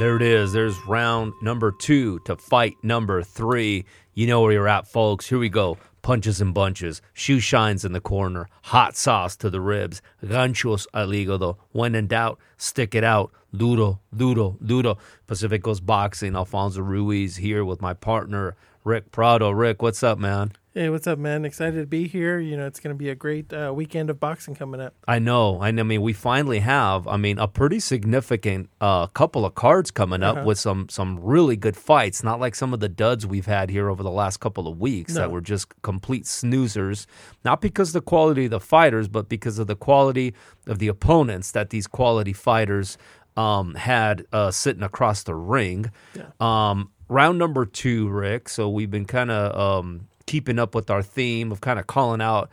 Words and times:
There 0.00 0.16
it 0.16 0.22
is. 0.22 0.54
There's 0.54 0.86
round 0.86 1.34
number 1.42 1.70
two 1.70 2.20
to 2.20 2.34
fight 2.34 2.78
number 2.82 3.22
three. 3.22 3.84
You 4.14 4.26
know 4.28 4.40
where 4.40 4.52
you're 4.52 4.66
at, 4.66 4.88
folks. 4.88 5.28
Here 5.28 5.38
we 5.38 5.50
go. 5.50 5.76
Punches 6.00 6.40
and 6.40 6.54
bunches, 6.54 7.02
shoe 7.12 7.38
shines 7.38 7.84
in 7.84 7.92
the 7.92 8.00
corner, 8.00 8.48
hot 8.62 8.96
sauce 8.96 9.36
to 9.36 9.50
the 9.50 9.60
ribs, 9.60 10.00
ganchos 10.24 10.86
al 10.94 11.08
hígado. 11.08 11.58
When 11.72 11.94
in 11.94 12.06
doubt, 12.06 12.38
stick 12.56 12.94
it 12.94 13.04
out. 13.04 13.30
Duro, 13.54 14.00
duro, 14.16 14.56
duro. 14.64 14.96
Pacificos 15.28 15.84
Boxing, 15.84 16.34
Alfonso 16.34 16.80
Ruiz 16.80 17.36
here 17.36 17.62
with 17.62 17.82
my 17.82 17.92
partner, 17.92 18.56
Rick 18.84 19.12
Prado. 19.12 19.50
Rick, 19.50 19.82
what's 19.82 20.02
up, 20.02 20.18
man? 20.18 20.52
Hey, 20.72 20.88
what's 20.88 21.08
up, 21.08 21.18
man? 21.18 21.44
Excited 21.44 21.80
to 21.80 21.86
be 21.86 22.06
here. 22.06 22.38
You 22.38 22.56
know, 22.56 22.64
it's 22.64 22.78
going 22.78 22.94
to 22.94 22.98
be 22.98 23.08
a 23.08 23.16
great 23.16 23.52
uh, 23.52 23.72
weekend 23.74 24.08
of 24.08 24.20
boxing 24.20 24.54
coming 24.54 24.80
up. 24.80 24.94
I 25.08 25.18
know. 25.18 25.60
I 25.60 25.72
mean, 25.72 26.00
we 26.00 26.12
finally 26.12 26.60
have. 26.60 27.08
I 27.08 27.16
mean, 27.16 27.40
a 27.40 27.48
pretty 27.48 27.80
significant 27.80 28.70
uh, 28.80 29.08
couple 29.08 29.44
of 29.44 29.56
cards 29.56 29.90
coming 29.90 30.22
up 30.22 30.36
Uh-huh. 30.36 30.46
with 30.46 30.60
some 30.60 30.88
some 30.88 31.18
really 31.18 31.56
good 31.56 31.76
fights. 31.76 32.22
Not 32.22 32.38
like 32.38 32.54
some 32.54 32.72
of 32.72 32.78
the 32.78 32.88
duds 32.88 33.26
we've 33.26 33.46
had 33.46 33.68
here 33.68 33.90
over 33.90 34.04
the 34.04 34.12
last 34.12 34.36
couple 34.38 34.68
of 34.68 34.78
weeks 34.78 35.14
that 35.14 35.32
were 35.32 35.40
just 35.40 35.66
complete 35.82 36.22
snoozers. 36.22 37.06
Not 37.44 37.60
because 37.60 37.88
of 37.88 37.94
the 37.94 38.02
quality 38.02 38.44
of 38.44 38.52
the 38.52 38.60
fighters, 38.60 39.08
but 39.08 39.28
because 39.28 39.58
of 39.58 39.66
the 39.66 39.74
quality 39.76 40.34
of 40.68 40.78
the 40.78 40.86
opponents 40.86 41.50
that 41.50 41.70
these 41.70 41.88
quality 41.88 42.32
fighters 42.32 42.96
um, 43.36 43.74
had 43.74 44.24
uh, 44.32 44.52
sitting 44.52 44.84
across 44.84 45.24
the 45.24 45.34
ring. 45.34 45.90
Um, 46.38 46.92
round 47.08 47.40
number 47.40 47.66
two, 47.66 48.08
Rick. 48.08 48.48
So 48.48 48.68
we've 48.68 48.90
been 48.90 49.04
kind 49.06 49.32
of 49.32 49.58
um, 49.84 50.06
keeping 50.30 50.60
up 50.60 50.76
with 50.76 50.88
our 50.90 51.02
theme 51.02 51.50
of 51.50 51.60
kind 51.60 51.80
of 51.80 51.88
calling 51.88 52.22
out 52.22 52.48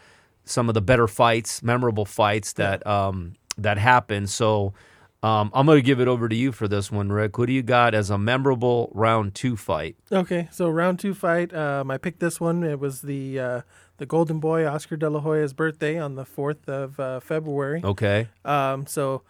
some 0.46 0.68
of 0.68 0.74
the 0.74 0.82
better 0.82 1.08
fights, 1.08 1.62
memorable 1.62 2.06
fights 2.06 2.54
that 2.54 2.86
um, 2.88 3.36
that 3.56 3.78
happened. 3.78 4.30
So 4.30 4.74
um, 5.22 5.52
I'm 5.54 5.66
going 5.68 5.78
to 5.78 5.84
give 5.84 6.00
it 6.00 6.08
over 6.08 6.28
to 6.28 6.36
you 6.36 6.52
for 6.52 6.68
this 6.68 6.92
one, 6.92 7.12
Rick. 7.12 7.38
Who 7.38 7.46
do 7.46 7.54
you 7.54 7.62
got 7.62 7.94
as 7.94 8.10
a 8.10 8.18
memorable 8.18 8.90
round 8.94 9.36
two 9.36 9.56
fight? 9.56 9.96
Okay, 10.12 10.48
so 10.52 10.70
round 10.70 11.00
two 11.00 11.14
fight. 11.14 11.54
Um, 11.54 11.92
I 11.92 11.98
picked 11.98 12.20
this 12.20 12.42
one. 12.42 12.64
It 12.64 12.80
was 12.80 13.02
the 13.02 13.40
uh, 13.40 13.62
the 13.98 14.06
Golden 14.08 14.40
Boy 14.40 14.66
Oscar 14.66 14.98
De 14.98 15.10
La 15.10 15.20
Hoya's 15.20 15.54
birthday 15.54 16.00
on 16.00 16.16
the 16.16 16.26
fourth 16.26 16.68
of 16.68 17.00
uh, 17.00 17.20
February. 17.20 17.82
Okay. 17.84 18.30
Um, 18.44 18.88
so 18.88 19.22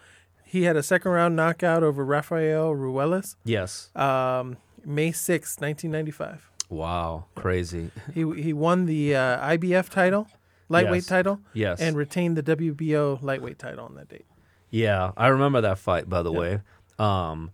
he 0.45 0.63
had 0.63 0.77
a 0.77 0.83
second 0.83 1.11
round 1.11 1.35
knockout 1.35 1.83
over 1.83 2.05
Rafael 2.05 2.73
Ruelas. 2.73 3.35
Yes. 3.43 3.91
Um, 3.95 4.55
May 4.85 5.11
sixth, 5.11 5.59
nineteen 5.59 5.91
ninety 5.91 6.11
five. 6.11 6.49
Wow. 6.69 7.25
Crazy. 7.35 7.91
He 8.13 8.21
he 8.41 8.53
won 8.53 8.85
the 8.85 9.15
uh, 9.15 9.39
IBF 9.57 9.89
title, 9.89 10.27
lightweight 10.69 11.03
Yes. 11.03 11.05
title, 11.07 11.39
Yes. 11.53 11.79
and 11.79 11.95
retained 11.95 12.37
the 12.37 12.43
WBO 12.43 13.19
lightweight 13.21 13.57
title 13.59 13.85
on 13.85 13.95
that 13.95 14.09
date. 14.09 14.25
Yeah, 14.69 15.11
I 15.15 15.27
remember 15.27 15.61
that 15.61 15.77
fight. 15.79 16.09
By 16.09 16.21
the 16.23 16.31
Yeah. 16.31 16.39
way, 16.39 16.59
um, 16.99 17.51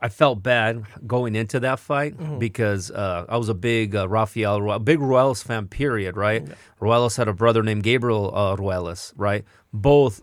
I 0.00 0.08
felt 0.08 0.42
bad 0.42 0.84
going 1.06 1.34
into 1.36 1.60
that 1.60 1.78
fight 1.78 2.16
Mm-hmm. 2.16 2.38
because 2.38 2.90
uh, 2.90 3.26
I 3.28 3.36
was 3.36 3.48
a 3.50 3.54
big 3.54 3.94
uh, 3.94 4.08
Rafael, 4.08 4.60
Ru- 4.62 4.78
big 4.78 4.98
Ruelas 5.00 5.42
fan. 5.44 5.66
Period. 5.68 6.16
Right. 6.16 6.46
Ruelas 6.80 7.16
had 7.18 7.28
a 7.28 7.32
brother 7.34 7.62
named 7.62 7.82
Gabriel 7.82 8.34
uh, 8.34 8.56
Ruelas. 8.56 9.12
Right. 9.16 9.44
Both, 9.72 10.22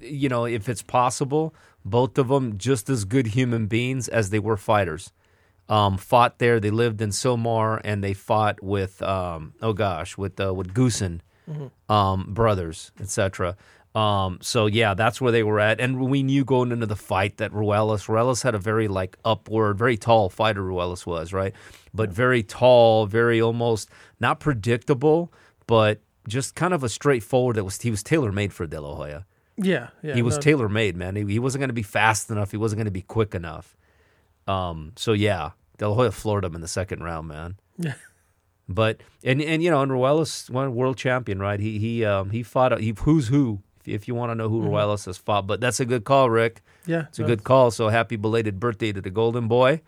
you 0.00 0.28
know, 0.30 0.44
if 0.46 0.68
it's 0.68 0.82
possible, 0.82 1.54
both 1.84 2.16
of 2.18 2.28
them 2.28 2.56
just 2.58 2.88
as 2.90 3.04
good 3.04 3.28
human 3.28 3.66
beings 3.66 4.08
as 4.08 4.30
they 4.30 4.38
were 4.38 4.56
fighters. 4.56 5.12
Um, 5.70 5.96
fought 5.96 6.38
there. 6.38 6.60
They 6.60 6.70
lived 6.70 7.00
in 7.00 7.10
Sylmar, 7.10 7.80
and 7.84 8.04
they 8.04 8.12
fought 8.12 8.62
with 8.62 9.00
um, 9.02 9.54
oh 9.62 9.72
gosh, 9.72 10.18
with 10.18 10.38
uh, 10.38 10.52
with 10.52 10.74
Goossen 10.74 11.20
um, 11.88 12.32
brothers, 12.32 12.92
etc. 13.00 13.56
Um, 13.94 14.38
so 14.40 14.66
yeah, 14.66 14.94
that's 14.94 15.20
where 15.20 15.32
they 15.32 15.42
were 15.42 15.58
at, 15.58 15.80
and 15.80 15.98
we 15.98 16.22
knew 16.22 16.44
going 16.44 16.70
into 16.70 16.86
the 16.86 16.96
fight 16.96 17.38
that 17.38 17.50
Ruelas, 17.52 18.06
Ruelas 18.06 18.42
had 18.42 18.54
a 18.54 18.58
very 18.58 18.86
like 18.86 19.16
upward, 19.24 19.78
very 19.78 19.96
tall 19.96 20.28
fighter. 20.28 20.62
Ruelas 20.62 21.06
was 21.06 21.32
right, 21.32 21.52
but 21.92 22.10
very 22.10 22.42
tall, 22.42 23.06
very 23.06 23.40
almost 23.40 23.90
not 24.20 24.38
predictable, 24.38 25.32
but 25.66 26.00
just 26.28 26.54
kind 26.54 26.72
of 26.72 26.84
a 26.84 26.88
straightforward. 26.88 27.56
That 27.56 27.64
was 27.64 27.80
he 27.80 27.90
was 27.90 28.04
tailor 28.04 28.30
made 28.30 28.52
for 28.52 28.66
De 28.66 28.80
La 28.80 28.94
Hoya. 28.94 29.26
Yeah, 29.56 29.88
yeah. 30.02 30.14
he 30.14 30.22
was 30.22 30.36
no, 30.36 30.40
tailor 30.40 30.68
made, 30.68 30.96
man. 30.96 31.16
He, 31.16 31.24
he 31.24 31.38
wasn't 31.40 31.60
going 31.60 31.68
to 31.68 31.74
be 31.74 31.82
fast 31.82 32.30
enough. 32.30 32.52
He 32.52 32.56
wasn't 32.56 32.78
going 32.78 32.86
to 32.86 32.92
be 32.92 33.02
quick 33.02 33.34
enough. 33.34 33.76
Um, 34.46 34.92
so 34.96 35.12
yeah, 35.12 35.50
De 35.80 35.88
La 35.88 35.94
Hoya 35.94 36.10
floored 36.12 36.44
him 36.44 36.54
in 36.54 36.60
the 36.60 36.68
second 36.68 37.02
round, 37.02 37.26
man. 37.26 37.56
Yeah. 37.78 37.94
But 38.72 39.00
and 39.24 39.42
and 39.42 39.64
you 39.64 39.70
know, 39.72 39.82
and 39.82 39.90
Ruelas 39.90 40.48
won 40.48 40.76
world 40.76 40.96
champion, 40.96 41.40
right? 41.40 41.58
He 41.58 41.80
he 41.80 42.04
um 42.04 42.30
he 42.30 42.44
fought 42.44 42.78
he 42.78 42.94
who's 43.00 43.26
who 43.26 43.58
if, 43.84 44.06
you 44.06 44.14
want 44.14 44.30
to 44.30 44.36
know 44.36 44.48
who 44.48 44.62
Ruelas 44.62 45.06
has 45.06 45.16
fought. 45.16 45.48
But 45.48 45.60
that's 45.60 45.80
a 45.80 45.84
good 45.84 46.04
call, 46.04 46.30
Rick. 46.30 46.62
yeah, 46.86 47.06
It's 47.08 47.18
a 47.18 47.24
good 47.24 47.42
call. 47.42 47.72
So 47.72 47.88
happy 47.88 48.14
belated 48.14 48.60
birthday 48.60 48.92
to 48.92 49.00
the 49.00 49.10
Golden 49.10 49.48
Boy. 49.48 49.80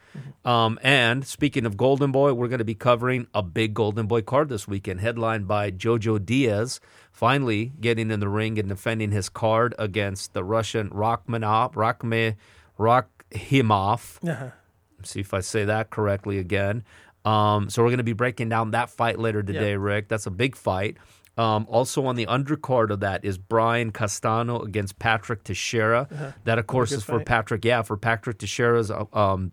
Um, 0.44 0.80
and 0.82 1.24
speaking 1.24 1.64
of 1.64 1.76
Golden 1.76 2.10
Boy, 2.10 2.32
we're 2.32 2.48
going 2.48 2.58
to 2.58 2.64
be 2.64 2.74
covering 2.74 3.28
a 3.34 3.42
big 3.42 3.74
Golden 3.74 4.06
Boy 4.06 4.22
card 4.22 4.48
this 4.48 4.66
weekend, 4.66 4.98
headlined 5.00 5.46
by 5.46 5.70
Jojo 5.70 6.24
Diaz, 6.24 6.80
finally 7.12 7.72
getting 7.80 8.10
in 8.10 8.18
the 8.18 8.28
ring 8.28 8.58
and 8.58 8.68
defending 8.68 9.12
his 9.12 9.28
card 9.28 9.74
against 9.78 10.32
the 10.32 10.42
Russian 10.42 10.90
Rakhmanov, 10.90 11.74
Rakhme, 11.74 12.34
Rakhimov. 12.78 14.28
Uh-huh. 14.28 14.50
See 15.04 15.20
if 15.20 15.34
I 15.34 15.40
say 15.40 15.64
that 15.64 15.90
correctly 15.90 16.38
again. 16.38 16.84
Um, 17.24 17.70
so 17.70 17.82
we're 17.82 17.90
going 17.90 17.98
to 17.98 18.04
be 18.04 18.14
breaking 18.14 18.48
down 18.48 18.72
that 18.72 18.90
fight 18.90 19.18
later 19.18 19.42
today, 19.42 19.76
Rick. 19.76 20.08
That's 20.08 20.26
a 20.26 20.30
big 20.30 20.56
fight. 20.56 20.96
Um, 21.38 21.66
also 21.70 22.04
on 22.04 22.16
the 22.16 22.26
undercard 22.26 22.90
of 22.90 23.00
that 23.00 23.24
is 23.24 23.38
Brian 23.38 23.90
Castano 23.90 24.60
against 24.60 24.98
Patrick 24.98 25.44
Teixeira. 25.44 26.34
That, 26.44 26.58
of 26.58 26.66
course, 26.66 26.92
is 26.92 27.04
for 27.04 27.18
fight. 27.18 27.26
Patrick. 27.26 27.64
Yeah, 27.64 27.82
for 27.82 27.96
Patrick 27.96 28.38
Teixeira's 28.38 28.90
uh, 28.90 29.04
um, 29.12 29.52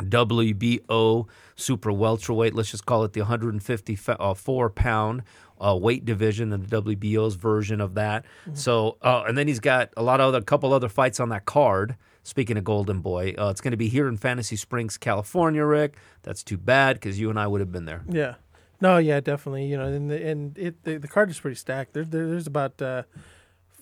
WBO 0.00 1.26
super 1.56 1.92
welterweight. 1.92 2.54
Let's 2.54 2.70
just 2.70 2.86
call 2.86 3.04
it 3.04 3.12
the 3.12 3.20
154 3.20 4.70
pound 4.70 5.22
uh, 5.60 5.76
weight 5.76 6.04
division 6.04 6.52
and 6.52 6.64
the 6.66 6.82
WBO's 6.82 7.34
version 7.34 7.80
of 7.80 7.94
that. 7.94 8.24
So, 8.54 8.96
uh, 9.02 9.24
and 9.26 9.36
then 9.36 9.48
he's 9.48 9.60
got 9.60 9.90
a 9.96 10.02
lot 10.02 10.20
of 10.20 10.28
other, 10.28 10.38
a 10.38 10.42
couple 10.42 10.72
other 10.72 10.88
fights 10.88 11.20
on 11.20 11.28
that 11.30 11.44
card. 11.46 11.96
Speaking 12.28 12.58
of 12.58 12.64
Golden 12.64 13.00
Boy, 13.00 13.34
uh, 13.38 13.48
it's 13.48 13.62
going 13.62 13.70
to 13.70 13.78
be 13.78 13.88
here 13.88 14.06
in 14.06 14.18
Fantasy 14.18 14.54
Springs, 14.56 14.98
California, 14.98 15.64
Rick. 15.64 15.96
That's 16.24 16.42
too 16.42 16.58
bad 16.58 16.96
because 16.96 17.18
you 17.18 17.30
and 17.30 17.40
I 17.40 17.46
would 17.46 17.60
have 17.60 17.72
been 17.72 17.86
there. 17.86 18.04
Yeah. 18.06 18.34
No, 18.82 18.98
yeah, 18.98 19.20
definitely. 19.20 19.64
You 19.64 19.78
know, 19.78 19.86
and 19.86 20.10
the, 20.10 20.26
and 20.28 20.58
it 20.58 20.84
the, 20.84 20.98
the 20.98 21.08
card 21.08 21.30
is 21.30 21.40
pretty 21.40 21.54
stacked. 21.56 21.94
There, 21.94 22.04
there 22.04 22.28
there's 22.28 22.46
about 22.46 22.82
uh, 22.82 23.04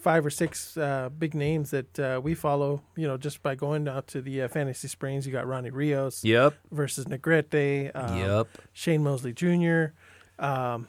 five 0.00 0.24
or 0.24 0.30
six 0.30 0.76
uh, 0.76 1.08
big 1.08 1.34
names 1.34 1.70
that 1.72 1.98
uh, 1.98 2.20
we 2.22 2.34
follow. 2.34 2.82
You 2.94 3.08
know, 3.08 3.16
just 3.16 3.42
by 3.42 3.56
going 3.56 3.88
out 3.88 4.06
to 4.08 4.22
the 4.22 4.42
uh, 4.42 4.48
Fantasy 4.48 4.86
Springs, 4.86 5.26
you 5.26 5.32
got 5.32 5.44
Ronnie 5.48 5.70
Rios 5.70 6.22
Yep. 6.22 6.54
versus 6.70 7.06
Negrete. 7.06 7.90
Um, 7.96 8.16
yep. 8.16 8.46
Shane 8.72 9.02
Mosley 9.02 9.32
Jr. 9.32 9.86
Um, 10.38 10.86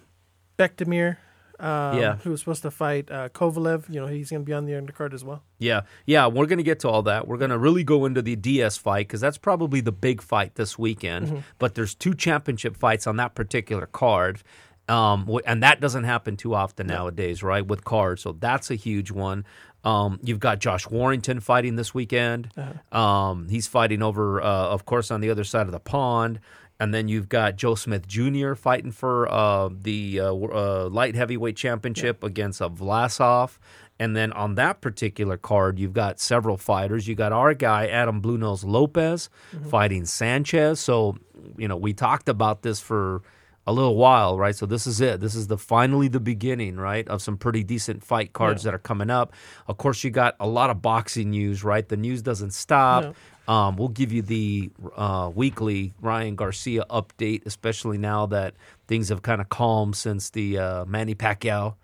Bektemir. 0.59 1.17
Um, 1.59 1.97
Yeah. 1.97 2.15
Who 2.17 2.31
was 2.31 2.39
supposed 2.41 2.61
to 2.63 2.71
fight 2.71 3.09
uh, 3.11 3.29
Kovalev. 3.29 3.89
You 3.93 4.01
know, 4.01 4.07
he's 4.07 4.29
going 4.29 4.41
to 4.43 4.45
be 4.45 4.53
on 4.53 4.65
the 4.65 4.73
undercard 4.73 5.13
as 5.13 5.23
well. 5.23 5.43
Yeah, 5.59 5.81
yeah, 6.05 6.27
we're 6.27 6.45
going 6.45 6.57
to 6.59 6.63
get 6.63 6.79
to 6.81 6.89
all 6.89 7.01
that. 7.03 7.27
We're 7.27 7.37
going 7.37 7.49
to 7.49 7.57
really 7.57 7.83
go 7.83 8.05
into 8.05 8.21
the 8.21 8.35
DS 8.35 8.77
fight 8.77 9.07
because 9.07 9.21
that's 9.21 9.37
probably 9.39 9.81
the 9.81 9.91
big 9.91 10.21
fight 10.21 10.55
this 10.55 10.77
weekend. 10.77 11.43
But 11.57 11.75
there's 11.75 11.95
two 11.95 12.13
championship 12.13 12.77
fights 12.77 13.07
on 13.07 13.17
that 13.17 13.33
particular 13.35 13.87
card. 13.87 14.43
Um, 14.89 15.27
and 15.45 15.61
that 15.63 15.81
doesn't 15.81 16.05
happen 16.05 16.37
too 16.37 16.55
often 16.55 16.87
nowadays, 16.87 17.43
right? 17.43 17.65
With 17.65 17.83
cards, 17.83 18.21
so 18.21 18.31
that's 18.31 18.71
a 18.71 18.75
huge 18.75 19.11
one. 19.11 19.43
Um, 19.83 20.19
you've 20.23 20.39
got 20.39 20.59
Josh 20.59 20.87
Warrington 20.89 21.39
fighting 21.41 21.75
this 21.75 21.93
weekend. 21.93 22.49
Um, 22.91 23.47
he's 23.49 23.67
fighting 23.67 24.01
over, 24.01 24.41
uh, 24.41 24.45
of 24.45 24.85
course, 24.85 25.11
on 25.11 25.19
the 25.21 25.29
other 25.29 25.43
side 25.43 25.65
of 25.65 25.71
the 25.71 25.79
pond. 25.79 26.39
And 26.79 26.93
then 26.93 27.07
you've 27.07 27.27
got 27.27 27.55
Joe 27.55 27.75
Smith 27.75 28.07
Jr. 28.07 28.53
fighting 28.53 28.91
for 28.91 29.31
uh, 29.31 29.69
the 29.71 30.19
uh, 30.19 30.33
uh, 30.33 30.89
light 30.91 31.15
heavyweight 31.15 31.55
championship 31.55 32.23
against 32.23 32.61
uh, 32.61 32.69
Vlasov. 32.69 33.57
And 33.99 34.15
then 34.15 34.31
on 34.33 34.55
that 34.55 34.79
particular 34.79 35.37
card, 35.37 35.79
you've 35.79 35.93
got 35.93 36.19
several 36.19 36.55
fighters. 36.57 37.07
You 37.07 37.15
got 37.15 37.31
our 37.31 37.55
guy 37.55 37.87
Adam 37.87 38.21
Blue 38.21 38.37
Nose 38.37 38.63
Lopez 38.63 39.29
fighting 39.69 40.05
Sanchez. 40.05 40.79
So 40.79 41.17
you 41.57 41.67
know 41.67 41.77
we 41.77 41.93
talked 41.93 42.29
about 42.29 42.61
this 42.61 42.79
for 42.79 43.23
a 43.65 43.73
little 43.73 43.95
while, 43.97 44.37
right? 44.37 44.55
So 44.55 44.65
this 44.65 44.87
is 44.87 45.01
it. 45.01 45.19
This 45.19 45.35
is 45.35 45.47
the 45.47 45.57
finally 45.57 46.07
the 46.07 46.21
beginning, 46.21 46.77
right, 46.77 47.05
of 47.09 47.21
some 47.21 47.37
pretty 47.37 47.63
decent 47.63 48.01
fight 48.03 48.31
cards 48.31 48.63
that 48.63 48.73
are 48.73 48.79
coming 48.79 49.09
up. 49.09 49.33
Of 49.67 49.77
course, 49.77 50.03
you 50.05 50.09
got 50.09 50.35
a 50.39 50.47
lot 50.47 50.69
of 50.69 50.81
boxing 50.81 51.31
news, 51.31 51.65
right? 51.65 51.87
The 51.87 51.97
news 51.97 52.21
doesn't 52.21 52.51
stop. 52.53 53.03
Um, 53.47 53.77
we'll 53.77 53.87
give 53.87 54.11
you 54.11 54.21
the 54.21 54.69
uh, 54.95 55.31
weekly 55.33 55.93
Ryan 56.01 56.35
Garcia 56.35 56.83
update, 56.89 57.45
especially 57.45 57.97
now 57.97 58.25
that 58.27 58.55
things 58.87 59.07
have 59.09 59.21
kind 59.21 59.39
of 59.39 59.47
calmed 59.49 59.95
since 59.95 60.29
the 60.31 60.57
uh, 60.57 60.85
Manny 60.85 61.15
Pacquiao 61.15 61.75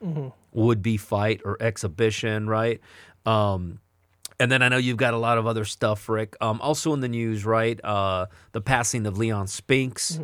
would 0.51 0.81
be 0.81 0.97
fight 0.97 1.41
or 1.45 1.57
exhibition, 1.61 2.47
right? 2.49 2.81
Um, 3.25 3.79
and 4.39 4.51
then 4.51 4.61
I 4.61 4.67
know 4.67 4.77
you've 4.77 4.97
got 4.97 5.13
a 5.13 5.17
lot 5.17 5.37
of 5.37 5.47
other 5.47 5.63
stuff, 5.63 6.09
Rick. 6.09 6.35
Um, 6.41 6.59
also 6.59 6.93
in 6.93 6.99
the 6.99 7.07
news, 7.07 7.45
right? 7.45 7.79
Uh, 7.83 8.25
the 8.51 8.59
passing 8.61 9.05
of 9.05 9.17
Leon 9.17 9.47
Spinks. 9.47 10.19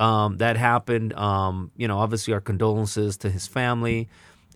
Um, 0.00 0.38
that 0.38 0.56
happened. 0.56 1.12
Um, 1.12 1.70
you 1.76 1.86
know, 1.86 1.98
obviously 1.98 2.32
our 2.34 2.40
condolences 2.40 3.18
to 3.18 3.30
his 3.30 3.46
family, 3.46 4.08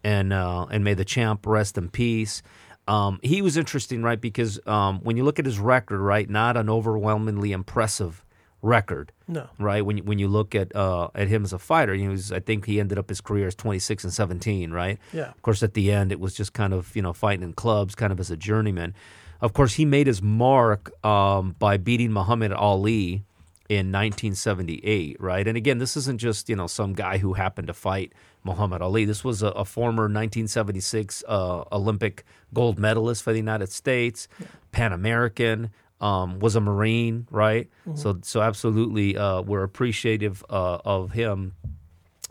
and 0.02 0.32
uh, 0.32 0.64
and 0.70 0.82
may 0.82 0.94
the 0.94 1.04
champ 1.04 1.46
rest 1.46 1.76
in 1.78 1.90
peace. 1.90 2.42
Um, 2.86 3.18
he 3.22 3.40
was 3.42 3.56
interesting, 3.56 4.02
right? 4.02 4.20
Because 4.20 4.60
um, 4.66 5.00
when 5.02 5.16
you 5.16 5.24
look 5.24 5.38
at 5.38 5.46
his 5.46 5.58
record, 5.58 6.00
right, 6.00 6.28
not 6.28 6.56
an 6.56 6.68
overwhelmingly 6.68 7.52
impressive 7.52 8.24
record, 8.60 9.12
No. 9.28 9.48
right? 9.58 9.84
When 9.84 9.98
you, 9.98 10.02
when 10.04 10.18
you 10.18 10.28
look 10.28 10.54
at 10.54 10.74
uh, 10.74 11.08
at 11.14 11.28
him 11.28 11.44
as 11.44 11.52
a 11.52 11.58
fighter, 11.58 11.94
he 11.94 12.08
was 12.08 12.32
I 12.32 12.40
think 12.40 12.66
he 12.66 12.80
ended 12.80 12.98
up 12.98 13.08
his 13.08 13.20
career 13.20 13.46
as 13.46 13.54
26 13.54 14.04
and 14.04 14.12
17, 14.12 14.70
right? 14.70 14.98
Yeah. 15.12 15.30
Of 15.30 15.42
course, 15.42 15.62
at 15.62 15.74
the 15.74 15.92
end, 15.92 16.12
it 16.12 16.20
was 16.20 16.34
just 16.34 16.52
kind 16.52 16.72
of 16.72 16.94
you 16.96 17.02
know 17.02 17.12
fighting 17.12 17.42
in 17.42 17.52
clubs, 17.54 17.94
kind 17.94 18.12
of 18.12 18.20
as 18.20 18.30
a 18.30 18.36
journeyman. 18.36 18.94
Of 19.40 19.52
course, 19.52 19.74
he 19.74 19.84
made 19.84 20.06
his 20.06 20.22
mark 20.22 20.90
um, 21.04 21.56
by 21.58 21.76
beating 21.76 22.12
Muhammad 22.12 22.52
Ali 22.52 23.24
in 23.68 23.90
1978, 23.90 25.16
right? 25.20 25.46
And 25.48 25.56
again, 25.56 25.78
this 25.78 25.96
isn't 25.96 26.18
just 26.18 26.48
you 26.48 26.56
know 26.56 26.66
some 26.66 26.92
guy 26.92 27.18
who 27.18 27.32
happened 27.34 27.68
to 27.68 27.74
fight 27.74 28.12
Muhammad 28.42 28.82
Ali. 28.82 29.04
This 29.04 29.24
was 29.24 29.42
a, 29.42 29.48
a 29.48 29.64
former 29.64 30.04
1976 30.04 31.24
uh, 31.26 31.64
Olympic 31.72 32.24
gold 32.52 32.78
medalist 32.78 33.22
for 33.22 33.32
the 33.32 33.38
United 33.38 33.70
States, 33.70 34.28
Pan 34.72 34.92
American. 34.92 35.70
Um, 36.00 36.38
was 36.40 36.54
a 36.54 36.60
Marine, 36.60 37.26
right? 37.30 37.70
So, 37.94 38.18
so 38.20 38.42
absolutely, 38.42 39.16
uh, 39.16 39.40
we're 39.40 39.62
appreciative 39.62 40.44
uh, 40.50 40.78
of 40.84 41.12
him 41.12 41.54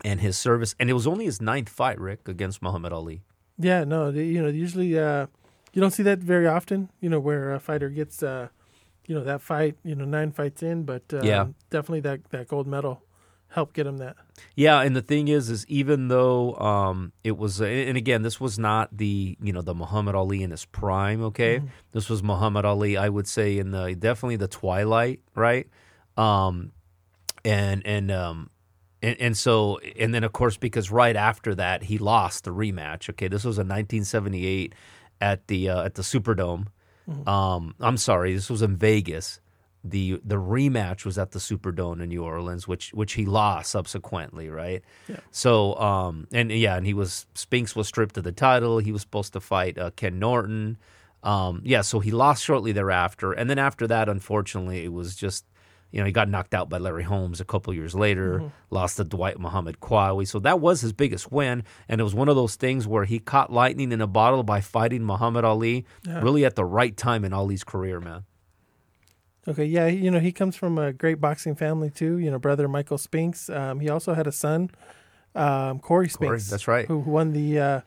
and 0.04 0.20
his 0.20 0.36
service. 0.36 0.76
And 0.78 0.88
it 0.88 0.92
was 0.92 1.06
only 1.08 1.24
his 1.24 1.40
ninth 1.40 1.70
fight, 1.70 1.98
Rick, 1.98 2.28
against 2.28 2.62
Muhammad 2.62 2.92
Ali. 2.92 3.22
Yeah, 3.58 3.82
no, 3.84 4.10
you 4.10 4.42
know, 4.42 4.48
usually 4.48 4.96
uh, 4.96 5.26
you 5.72 5.80
don't 5.80 5.90
see 5.90 6.02
that 6.04 6.18
very 6.18 6.46
often. 6.46 6.90
You 7.00 7.08
know, 7.08 7.18
where 7.18 7.52
a 7.52 7.58
fighter 7.58 7.88
gets, 7.88 8.22
uh, 8.22 8.48
you 9.06 9.14
know, 9.14 9.24
that 9.24 9.40
fight, 9.40 9.76
you 9.84 9.94
know, 9.94 10.04
nine 10.04 10.32
fights 10.32 10.62
in, 10.62 10.84
but 10.84 11.02
um, 11.12 11.26
Yeah. 11.26 11.46
definitely 11.70 12.00
that 12.00 12.24
that 12.30 12.48
gold 12.48 12.66
medal 12.66 13.02
helped 13.48 13.74
get 13.74 13.86
him 13.86 13.98
that. 13.98 14.16
Yeah, 14.56 14.80
and 14.80 14.96
the 14.96 15.02
thing 15.02 15.28
is, 15.28 15.48
is 15.48 15.64
even 15.68 16.08
though 16.08 16.56
um, 16.56 17.12
it 17.22 17.36
was, 17.38 17.60
and 17.60 17.96
again, 17.96 18.22
this 18.22 18.40
was 18.40 18.58
not 18.58 18.96
the 18.96 19.36
you 19.40 19.52
know 19.52 19.62
the 19.62 19.74
Muhammad 19.74 20.14
Ali 20.14 20.42
in 20.42 20.50
his 20.50 20.64
prime. 20.64 21.22
Okay, 21.22 21.62
this 21.92 22.10
was 22.10 22.22
Muhammad 22.22 22.64
Ali. 22.64 22.96
I 22.96 23.08
would 23.08 23.28
say 23.28 23.58
in 23.58 23.70
the 23.70 23.94
definitely 23.94 24.36
the 24.36 24.48
twilight, 24.48 25.20
right? 25.34 25.68
Um, 26.16 26.72
and 27.44 27.86
and 27.86 28.10
um, 28.10 28.50
and, 29.02 29.20
and 29.20 29.36
so 29.36 29.78
and 29.98 30.12
then 30.14 30.24
of 30.24 30.32
course 30.32 30.56
because 30.56 30.90
right 30.90 31.16
after 31.16 31.54
that 31.54 31.84
he 31.84 31.98
lost 31.98 32.44
the 32.44 32.50
rematch. 32.50 33.08
Okay, 33.10 33.28
this 33.28 33.44
was 33.44 33.58
in 33.58 33.68
1978 33.68 34.74
at 35.20 35.46
the 35.46 35.68
uh, 35.68 35.84
at 35.84 35.94
the 35.94 36.02
Superdome. 36.02 36.66
Um, 37.26 37.74
I'm 37.80 37.96
sorry, 37.96 38.34
this 38.34 38.50
was 38.50 38.62
in 38.62 38.76
Vegas. 38.76 39.40
The 39.86 40.20
the 40.24 40.36
rematch 40.36 41.04
was 41.04 41.18
at 41.18 41.32
the 41.32 41.38
Superdome 41.38 42.00
in 42.02 42.08
New 42.08 42.24
Orleans, 42.24 42.66
which 42.66 42.94
which 42.94 43.12
he 43.12 43.26
lost 43.26 43.70
subsequently, 43.70 44.48
right? 44.48 44.82
Yeah. 45.08 45.16
So 45.30 45.74
um 45.76 46.26
and 46.32 46.50
yeah, 46.50 46.76
and 46.76 46.86
he 46.86 46.94
was 46.94 47.26
Spinks 47.34 47.76
was 47.76 47.86
stripped 47.86 48.16
of 48.16 48.24
the 48.24 48.32
title. 48.32 48.78
He 48.78 48.92
was 48.92 49.02
supposed 49.02 49.34
to 49.34 49.40
fight 49.40 49.76
uh, 49.76 49.90
Ken 49.94 50.18
Norton. 50.18 50.78
Um, 51.22 51.62
yeah, 51.64 51.80
so 51.82 52.00
he 52.00 52.10
lost 52.10 52.44
shortly 52.44 52.72
thereafter, 52.72 53.32
and 53.32 53.48
then 53.48 53.58
after 53.58 53.86
that, 53.86 54.08
unfortunately, 54.10 54.84
it 54.84 54.92
was 54.92 55.16
just 55.16 55.44
you 55.94 56.00
know 56.00 56.06
he 56.06 56.12
got 56.12 56.28
knocked 56.28 56.54
out 56.54 56.68
by 56.68 56.76
Larry 56.78 57.04
Holmes 57.04 57.40
a 57.40 57.44
couple 57.44 57.72
years 57.72 57.94
later. 57.94 58.50
Lost 58.70 58.96
to 58.96 59.04
Dwight 59.04 59.38
Muhammad 59.38 59.78
Qawi, 59.80 60.26
so 60.26 60.40
that 60.40 60.58
was 60.58 60.80
his 60.80 60.92
biggest 60.92 61.30
win, 61.30 61.62
and 61.88 62.00
it 62.00 62.04
was 62.04 62.14
one 62.16 62.28
of 62.28 62.34
those 62.34 62.56
things 62.56 62.86
where 62.88 63.04
he 63.04 63.20
caught 63.20 63.52
lightning 63.52 63.92
in 63.92 64.00
a 64.00 64.06
bottle 64.08 64.42
by 64.42 64.60
fighting 64.60 65.04
Muhammad 65.04 65.44
Ali, 65.44 65.86
Yeah. 66.04 66.20
really 66.20 66.44
at 66.44 66.56
the 66.56 66.64
right 66.64 66.96
time 66.96 67.24
in 67.24 67.32
Ali's 67.32 67.62
career, 67.62 68.00
man. 68.00 68.24
Okay, 69.46 69.64
yeah, 69.66 69.86
you 69.86 70.10
know, 70.10 70.18
he 70.20 70.32
comes 70.32 70.56
from 70.56 70.78
a 70.78 70.92
great 70.92 71.20
boxing 71.20 71.54
family 71.54 71.90
too. 71.90 72.18
You 72.18 72.30
know, 72.30 72.38
brother 72.40 72.66
Michael 72.66 72.98
Spinks. 72.98 73.48
Um, 73.48 73.78
he 73.78 73.88
also 73.88 74.14
had 74.14 74.26
a 74.26 74.32
son, 74.32 74.70
um, 75.34 75.78
Corey 75.80 76.08
Spinks. 76.08 76.28
Corey, 76.28 76.40
that's 76.50 76.66
right. 76.66 76.86
Who 76.86 76.98
won 76.98 77.32
the 77.32 77.58
uh, 77.60 77.80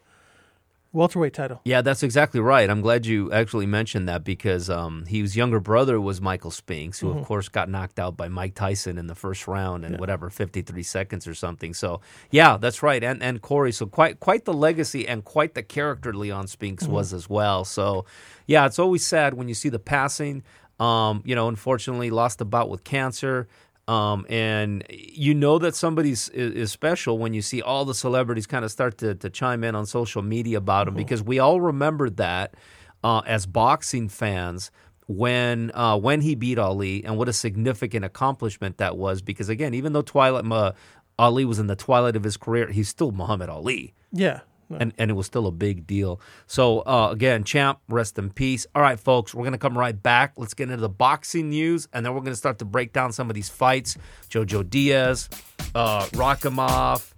welterweight 0.94 1.34
title. 1.34 1.62
Yeah, 1.64 1.82
that's 1.82 2.02
exactly 2.04 2.40
right. 2.40 2.70
I'm 2.70 2.82
glad 2.82 3.06
you 3.06 3.32
actually 3.32 3.66
mentioned 3.66 4.08
that 4.10 4.24
because 4.24 4.70
um, 4.70 5.06
his 5.06 5.36
younger 5.36 5.60
brother 5.60 6.00
was 6.02 6.22
Michael 6.22 6.52
Spinks, 6.52 7.00
who 7.00 7.10
of 7.12 7.26
course 7.26 7.50
got 7.50 7.70
knocked 7.70 8.00
out 8.00 8.18
by 8.18 8.28
Mike 8.28 8.56
Tyson 8.56 8.98
in 8.98 9.08
the 9.08 9.16
first 9.16 9.48
round 9.48 9.86
in 9.86 9.94
Yeah. 9.94 9.98
whatever 10.00 10.30
53 10.30 10.82
seconds 10.84 11.28
or 11.28 11.34
something. 11.34 11.74
So 11.74 12.02
yeah, 12.32 12.58
that's 12.58 12.82
right. 12.82 13.04
And 13.04 13.22
and 13.22 13.42
Corey, 13.42 13.72
so 13.72 13.86
quite 13.86 14.20
quite 14.20 14.46
the 14.46 14.54
legacy 14.54 15.08
and 15.08 15.24
quite 15.24 15.54
the 15.54 15.64
character 15.64 16.14
Leon 16.14 16.48
Spinks 16.48 16.88
was 16.88 17.14
as 17.14 17.30
well. 17.30 17.66
So 17.66 18.06
yeah, 18.48 18.66
it's 18.66 18.80
always 18.80 19.06
sad 19.06 19.34
when 19.36 19.48
you 19.48 19.54
see 19.54 19.70
the 19.70 19.80
passing. 19.80 20.44
Um, 20.80 21.24
you 21.26 21.34
know, 21.34 21.48
unfortunately, 21.48 22.12
lost 22.12 22.40
a 22.40 22.46
bout 22.46 22.70
with 22.70 22.84
cancer. 22.84 23.48
Um, 23.88 24.26
and 24.30 24.84
you 24.90 25.34
know 25.34 25.60
that 25.60 25.74
somebody's 25.74 26.28
is, 26.30 26.54
is 26.54 26.72
special 26.72 27.18
when 27.18 27.34
you 27.34 27.42
see 27.42 27.62
all 27.62 27.86
the 27.86 27.94
celebrities 27.94 28.46
kind 28.46 28.66
of 28.66 28.72
start 28.72 28.98
to, 28.98 29.16
to 29.16 29.30
chime 29.30 29.64
in 29.64 29.76
on 29.76 29.86
social 29.86 30.22
media 30.22 30.58
about 30.58 30.90
him 30.90 30.94
because 30.94 31.24
we 31.24 31.40
all 31.40 31.62
remembered 31.62 32.18
that 32.18 32.56
uh, 33.04 33.22
as 33.26 33.46
boxing 33.46 34.10
fans 34.10 34.72
when 35.08 35.72
uh, 35.74 35.98
when 35.98 36.20
he 36.20 36.36
beat 36.36 36.60
Ali 36.60 37.06
and 37.06 37.18
what 37.18 37.30
a 37.30 37.34
significant 37.34 38.04
accomplishment 38.04 38.78
that 38.78 38.98
was 38.98 39.22
because 39.22 39.48
again 39.48 39.74
even 39.74 39.94
though 39.94 40.02
Twilight 40.02 40.52
uh, 40.52 40.74
Ali 41.18 41.46
was 41.46 41.58
in 41.58 41.68
the 41.68 41.76
twilight 41.78 42.18
of 42.18 42.24
his 42.26 42.36
career 42.36 42.70
he's 42.70 42.90
still 42.90 43.12
Muhammad 43.12 43.50
Ali 43.50 43.94
Yeah. 44.12 44.42
No. 44.70 44.78
and, 44.80 44.94
and 44.98 45.10
it 45.10 45.14
was 45.14 45.26
still 45.26 45.48
a 45.48 45.52
big 45.52 45.88
deal. 45.88 46.20
So 46.46 46.80
uh, 46.82 47.10
again, 47.12 47.44
champ, 47.44 47.80
rest 47.88 48.18
in 48.18 48.30
peace. 48.30 48.68
All 48.76 48.82
right, 48.82 49.00
folks, 49.00 49.34
we're 49.34 49.46
gonna 49.46 49.58
come 49.58 49.78
right 49.78 50.02
back. 50.02 50.34
Let's 50.36 50.54
get 50.54 50.70
into 50.70 50.82
the 50.82 50.90
boxing 50.90 51.50
news, 51.50 51.88
and 51.94 52.06
then 52.06 52.14
we're 52.14 52.22
gonna 52.22 52.36
start 52.36 52.60
to 52.60 52.66
break 52.66 52.92
down 52.94 53.14
some 53.14 53.30
of 53.30 53.36
these 53.36 53.50
fights. 53.50 53.98
Jojo 54.30 54.70
Diaz, 54.70 55.30
uh, 55.74 56.06
Rakhimov, 56.08 57.12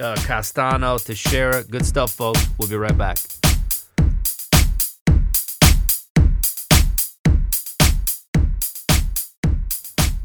uh, 0.00 0.16
Castano, 0.26 0.98
Teixeira. 0.98 1.62
Good 1.64 1.86
stuff, 1.86 2.12
folks. 2.12 2.44
We'll 2.58 2.68
be 2.68 2.76
right 2.76 2.96
back. 2.96 3.18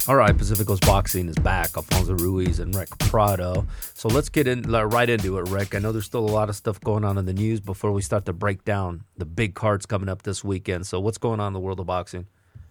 All 0.07 0.15
right, 0.15 0.35
Pacifico's 0.35 0.79
Boxing 0.79 1.29
is 1.29 1.35
back. 1.35 1.77
Alfonso 1.77 2.15
Ruiz 2.15 2.59
and 2.59 2.73
Rick 2.73 2.89
Prado. 2.97 3.67
So 3.93 4.07
let's 4.09 4.29
get 4.29 4.47
in 4.47 4.63
right 4.63 5.07
into 5.07 5.37
it, 5.37 5.47
Rick. 5.49 5.75
I 5.75 5.79
know 5.79 5.91
there's 5.91 6.05
still 6.05 6.25
a 6.25 6.31
lot 6.31 6.49
of 6.49 6.55
stuff 6.55 6.81
going 6.81 7.05
on 7.05 7.19
in 7.19 7.25
the 7.25 7.33
news 7.33 7.59
before 7.59 7.91
we 7.91 8.01
start 8.01 8.25
to 8.25 8.33
break 8.33 8.65
down 8.65 9.03
the 9.17 9.25
big 9.25 9.53
cards 9.53 9.85
coming 9.85 10.09
up 10.09 10.23
this 10.23 10.43
weekend. 10.43 10.87
So 10.87 10.99
what's 10.99 11.19
going 11.19 11.39
on 11.39 11.47
in 11.47 11.53
the 11.53 11.59
world 11.59 11.79
of 11.79 11.85
boxing? 11.85 12.25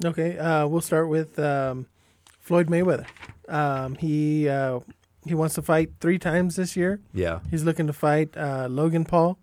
Okay, 0.04 0.38
uh, 0.38 0.66
we'll 0.66 0.80
start 0.80 1.08
with 1.08 1.38
um, 1.38 1.86
Floyd 2.40 2.66
Mayweather. 2.66 3.06
Um, 3.48 3.94
he 3.94 4.48
uh, 4.48 4.80
he 5.24 5.34
wants 5.34 5.54
to 5.54 5.62
fight 5.62 5.92
three 6.00 6.18
times 6.18 6.56
this 6.56 6.76
year. 6.76 7.00
Yeah, 7.14 7.40
He's 7.48 7.62
looking 7.62 7.86
to 7.86 7.92
fight 7.92 8.36
uh, 8.36 8.66
Logan 8.68 9.04
Paul, 9.04 9.38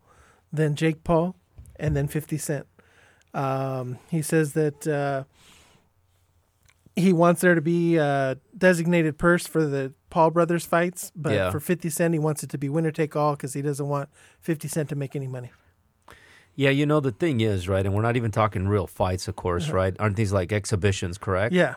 then 0.51 0.75
Jake 0.75 1.05
Paul, 1.05 1.37
and 1.77 1.95
then 1.95 2.09
50 2.09 2.37
Cent. 2.37 2.67
Um, 3.33 3.97
he 4.09 4.21
says 4.21 4.53
that 4.53 4.85
uh, 4.85 5.23
he 6.97 7.13
wants 7.13 7.41
there 7.41 7.55
to 7.55 7.61
be 7.61 7.95
a 7.97 8.37
designated 8.57 9.17
purse 9.17 9.45
for 9.47 9.65
the 9.65 9.93
Paul 10.09 10.31
brothers 10.31 10.65
fights, 10.65 11.11
but 11.15 11.33
Yeah. 11.33 11.51
for 11.51 11.59
50 11.59 11.89
Cent, 11.89 12.13
he 12.13 12.19
wants 12.19 12.43
it 12.43 12.49
to 12.49 12.57
be 12.57 12.67
winner 12.69 12.91
take 12.91 13.15
all 13.15 13.35
because 13.35 13.53
he 13.53 13.61
doesn't 13.61 13.87
want 13.87 14.09
50 14.41 14.67
Cent 14.67 14.89
to 14.89 14.95
make 14.95 15.15
any 15.15 15.27
money. 15.27 15.51
yeah. 16.55 16.71
You 16.71 16.85
know 16.87 16.99
the 16.99 17.11
thing 17.11 17.39
is, 17.41 17.69
right, 17.69 17.85
and 17.85 17.93
we're 17.93 18.01
not 18.01 18.15
even 18.17 18.31
talking 18.31 18.67
real 18.67 18.87
fights, 18.87 19.27
of 19.27 19.35
course, 19.35 19.69
right? 19.69 19.95
Aren't 19.99 20.15
these 20.15 20.33
like 20.33 20.51
exhibitions, 20.51 21.17
correct? 21.17 21.53
Yeah. 21.53 21.75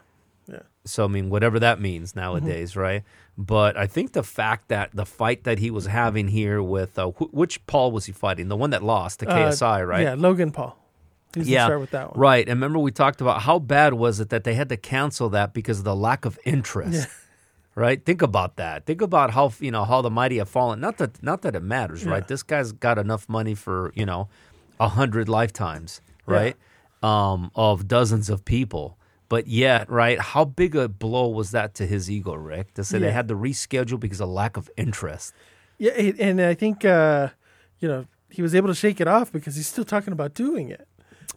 So 0.86 1.04
I 1.04 1.08
mean, 1.08 1.28
whatever 1.28 1.58
that 1.60 1.78
means 1.78 2.16
nowadays, 2.16 2.74
right? 2.74 3.02
But 3.36 3.76
I 3.76 3.86
think 3.86 4.12
the 4.12 4.22
fact 4.22 4.68
that 4.68 4.88
the 4.94 5.04
fight 5.04 5.44
that 5.44 5.58
he 5.58 5.70
was 5.70 5.84
having 5.84 6.28
here 6.28 6.62
with 6.62 6.98
uh, 6.98 7.10
wh- 7.10 7.32
which 7.34 7.64
Paul 7.66 7.92
was 7.92 8.06
he 8.06 8.12
fighting? 8.12 8.48
The 8.48 8.56
one 8.56 8.70
that 8.70 8.82
lost 8.82 9.22
Uh, 9.22 9.26
KSI, 9.26 9.86
right? 9.86 10.02
Yeah, 10.02 10.14
Logan 10.14 10.50
Paul. 10.52 10.78
Yeah, 11.36 11.58
to 11.60 11.64
start 11.64 11.80
with 11.80 11.90
that 11.90 12.10
one. 12.10 12.20
Right. 12.20 12.48
And 12.48 12.60
remember, 12.60 12.78
we 12.78 12.90
talked 12.90 13.20
about 13.20 13.42
how 13.42 13.58
bad 13.58 13.94
was 13.94 14.20
it 14.20 14.30
that 14.30 14.44
they 14.44 14.54
had 14.54 14.68
to 14.70 14.76
cancel 14.76 15.28
that 15.30 15.54
because 15.54 15.78
of 15.78 15.84
the 15.84 15.96
lack 15.96 16.24
of 16.24 16.38
interest. 16.44 16.94
Yeah. 16.94 17.06
Right. 17.76 18.04
Think 18.04 18.20
about 18.20 18.56
that. 18.56 18.84
Think 18.84 19.00
about 19.00 19.30
how 19.30 19.52
you 19.60 19.70
know 19.70 19.84
how 19.84 20.02
the 20.02 20.10
mighty 20.10 20.38
have 20.38 20.48
fallen. 20.48 20.80
Not 20.80 20.98
that 20.98 21.22
not 21.22 21.42
that 21.42 21.54
it 21.54 21.62
matters, 21.62 22.04
right? 22.04 22.26
This 22.26 22.42
guy's 22.42 22.72
got 22.72 22.98
enough 22.98 23.28
money 23.28 23.54
for 23.54 23.92
you 23.94 24.04
know 24.04 24.28
a 24.80 24.88
hundred 24.88 25.28
lifetimes, 25.28 26.00
right? 26.26 26.56
Um, 27.00 27.52
of 27.54 27.86
dozens 27.86 28.28
of 28.28 28.44
people. 28.44 28.98
But 29.28 29.46
yet, 29.46 29.88
right? 29.88 30.20
How 30.20 30.44
big 30.44 30.74
a 30.74 30.88
blow 30.88 31.28
was 31.28 31.52
that 31.52 31.74
to 31.76 31.86
his 31.86 32.10
ego, 32.10 32.34
Rick? 32.34 32.74
To 32.74 32.82
say 32.84 32.98
they 32.98 33.12
had 33.12 33.28
to 33.28 33.34
reschedule 33.34 34.00
because 34.00 34.20
of 34.20 34.28
lack 34.28 34.56
of 34.56 34.68
interest. 34.76 35.32
Yeah, 35.78 35.92
and 35.92 36.40
I 36.42 36.54
think 36.54 36.84
uh, 36.84 37.28
you 37.78 37.86
know 37.86 38.06
he 38.30 38.42
was 38.42 38.54
able 38.54 38.68
to 38.68 38.74
shake 38.74 39.00
it 39.00 39.06
off 39.06 39.30
because 39.32 39.54
he's 39.54 39.68
still 39.68 39.84
talking 39.84 40.12
about 40.12 40.34
doing 40.34 40.70
it. 40.70 40.86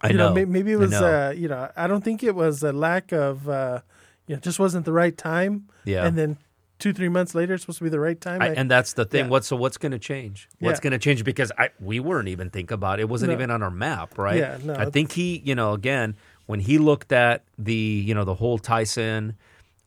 I 0.02 0.10
you 0.10 0.18
know. 0.18 0.34
may- 0.34 0.46
maybe 0.46 0.72
it 0.72 0.80
was 0.80 0.92
know. 0.92 1.06
uh, 1.06 1.30
you 1.32 1.48
know 1.48 1.70
I 1.76 1.88
don't 1.88 2.04
think 2.04 2.24
it 2.24 2.36
was 2.36 2.64
a 2.64 2.74
lack 2.74 3.12
of 3.12 3.48
uh, 3.50 3.82
you 4.28 4.36
know 4.36 4.40
just 4.42 4.60
wasn't 4.60 4.86
the 4.86 4.94
right 4.94 5.18
time. 5.18 5.68
Yeah. 5.86 6.06
and 6.06 6.18
then 6.18 6.38
two 6.80 6.92
three 6.94 7.08
months 7.10 7.34
later 7.36 7.54
it's 7.54 7.64
supposed 7.64 7.78
to 7.80 7.84
be 7.86 7.90
the 7.90 8.00
right 8.00 8.20
time. 8.20 8.42
I, 8.42 8.48
I- 8.50 8.54
and 8.54 8.70
that's 8.70 8.94
the 8.94 9.06
thing. 9.06 9.26
yeah. 9.26 9.30
What 9.32 9.46
so 9.46 9.56
what's 9.56 9.78
going 9.78 9.92
to 9.94 10.00
change? 10.00 10.50
What's 10.60 10.80
Yeah. 10.80 10.84
going 10.84 10.92
to 10.92 11.00
change? 11.00 11.24
Because 11.24 11.52
I 11.58 11.70
we 11.80 12.00
weren't 12.00 12.28
even 12.28 12.50
thinking 12.50 12.74
about 12.74 13.00
it. 13.00 13.04
It 13.04 13.10
wasn't 13.10 13.30
No. 13.30 13.36
even 13.38 13.52
on 13.52 13.64
our 13.64 13.72
map, 13.72 14.18
right? 14.18 14.38
Yeah, 14.38 14.58
no, 14.64 14.76
I 14.76 14.86
think 14.90 15.12
he, 15.14 15.42
you 15.46 15.56
know, 15.56 15.74
again 15.74 16.16
when 16.46 16.60
he 16.60 16.78
looked 16.78 17.12
at 17.14 17.44
the 17.58 17.74
you 17.74 18.14
know 18.14 18.26
the 18.26 18.36
whole 18.36 18.58
Tyson, 18.60 19.36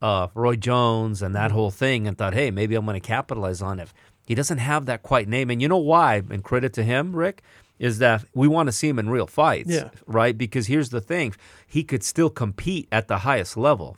uh, 0.01 0.29
Roy 0.35 0.57
Jones, 0.57 1.21
and 1.23 1.35
Mm-hmm. 1.35 1.43
that 1.43 1.51
whole 1.53 1.71
thing, 1.71 2.07
and 2.09 2.17
thought, 2.17 2.33
hey, 2.35 2.51
maybe 2.51 2.75
I'm 2.75 2.85
going 2.87 2.99
to 3.01 3.07
capitalize 3.07 3.61
on 3.61 3.81
it. 3.81 3.89
He 4.27 4.35
doesn't 4.35 4.59
have 4.59 4.87
that 4.87 5.03
quite 5.03 5.29
name, 5.29 5.51
and 5.51 5.61
you 5.63 5.69
know 5.69 5.77
why? 5.77 6.23
And 6.31 6.43
credit 6.43 6.73
to 6.75 6.83
him, 6.83 7.15
Rick. 7.15 7.43
Is 7.79 7.99
that 7.99 8.25
we 8.35 8.49
want 8.49 8.67
to 8.69 8.73
see 8.73 8.89
him 8.89 8.99
in 8.99 9.11
real 9.11 9.27
fights, 9.27 9.71
Yeah. 9.71 9.91
right? 10.07 10.37
Because 10.37 10.67
here's 10.67 10.91
the 10.91 11.01
thing: 11.01 11.35
he 11.67 11.85
could 11.85 12.03
still 12.03 12.31
compete 12.31 12.89
at 12.91 13.09
the 13.09 13.19
highest 13.19 13.57
level. 13.57 13.97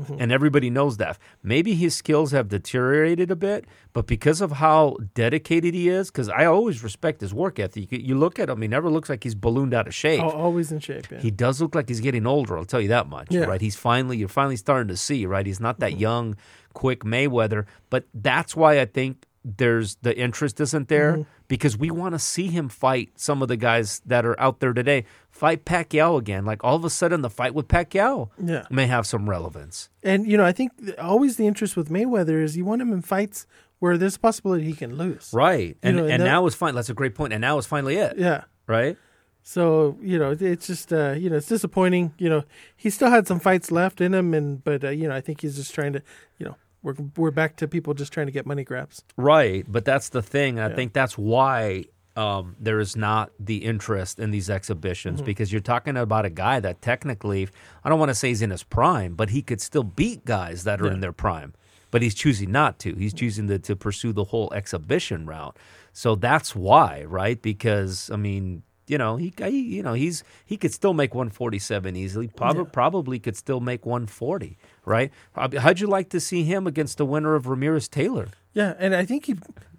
Mm-hmm. 0.00 0.16
And 0.18 0.32
everybody 0.32 0.70
knows 0.70 0.96
that. 0.96 1.18
Maybe 1.42 1.74
his 1.74 1.94
skills 1.94 2.30
have 2.30 2.48
deteriorated 2.48 3.30
a 3.30 3.36
bit, 3.36 3.66
but 3.92 4.06
because 4.06 4.40
of 4.40 4.52
how 4.52 4.96
dedicated 5.14 5.74
he 5.74 5.90
is, 5.90 6.10
because 6.10 6.30
I 6.30 6.46
always 6.46 6.82
respect 6.82 7.20
his 7.20 7.34
work 7.34 7.58
ethic. 7.58 7.88
You, 7.90 8.16
look 8.16 8.38
at 8.38 8.48
him; 8.48 8.62
he 8.62 8.68
never 8.68 8.88
looks 8.88 9.10
like 9.10 9.22
he's 9.24 9.34
ballooned 9.34 9.74
out 9.74 9.86
of 9.86 9.94
shape. 9.94 10.20
Al- 10.20 10.30
always 10.30 10.72
in 10.72 10.78
shape. 10.78 11.10
Yeah. 11.10 11.18
He 11.18 11.30
does 11.30 11.60
look 11.60 11.74
like 11.74 11.88
he's 11.88 12.00
getting 12.00 12.26
older. 12.26 12.56
I'll 12.56 12.64
tell 12.64 12.80
you 12.80 12.88
that 12.88 13.08
much. 13.08 13.26
Yeah. 13.30 13.40
Mm-hmm. 13.42 13.50
Right? 13.50 13.60
He's 13.60 13.76
finally 13.76 14.16
you're 14.16 14.28
finally 14.28 14.56
starting 14.56 14.88
to 14.88 14.96
see. 14.96 15.26
Right? 15.26 15.44
He's 15.44 15.60
not 15.60 15.80
that 15.80 15.98
young, 15.98 16.36
quick 16.72 17.00
Mayweather. 17.00 17.66
But 17.90 18.04
that's 18.14 18.56
why 18.56 18.80
I 18.80 18.86
think 18.86 19.26
there's 19.44 19.96
the 20.02 20.16
interest 20.16 20.60
isn't 20.60 20.88
there 20.88 21.12
Mm-hmm. 21.12 21.22
because 21.48 21.76
we 21.78 21.90
want 21.90 22.14
to 22.14 22.18
see 22.18 22.48
him 22.48 22.68
fight 22.68 23.10
some 23.16 23.40
of 23.42 23.48
the 23.48 23.56
guys 23.56 24.02
that 24.04 24.26
are 24.26 24.38
out 24.38 24.60
there 24.60 24.72
today. 24.74 25.04
Fight 25.30 25.64
Pacquiao 25.64 26.18
again. 26.18 26.44
Like 26.44 26.62
all 26.62 26.76
of 26.76 26.84
a 26.84 26.90
sudden, 26.90 27.22
the 27.22 27.30
fight 27.30 27.54
with 27.54 27.66
Pacquiao 27.66 28.28
yeah. 28.42 28.66
may 28.70 28.86
have 28.86 29.06
some 29.06 29.28
relevance. 29.30 29.88
And 30.02 30.26
you 30.30 30.36
know, 30.36 30.44
I 30.44 30.52
think 30.52 30.72
always 30.98 31.36
the 31.36 31.46
interest 31.46 31.76
with 31.76 31.88
Mayweather 31.88 32.42
is 32.42 32.56
you 32.56 32.64
want 32.66 32.82
him 32.82 32.92
in 32.92 33.00
fights 33.02 33.46
where 33.78 33.96
there's 33.96 34.16
a 34.16 34.20
possibility 34.20 34.64
he 34.64 34.74
can 34.74 34.96
lose. 34.96 35.30
Right. 35.32 35.78
And 35.82 35.96
know, 35.96 36.02
and 36.04 36.12
and 36.12 36.20
that- 36.22 36.26
now 36.26 36.44
is 36.46 36.54
fine. 36.54 36.74
That's 36.74 36.90
a 36.90 36.94
great 36.94 37.14
point. 37.14 37.32
And 37.32 37.40
now 37.40 37.56
is 37.56 37.66
finally 37.66 37.96
it. 37.96 38.18
Yeah. 38.18 38.44
Right. 38.66 38.98
So 39.42 39.96
you 40.02 40.18
know, 40.18 40.36
it's 40.38 40.66
just 40.66 40.92
uh, 40.92 41.12
you 41.12 41.30
know, 41.30 41.36
it's 41.36 41.46
disappointing. 41.48 42.12
You 42.18 42.28
know, 42.28 42.44
he 42.76 42.90
still 42.90 43.08
had 43.10 43.26
some 43.26 43.40
fights 43.40 43.70
left 43.72 44.02
in 44.02 44.12
him, 44.12 44.34
and 44.34 44.62
but 44.62 44.84
uh, 44.84 44.90
you 44.90 45.08
know, 45.08 45.14
I 45.16 45.22
think 45.22 45.40
he's 45.40 45.56
just 45.56 45.74
trying 45.74 45.94
to, 45.94 46.02
you 46.38 46.44
know, 46.44 46.56
we're 46.82 46.94
we're 47.16 47.30
back 47.30 47.56
to 47.56 47.68
people 47.68 47.94
just 47.94 48.12
trying 48.12 48.26
to 48.26 48.32
get 48.32 48.46
money 48.46 48.64
grabs. 48.64 49.02
Right, 49.16 49.64
but 49.68 49.84
that's 49.84 50.08
the 50.10 50.22
thing. 50.22 50.58
I 50.58 50.68
Yeah. 50.68 50.74
think 50.74 50.92
that's 50.92 51.16
why 51.18 51.84
um, 52.16 52.56
there 52.58 52.80
is 52.80 52.96
not 52.96 53.30
the 53.38 53.58
interest 53.58 54.18
in 54.18 54.30
these 54.32 54.50
exhibitions 54.50 55.18
Mm-hmm. 55.20 55.26
because 55.26 55.52
you're 55.52 55.60
talking 55.60 55.96
about 55.96 56.24
a 56.24 56.30
guy 56.30 56.58
that 56.60 56.82
technically, 56.82 57.48
I 57.84 57.88
don't 57.88 57.98
want 58.00 58.10
to 58.10 58.14
say 58.14 58.28
he's 58.28 58.42
in 58.42 58.50
his 58.50 58.64
prime, 58.64 59.14
but 59.14 59.30
he 59.30 59.42
could 59.42 59.60
still 59.60 59.84
beat 59.84 60.24
guys 60.24 60.64
that 60.64 60.80
are 60.82 60.86
Yeah. 60.86 60.94
in 60.94 61.00
their 61.00 61.12
prime. 61.12 61.54
But 61.92 62.02
he's 62.02 62.14
choosing 62.14 62.50
not 62.52 62.78
to. 62.80 62.94
He's 62.94 63.12
choosing 63.14 63.46
to, 63.48 63.58
to 63.60 63.74
pursue 63.76 64.12
the 64.12 64.24
whole 64.24 64.52
exhibition 64.52 65.24
route. 65.26 65.56
So 65.92 66.14
that's 66.14 66.54
why, 66.54 67.04
right? 67.04 67.40
Because 67.40 68.10
I 68.12 68.16
mean, 68.16 68.62
you 68.86 68.98
know, 68.98 69.16
he, 69.16 69.32
he 69.38 69.76
you 69.76 69.82
know 69.82 69.94
he's 69.94 70.22
he 70.44 70.56
could 70.56 70.72
still 70.72 70.94
make 70.94 71.14
147 71.14 71.94
easily. 71.96 72.28
Probably 72.28 72.64
probably 72.64 73.18
could 73.20 73.36
still 73.36 73.60
make 73.60 73.86
140, 73.86 74.56
right? 74.84 75.10
How'd 75.34 75.54
how'd 75.54 75.80
you 75.80 75.86
like 75.86 76.08
to 76.10 76.20
see 76.20 76.44
him 76.44 76.66
against 76.66 76.98
the 76.98 77.06
winner 77.06 77.34
of 77.34 77.46
Ramirez 77.46 77.88
Taylor? 77.88 78.28
Yeah, 78.52 78.74
and 78.78 78.94
I 78.96 79.04
think 79.04 79.26
he, 79.26 79.36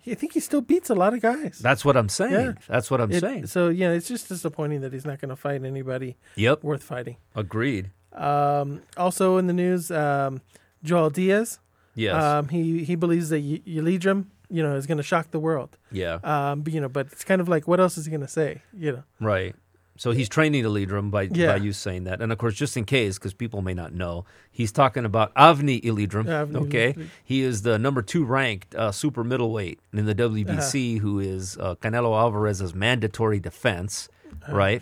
I 0.10 0.16
think 0.16 0.34
he 0.34 0.40
still 0.40 0.62
beats 0.62 0.90
a 0.90 0.96
lot 0.96 1.14
of 1.14 1.22
guys. 1.22 1.60
That's 1.60 1.84
what 1.84 1.98
I'm 1.98 2.10
saying. 2.10 2.32
Yeah. 2.34 2.54
That's 2.68 2.90
what 2.90 3.02
I'm 3.02 3.12
It- 3.12 3.20
saying. 3.22 3.48
So 3.48 3.70
yeah, 3.70 3.92
it's 3.92 4.08
just 4.08 4.30
disappointing 4.30 4.82
that 4.82 4.94
he's 4.94 5.06
not 5.06 5.20
going 5.20 5.30
to 5.30 5.36
fight 5.36 5.64
anybody 5.64 6.16
Yep. 6.36 6.64
worth 6.64 6.84
fighting. 6.84 7.18
Agreed. 7.36 7.92
Um, 8.14 8.82
also 8.98 9.38
in 9.38 9.48
the 9.48 9.54
news, 9.54 9.92
um, 9.92 10.42
Joel 10.84 11.10
Diaz. 11.10 11.60
Yes. 11.96 12.16
Um, 12.24 12.48
he 12.50 12.84
he 12.84 12.96
believes 12.96 13.30
that 13.30 13.42
y- 13.42 13.62
Yildirim, 13.68 14.26
you 14.50 14.64
know, 14.64 14.76
is 14.76 14.88
going 14.88 14.98
to 14.98 15.04
shock 15.04 15.32
the 15.32 15.40
world. 15.40 15.78
yeah. 15.92 16.20
Um, 16.24 16.62
but, 16.62 16.72
you 16.74 16.80
know, 16.82 16.90
but 16.90 17.08
it's 17.12 17.24
kind 17.26 17.42
of 17.42 17.50
like, 17.50 17.68
what 17.68 17.80
else 17.80 17.98
is 17.98 18.06
he 18.06 18.12
going 18.12 18.22
to 18.22 18.28
say? 18.30 18.62
You 18.74 18.92
know. 18.94 19.04
right. 19.20 19.56
So 20.02 20.10
he's 20.14 20.28
training 20.28 20.64
to 20.64 20.70
lead 20.70 20.90
by, 21.12 21.30
Yeah. 21.32 21.52
by 21.52 21.58
you 21.58 21.74
saying 21.74 22.06
that. 22.06 22.22
And 22.24 22.32
of 22.32 22.40
course, 22.40 22.56
just 22.56 22.76
in 22.76 22.86
case, 22.86 23.20
because 23.20 23.36
people 23.36 23.62
may 23.62 23.76
not 23.76 23.94
know, 23.94 24.26
he's 24.50 24.72
talking 24.72 25.06
about 25.06 25.32
Avni 25.36 25.80
Yildirim. 25.80 26.26
Avni 26.26 26.56
okay. 26.66 26.94
Yildirim. 26.94 27.08
He 27.24 27.44
is 27.44 27.62
the 27.62 27.78
number 27.78 28.02
two 28.02 28.26
ranked 28.26 28.74
uh, 28.74 28.92
super 28.92 29.24
middleweight 29.24 29.80
in 29.94 30.08
the 30.08 30.16
WBC, 30.16 30.96
Uh-huh. 30.96 31.02
who 31.04 31.20
is 31.20 31.56
uh, 31.60 31.76
Canelo 31.76 32.20
Alvarez's 32.20 32.74
mandatory 32.74 33.40
defense. 33.40 34.10
Uh-huh. 34.42 34.56
Right. 34.56 34.82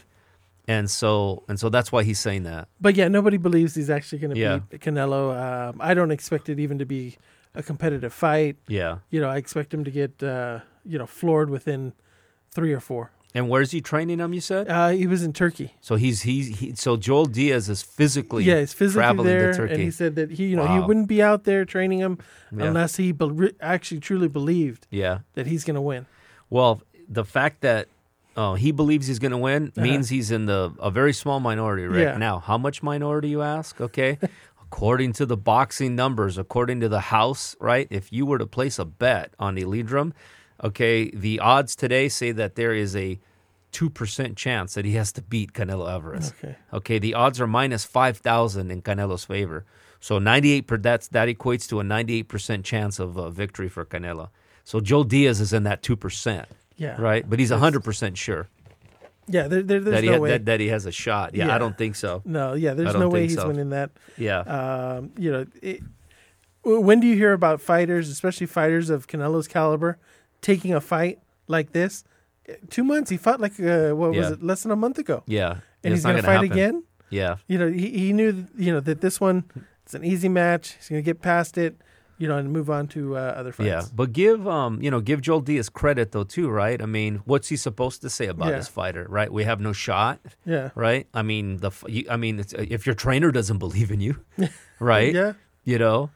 And 0.69 0.89
so 0.89 1.43
and 1.49 1.59
so 1.59 1.67
that's 1.67 1.91
why 1.91 2.03
he's 2.03 2.19
saying 2.19 2.43
that. 2.43 2.69
But 2.79 2.95
yeah, 2.95 3.09
nobody 3.09 3.35
believes 3.35 3.75
he's 3.75 3.89
actually 3.89 4.19
going 4.19 4.35
to 4.35 4.39
Yeah. 4.39 4.59
beat 4.69 4.79
Canelo. 4.79 5.35
Um, 5.35 5.81
I 5.81 5.93
don't 5.95 6.11
expect 6.11 6.47
it 6.47 6.61
even 6.61 6.79
to 6.79 6.85
be 6.85 7.17
a 7.53 7.61
competitive 7.61 8.13
fight. 8.13 8.55
Yeah. 8.69 8.99
You 9.09 9.19
know, 9.19 9.27
I 9.27 9.35
expect 9.35 9.73
him 9.73 9.83
to 9.83 9.91
get 9.91 10.23
uh, 10.23 10.59
you 10.85 10.97
know 10.97 11.05
floored 11.07 11.49
within 11.49 11.91
three 12.51 12.71
or 12.71 12.79
four. 12.79 13.11
And 13.35 13.47
where's 13.47 13.69
he 13.71 13.79
training 13.79 14.19
him, 14.19 14.33
you 14.33 14.41
said? 14.41 14.67
Uh, 14.67 14.89
he 14.89 15.05
was 15.05 15.21
in 15.23 15.33
Turkey. 15.33 15.75
So 15.81 15.95
he's 15.95 16.23
he's 16.23 16.59
he, 16.59 16.73
so 16.75 16.97
Joel 16.97 17.25
Diaz 17.25 17.69
is 17.69 17.83
physically 17.83 18.43
yeah, 18.43 18.59
he's 18.59 18.73
physically 18.73 19.01
traveling 19.01 19.27
there, 19.27 19.51
to 19.51 19.57
Turkey. 19.57 19.73
and 19.75 19.83
he 19.83 19.91
said 19.91 20.15
that 20.15 20.31
he, 20.31 20.47
you 20.47 20.55
know, 20.55 20.65
he 20.65 20.79
wouldn't 20.79 21.07
be 21.07 21.21
out 21.21 21.43
there 21.43 21.63
training 21.63 21.99
him 21.99 22.17
Yeah. 22.51 22.65
unless 22.65 22.95
he 22.95 23.11
be- 23.11 23.53
actually 23.61 23.99
truly 23.99 24.27
believed 24.27 24.87
yeah. 24.89 25.19
that 25.35 25.45
he's 25.45 25.63
going 25.63 25.75
to 25.75 25.81
win. 25.81 26.07
Well, 26.49 26.81
the 27.07 27.23
fact 27.23 27.61
that 27.61 27.87
uh, 28.35 28.55
he 28.55 28.71
believes 28.71 29.05
he's 29.05 29.19
going 29.19 29.31
to 29.31 29.37
win 29.37 29.67
Uh-huh. 29.77 29.81
means 29.81 30.09
he's 30.09 30.31
in 30.31 30.47
the 30.47 30.73
a 30.79 30.89
very 30.89 31.13
small 31.13 31.39
minority 31.39 31.85
right 31.85 32.01
Yeah. 32.01 32.17
now. 32.17 32.39
How 32.39 32.57
much 32.57 32.81
minority, 32.81 33.29
you 33.29 33.43
ask? 33.43 33.79
Okay, 33.79 34.17
according 34.63 35.13
to 35.13 35.25
the 35.27 35.37
boxing 35.37 35.95
numbers, 35.95 36.37
according 36.39 36.79
to 36.79 36.89
the 36.89 37.01
house, 37.01 37.55
right? 37.59 37.87
If 37.91 38.11
you 38.11 38.25
were 38.25 38.39
to 38.39 38.47
place 38.47 38.79
a 38.79 38.85
bet 38.85 39.33
on 39.39 39.55
Yildirim, 39.55 40.13
okay, 40.63 41.09
the 41.11 41.39
odds 41.39 41.75
today 41.75 42.09
say 42.09 42.31
that 42.31 42.55
there 42.55 42.73
is 42.73 42.95
a 42.95 43.19
two 43.71 43.89
percent 43.89 44.35
chance 44.37 44.73
that 44.73 44.85
he 44.85 44.93
has 44.93 45.11
to 45.13 45.21
beat 45.21 45.53
Canelo 45.53 45.89
Alvarez. 45.89 46.33
Okay. 46.43 46.55
Okay, 46.73 46.99
the 46.99 47.13
odds 47.13 47.39
are 47.39 47.47
minus 47.47 47.85
five 47.85 48.17
thousand 48.17 48.71
in 48.71 48.81
Canelo's 48.81 49.25
favor. 49.25 49.65
So 49.99 50.17
ninety 50.19 50.51
eight 50.53 50.65
per 50.67 50.77
that's 50.77 51.07
that 51.09 51.27
equates 51.27 51.67
to 51.69 51.79
a 51.79 51.83
ninety 51.83 52.17
eight 52.19 52.27
percent 52.29 52.65
chance 52.65 52.99
of 52.99 53.17
uh, 53.17 53.29
victory 53.29 53.69
for 53.69 53.85
Canelo. 53.85 54.29
So 54.63 54.79
Joe 54.79 55.03
Diaz 55.03 55.39
is 55.41 55.51
in 55.53 55.63
that 55.63 55.81
two 55.83 55.95
percent, 55.95 56.47
Yeah. 56.77 56.99
right? 57.01 57.27
But 57.29 57.39
he's 57.39 57.49
That's- 57.49 57.61
hundred 57.61 57.83
percent 57.83 58.17
sure 58.17 58.47
Yeah. 59.27 59.47
There, 59.47 59.61
there, 59.61 59.79
there's 59.79 59.95
that 59.95 60.03
he 60.03 60.09
no 60.09 60.15
ha- 60.15 60.19
way. 60.21 60.29
that, 60.31 60.45
that 60.45 60.59
he 60.59 60.67
has 60.67 60.85
a 60.85 60.91
shot. 60.91 61.35
Yeah, 61.35 61.47
Yeah. 61.47 61.55
I 61.55 61.57
don't 61.57 61.77
think 61.77 61.95
so. 61.95 62.21
no. 62.25 62.53
Yeah. 62.53 62.73
There's 62.73 62.95
no 62.95 63.09
way 63.09 63.23
he's 63.23 63.35
so. 63.35 63.47
winning 63.47 63.69
that. 63.69 63.91
Yeah, 64.17 64.39
Um, 64.39 65.11
you 65.17 65.31
know, 65.31 65.45
it, 65.61 65.81
when 66.63 66.99
do 66.99 67.07
you 67.07 67.15
hear 67.15 67.33
about 67.33 67.61
fighters, 67.61 68.09
especially 68.09 68.47
fighters 68.47 68.89
of 68.89 69.07
Canelo's 69.07 69.47
caliber, 69.47 69.97
taking 70.41 70.73
a 70.73 70.81
fight 70.81 71.19
like 71.47 71.71
this? 71.71 72.03
Two 72.69 72.83
months. 72.83 73.09
He 73.11 73.17
fought 73.17 73.39
like 73.39 73.59
uh, 73.59 73.91
what 73.91 74.11
was 74.11 74.31
it? 74.31 74.43
Less 74.43 74.63
than 74.63 74.71
a 74.71 74.75
month 74.75 74.97
ago, 74.97 75.23
yeah, 75.27 75.57
and 75.83 75.93
he's 75.93 76.03
going 76.03 76.15
to 76.15 76.21
gonna 76.21 76.39
fight 76.39 76.45
happen. 76.47 76.51
again. 76.51 76.83
Yeah, 77.11 77.37
You 77.47 77.57
know, 77.57 77.67
he 77.71 77.89
he 77.89 78.13
knew 78.13 78.45
you 78.57 78.71
know 78.73 78.79
that 78.81 79.01
this 79.01 79.19
one 79.21 79.43
it's 79.83 79.93
an 79.95 80.03
easy 80.03 80.29
match. 80.29 80.73
He's 80.77 80.89
going 80.89 81.01
to 81.01 81.05
get 81.05 81.21
past 81.21 81.57
it. 81.57 81.75
You 82.21 82.27
know, 82.27 82.37
and 82.37 82.51
move 82.51 82.69
on 82.69 82.87
to 82.89 83.15
uh, 83.15 83.19
other 83.37 83.53
fights. 83.53 83.67
yeah. 83.67 83.81
But 83.95 84.11
give 84.11 84.45
um 84.45 84.81
you 84.81 84.91
know 84.91 84.99
give 84.99 85.21
Joel 85.21 85.39
Diaz 85.41 85.69
credit 85.69 86.11
though 86.11 86.25
too, 86.25 86.49
right? 86.49 86.81
I 86.81 86.85
mean, 86.85 87.21
what's 87.25 87.47
he 87.47 87.55
supposed 87.55 88.01
to 88.01 88.09
say 88.09 88.27
about 88.27 88.49
Yeah. 88.49 88.57
his 88.57 88.67
fighter? 88.67 89.05
Right? 89.07 89.31
We 89.31 89.45
have 89.45 89.61
no 89.61 89.71
shot. 89.73 90.19
Yeah. 90.45 90.71
Right? 90.75 91.07
I 91.13 91.21
mean 91.21 91.57
the 91.57 91.71
I 92.09 92.17
mean 92.17 92.39
it's, 92.39 92.53
if 92.53 92.85
your 92.85 92.95
trainer 92.95 93.31
doesn't 93.31 93.57
believe 93.65 93.89
in 93.89 94.01
you, 94.01 94.19
right? 94.79 95.13
Yeah. 95.15 95.33
you 95.63 95.77
know 95.79 96.09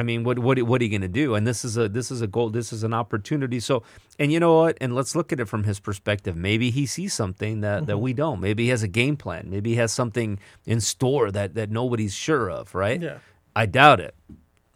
i 0.00 0.02
mean 0.02 0.24
what 0.24 0.38
what 0.38 0.60
what 0.62 0.80
are 0.80 0.84
you 0.84 0.90
going 0.90 1.00
to 1.02 1.08
do? 1.08 1.34
And 1.34 1.46
this 1.46 1.64
is 1.64 1.76
a 1.76 1.88
this 1.88 2.10
is 2.10 2.22
a 2.22 2.26
goal 2.26 2.50
this 2.50 2.72
is 2.72 2.82
an 2.82 2.94
opportunity. 2.94 3.60
So 3.60 3.82
and 4.18 4.32
you 4.32 4.40
know 4.40 4.56
what? 4.56 4.78
And 4.80 4.94
let's 4.94 5.14
look 5.14 5.32
at 5.32 5.40
it 5.40 5.46
from 5.46 5.64
his 5.64 5.78
perspective. 5.78 6.36
Maybe 6.36 6.70
he 6.70 6.86
sees 6.86 7.14
something 7.14 7.60
that 7.60 7.86
that 7.86 7.92
mm-hmm. 7.92 8.02
we 8.02 8.12
don't. 8.12 8.40
Maybe 8.40 8.64
he 8.64 8.68
has 8.70 8.82
a 8.82 8.88
game 8.88 9.16
plan. 9.16 9.48
Maybe 9.48 9.70
he 9.70 9.76
has 9.76 9.92
something 9.92 10.38
in 10.66 10.80
store 10.80 11.30
that 11.30 11.54
that 11.54 11.70
nobody's 11.70 12.14
sure 12.14 12.50
of 12.50 12.74
right? 12.74 13.00
Yeah. 13.00 13.18
i 13.54 13.66
doubt 13.66 14.00
it 14.00 14.14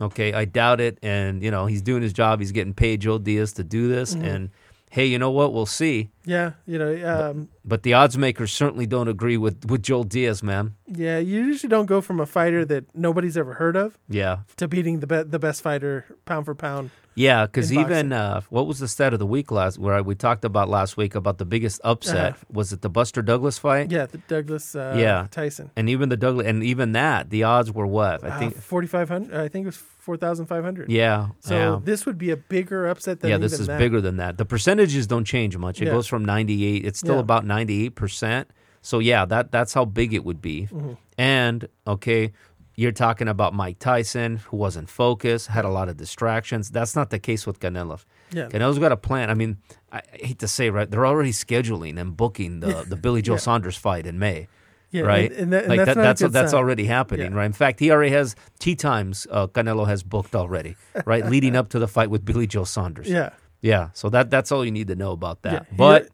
okay? 0.00 0.32
I 0.32 0.44
doubt 0.44 0.80
it. 0.80 0.98
And 1.02 1.42
you 1.42 1.50
know 1.50 1.66
he's 1.66 1.82
doing 1.82 2.02
his 2.02 2.12
job. 2.12 2.40
He's 2.40 2.52
getting 2.52 2.74
paid 2.74 3.00
joe 3.00 3.18
diaz 3.18 3.54
to 3.54 3.64
do 3.64 3.88
this. 3.88 4.14
Mm-hmm. 4.14 4.24
And 4.24 4.50
hey 4.90 5.06
you 5.06 5.18
know 5.18 5.30
what? 5.30 5.52
We'll 5.52 5.66
see 5.66 6.10
Yeah. 6.26 6.52
You 6.66 6.78
know. 6.78 7.30
Um, 7.30 7.48
but 7.64 7.82
the 7.82 7.94
odds 7.94 8.16
makers 8.18 8.52
certainly 8.52 8.86
don't 8.86 9.08
agree 9.08 9.36
with 9.38 9.64
with 9.70 9.82
joel 9.82 10.04
diaz 10.04 10.42
man 10.42 10.74
yeah. 10.86 11.18
You 11.18 11.40
usually 11.46 11.70
don't 11.70 11.86
go 11.86 12.00
from 12.02 12.20
a 12.20 12.26
fighter 12.26 12.64
that 12.66 12.84
nobody's 12.94 13.36
ever 13.38 13.54
heard 13.54 13.74
of 13.76 13.98
yeah 14.08 14.38
to 14.56 14.68
beating 14.68 15.00
the 15.00 15.06
be- 15.06 15.22
the 15.22 15.38
best 15.38 15.62
fighter 15.62 16.04
pound 16.26 16.44
for 16.46 16.54
pound. 16.54 16.90
Yeah, 17.16 17.46
because 17.46 17.72
even 17.72 18.12
uh, 18.12 18.40
what 18.50 18.66
was 18.66 18.80
the 18.80 18.88
stat 18.88 19.12
of 19.12 19.20
the 19.20 19.26
week 19.26 19.52
last? 19.52 19.78
Where 19.78 20.02
we 20.02 20.16
talked 20.16 20.44
about 20.44 20.68
last 20.68 20.96
week 20.96 21.14
about 21.14 21.38
the 21.38 21.44
biggest 21.44 21.80
upset 21.84 22.32
Uh-huh. 22.32 22.44
was 22.52 22.72
it 22.72 22.82
the 22.82 22.88
Buster 22.90 23.22
Douglas 23.22 23.56
fight? 23.56 23.92
Yeah. 23.92 24.06
The 24.06 24.18
Douglas. 24.18 24.74
Uh, 24.74 24.96
Yeah. 24.98 25.28
Tyson. 25.30 25.70
and 25.76 25.88
even 25.88 26.08
the 26.08 26.16
Douglas, 26.16 26.46
and 26.48 26.64
even 26.64 26.90
that, 26.92 27.30
the 27.30 27.44
odds 27.44 27.70
were 27.70 27.86
what 27.86 28.24
I 28.24 28.38
think. 28.40 28.56
forty 28.56 28.88
five 28.88 29.08
hundred. 29.08 29.32
I 29.36 29.46
think 29.48 29.62
it 29.62 29.66
was 29.66 29.76
four 29.76 30.16
thousand 30.16 30.46
five 30.46 30.64
hundred. 30.64 30.90
yeah, 30.90 31.28
So 31.40 31.54
yeah, 31.54 31.80
this 31.82 32.04
would 32.04 32.18
be 32.18 32.30
a 32.30 32.36
bigger 32.36 32.88
upset 32.88 33.20
than 33.20 33.30
yeah. 33.30 33.38
This 33.38 33.58
is 33.60 33.68
that. 33.68 33.78
bigger 33.78 34.00
than 34.02 34.16
that. 34.18 34.36
The 34.36 34.44
percentages 34.44 35.06
don't 35.06 35.24
change 35.24 35.56
much. 35.56 35.80
It 35.80 35.86
Yeah. 35.86 35.92
goes 35.92 36.06
from 36.14 36.24
ninety 36.24 36.64
eight. 36.64 36.84
It's 36.84 36.98
still 37.00 37.16
Yeah. 37.16 37.20
about 37.28 37.44
ninety 37.44 37.84
eight 37.84 37.94
percent. 37.96 38.48
So 38.82 38.98
yeah, 39.00 39.24
that 39.26 39.50
that's 39.50 39.74
how 39.74 39.84
big 39.84 40.12
it 40.14 40.24
would 40.24 40.40
be. 40.40 40.68
Mm-hmm. 40.70 40.92
And 41.18 41.68
okay, 41.86 42.32
you're 42.76 42.92
talking 42.92 43.28
about 43.28 43.54
Mike 43.54 43.78
Tyson, 43.78 44.36
who 44.48 44.56
wasn't 44.56 44.88
focused, 44.88 45.46
had 45.48 45.64
a 45.64 45.68
lot 45.70 45.88
of 45.88 45.96
distractions. 45.96 46.70
That's 46.70 46.94
not 46.94 47.10
the 47.10 47.18
case 47.18 47.46
with 47.46 47.58
Canelo. 47.60 47.98
Yeah. 48.32 48.48
Canelo's 48.48 48.78
got 48.78 48.92
a 48.92 48.96
plan. 48.96 49.30
I 49.30 49.34
mean, 49.34 49.58
I 49.92 50.02
hate 50.12 50.38
to 50.40 50.48
say, 50.48 50.70
right? 50.70 50.90
They're 50.90 51.06
already 51.06 51.30
scheduling 51.32 51.98
and 52.00 52.16
booking 52.16 52.60
the, 52.60 52.84
the 52.88 52.96
Billy 53.04 53.22
Joe 53.22 53.34
Yeah. 53.34 53.38
Saunders 53.46 53.76
fight 53.76 54.06
in 54.06 54.18
May, 54.18 54.48
Yeah, 54.90 55.02
right? 55.02 55.30
And, 55.30 55.40
and 55.42 55.52
that, 55.52 55.62
and 55.64 55.68
like 55.70 55.78
that's 55.78 55.94
that, 55.94 56.02
that's 56.02 56.32
that's 56.32 56.54
already 56.54 56.84
happening, 56.86 57.30
Yeah. 57.32 57.38
right? 57.38 57.46
In 57.46 57.52
fact, 57.52 57.78
he 57.80 57.90
already 57.92 58.10
has 58.10 58.34
tea 58.58 58.74
times. 58.74 59.26
Uh, 59.30 59.46
Canelo 59.46 59.86
has 59.86 60.02
booked 60.02 60.34
already, 60.34 60.74
right? 61.06 61.24
Leading 61.26 61.54
up 61.54 61.68
to 61.70 61.78
the 61.78 61.86
fight 61.88 62.10
with 62.10 62.24
Billy 62.24 62.46
Joe 62.48 62.64
Saunders. 62.64 63.08
Yeah. 63.08 63.30
Yeah. 63.64 63.88
So 63.94 64.08
that 64.10 64.28
that's 64.30 64.52
all 64.52 64.64
you 64.64 64.70
need 64.78 64.88
to 64.92 64.96
know 64.96 65.12
about 65.12 65.42
that. 65.42 65.52
Yeah. 65.52 65.76
But 65.76 66.08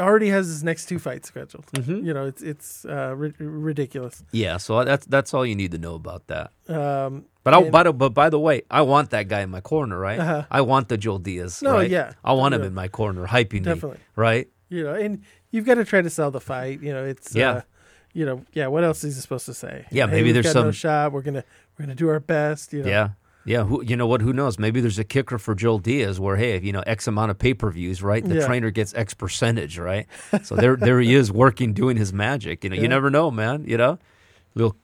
already 0.00 0.28
has 0.30 0.48
his 0.48 0.62
next 0.64 0.86
two 0.90 0.98
fights 0.98 1.28
scheduled. 1.28 1.66
Mhm. 1.76 2.04
You 2.06 2.12
know, 2.16 2.26
it's 2.26 2.42
it's 2.42 2.84
uh, 2.84 3.14
ri- 3.14 3.34
ridiculous. 3.38 4.24
Yeah, 4.32 4.56
so 4.56 4.82
that's 4.84 5.06
that's 5.06 5.32
all 5.34 5.44
you 5.46 5.54
need 5.54 5.70
to 5.72 5.78
know 5.78 5.94
about 5.94 6.22
that. 6.32 6.50
Um, 6.68 7.26
But 7.44 7.52
I, 7.54 7.60
And- 7.60 7.70
by 7.72 7.82
the, 7.84 7.92
but 7.92 8.10
by 8.14 8.28
the 8.30 8.40
way, 8.40 8.62
I 8.70 8.80
want 8.82 9.10
that 9.10 9.28
guy 9.28 9.42
in 9.46 9.50
my 9.50 9.60
corner, 9.60 9.98
right? 10.08 10.18
Uh-huh. 10.18 10.42
I 10.50 10.62
want 10.62 10.88
the 10.88 10.96
Joel 10.96 11.18
Diaz. 11.20 11.60
No, 11.62 11.72
right? 11.74 11.90
yeah. 11.90 12.14
I 12.24 12.32
want 12.32 12.54
him 12.54 12.62
in 12.64 12.72
my 12.74 12.88
corner, 12.88 13.26
hyping 13.26 13.62
Definitely. 13.64 13.98
me, 13.98 14.04
right? 14.16 14.46
you 14.70 14.82
know, 14.82 14.94
and 14.94 15.20
you've 15.52 15.66
got 15.66 15.74
to 15.76 15.84
try 15.84 16.00
to 16.02 16.10
sell 16.10 16.30
the 16.32 16.40
fight. 16.40 16.80
You 16.82 16.92
know, 16.94 17.04
it's 17.04 17.36
Yeah. 17.36 17.50
Uh, 17.50 17.62
you 18.14 18.24
know, 18.24 18.42
yeah. 18.54 18.66
What 18.68 18.82
else 18.82 19.04
is 19.04 19.14
he 19.16 19.20
supposed 19.20 19.44
to 19.46 19.54
say? 19.54 19.84
Yeah, 19.92 20.06
Hey, 20.08 20.12
maybe 20.16 20.32
there's 20.32 20.46
got 20.46 20.54
no 20.56 20.62
some- 20.72 20.72
shot. 20.72 21.12
We're 21.12 21.22
gonna 21.28 21.44
we're 21.76 21.84
gonna 21.84 21.94
do 21.94 22.08
our 22.08 22.18
best. 22.20 22.72
You 22.72 22.82
know. 22.82 22.88
Yeah. 22.88 23.08
Yeah, 23.46 23.64
who, 23.64 23.84
you 23.84 23.94
know 23.96 24.06
what? 24.06 24.22
Who 24.22 24.32
knows? 24.32 24.58
Maybe 24.58 24.80
there's 24.80 24.98
a 24.98 25.04
kicker 25.04 25.38
for 25.38 25.54
Joel 25.54 25.78
Diaz 25.78 26.18
where, 26.18 26.36
hey, 26.36 26.58
you 26.60 26.72
know, 26.72 26.82
X 26.86 27.06
amount 27.06 27.30
of 27.30 27.38
pay 27.38 27.52
per 27.52 27.70
views, 27.70 28.02
right? 28.02 28.24
The 28.24 28.36
Yeah. 28.36 28.46
trainer 28.46 28.70
gets 28.70 28.94
X 28.94 29.12
percentage, 29.12 29.78
right? 29.78 30.06
So 30.44 30.56
there, 30.62 30.76
there 30.76 30.98
he 31.00 31.14
is 31.14 31.30
working, 31.30 31.74
doing 31.74 31.96
his 31.98 32.12
magic. 32.12 32.64
You 32.64 32.70
know, 32.70 32.76
Yeah. 32.76 32.82
you 32.82 32.88
never 32.88 33.10
know, 33.10 33.30
man. 33.30 33.64
You 33.66 33.76
know, 33.76 33.98
little, 34.54 34.76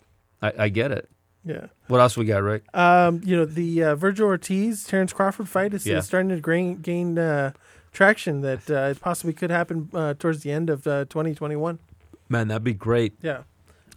I, 0.42 0.52
I 0.58 0.68
get 0.68 0.92
it. 0.92 1.08
Yeah. 1.42 1.66
What 1.86 2.00
else 2.02 2.18
we 2.18 2.26
got, 2.26 2.42
Rick? 2.42 2.64
Um, 2.74 3.22
you 3.24 3.34
know, 3.34 3.46
the 3.46 3.82
uh, 3.82 3.96
Vergil 3.96 4.26
Ortiz 4.26 4.84
Terrence 4.84 5.14
Crawford 5.14 5.48
fight 5.48 5.72
is, 5.72 5.86
Yeah. 5.86 6.00
starting 6.00 6.28
to 6.28 6.38
gain, 6.40 6.76
gain 6.82 7.18
uh, 7.18 7.52
traction 7.92 8.42
that 8.42 8.70
uh, 8.70 8.90
it 8.90 9.00
possibly 9.00 9.32
could 9.32 9.50
happen 9.50 9.88
uh, 9.94 10.12
towards 10.18 10.42
the 10.42 10.52
end 10.52 10.68
of 10.68 10.86
uh, 10.86 11.06
2021. 11.06 11.78
Man, 12.28 12.48
that'd 12.48 12.62
be 12.62 12.74
great. 12.74 13.14
Yeah. 13.22 13.44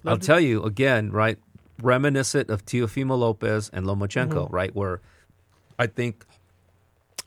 I'll 0.05 0.17
to- 0.17 0.25
tell 0.25 0.39
you 0.39 0.63
again, 0.63 1.11
right? 1.11 1.37
Reminiscent 1.83 2.49
of 2.49 2.65
Teofimo 2.65 3.17
Lopez 3.17 3.69
and 3.73 3.85
Lomachenko, 3.85 4.45
Mm-hmm. 4.45 4.55
right? 4.55 4.75
Where 4.75 5.01
I 5.77 5.87
think 5.87 6.25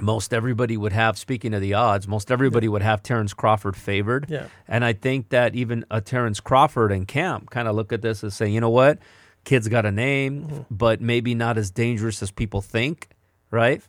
most 0.00 0.34
everybody 0.34 0.76
would 0.76 0.92
have, 0.92 1.16
speaking 1.16 1.54
of 1.54 1.60
the 1.62 1.74
odds, 1.74 2.06
most 2.06 2.30
everybody 2.30 2.68
would 2.68 2.82
have 2.82 3.02
Terrence 3.02 3.32
Crawford 3.32 3.76
favored. 3.76 4.26
Yeah. 4.28 4.48
And 4.68 4.84
I 4.84 4.92
think 4.92 5.30
that 5.30 5.54
even 5.54 5.84
a 5.90 6.00
Terrence 6.02 6.38
Crawford 6.40 6.92
and 6.92 7.08
Camp 7.08 7.48
kind 7.50 7.66
of 7.66 7.74
look 7.74 7.92
at 7.92 8.02
this 8.02 8.22
as 8.22 8.34
saying, 8.34 8.52
you 8.52 8.60
know 8.60 8.70
what? 8.70 8.98
Kid's 9.44 9.68
got 9.68 9.86
a 9.86 9.92
name, 9.92 10.42
Mm-hmm. 10.44 10.60
but 10.70 11.00
maybe 11.00 11.34
not 11.34 11.56
as 11.56 11.70
dangerous 11.70 12.22
as 12.22 12.30
people 12.30 12.60
think, 12.60 13.08
right? 13.50 13.82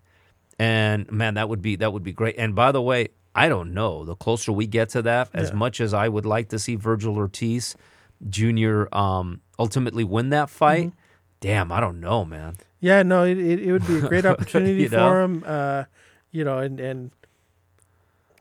And 0.59 1.11
man, 1.11 1.33
that 1.33 1.49
would 1.49 1.61
be 1.61 1.75
that 1.77 1.91
would 1.93 2.03
be 2.03 2.13
great. 2.13 2.35
And 2.37 2.55
by 2.55 2.71
the 2.71 2.81
way, 2.81 3.09
I 3.35 3.49
don't 3.49 3.73
know. 3.73 4.05
The 4.05 4.15
closer 4.15 4.51
we 4.51 4.65
get 4.65 4.89
to 4.89 5.01
that, 5.03 5.29
as 5.33 5.49
Yeah. 5.49 5.55
much 5.55 5.81
as 5.81 5.93
I 5.93 6.07
would 6.07 6.25
like 6.25 6.49
to 6.49 6.57
see 6.59 6.77
Vergil 6.77 7.15
Ortiz 7.17 7.75
Jr. 8.29 8.85
Um, 8.95 9.41
ultimately 9.59 10.03
win 10.03 10.29
that 10.29 10.49
fight, 10.49 10.87
Mm-hmm. 10.87 10.97
damn, 11.41 11.71
I 11.71 11.79
don't 11.79 11.99
know, 11.99 12.25
man. 12.25 12.55
Yeah, 12.79 13.03
no, 13.03 13.23
it, 13.23 13.37
it, 13.37 13.59
it 13.59 13.71
would 13.71 13.87
be 13.87 13.97
a 13.97 14.01
great 14.01 14.25
opportunity 14.31 14.83
You 14.83 14.89
know? 14.89 14.97
for 15.09 15.21
him. 15.21 15.43
Uh, 15.45 15.83
you 16.31 16.43
know, 16.43 16.59
and, 16.59 16.79
and 16.79 17.11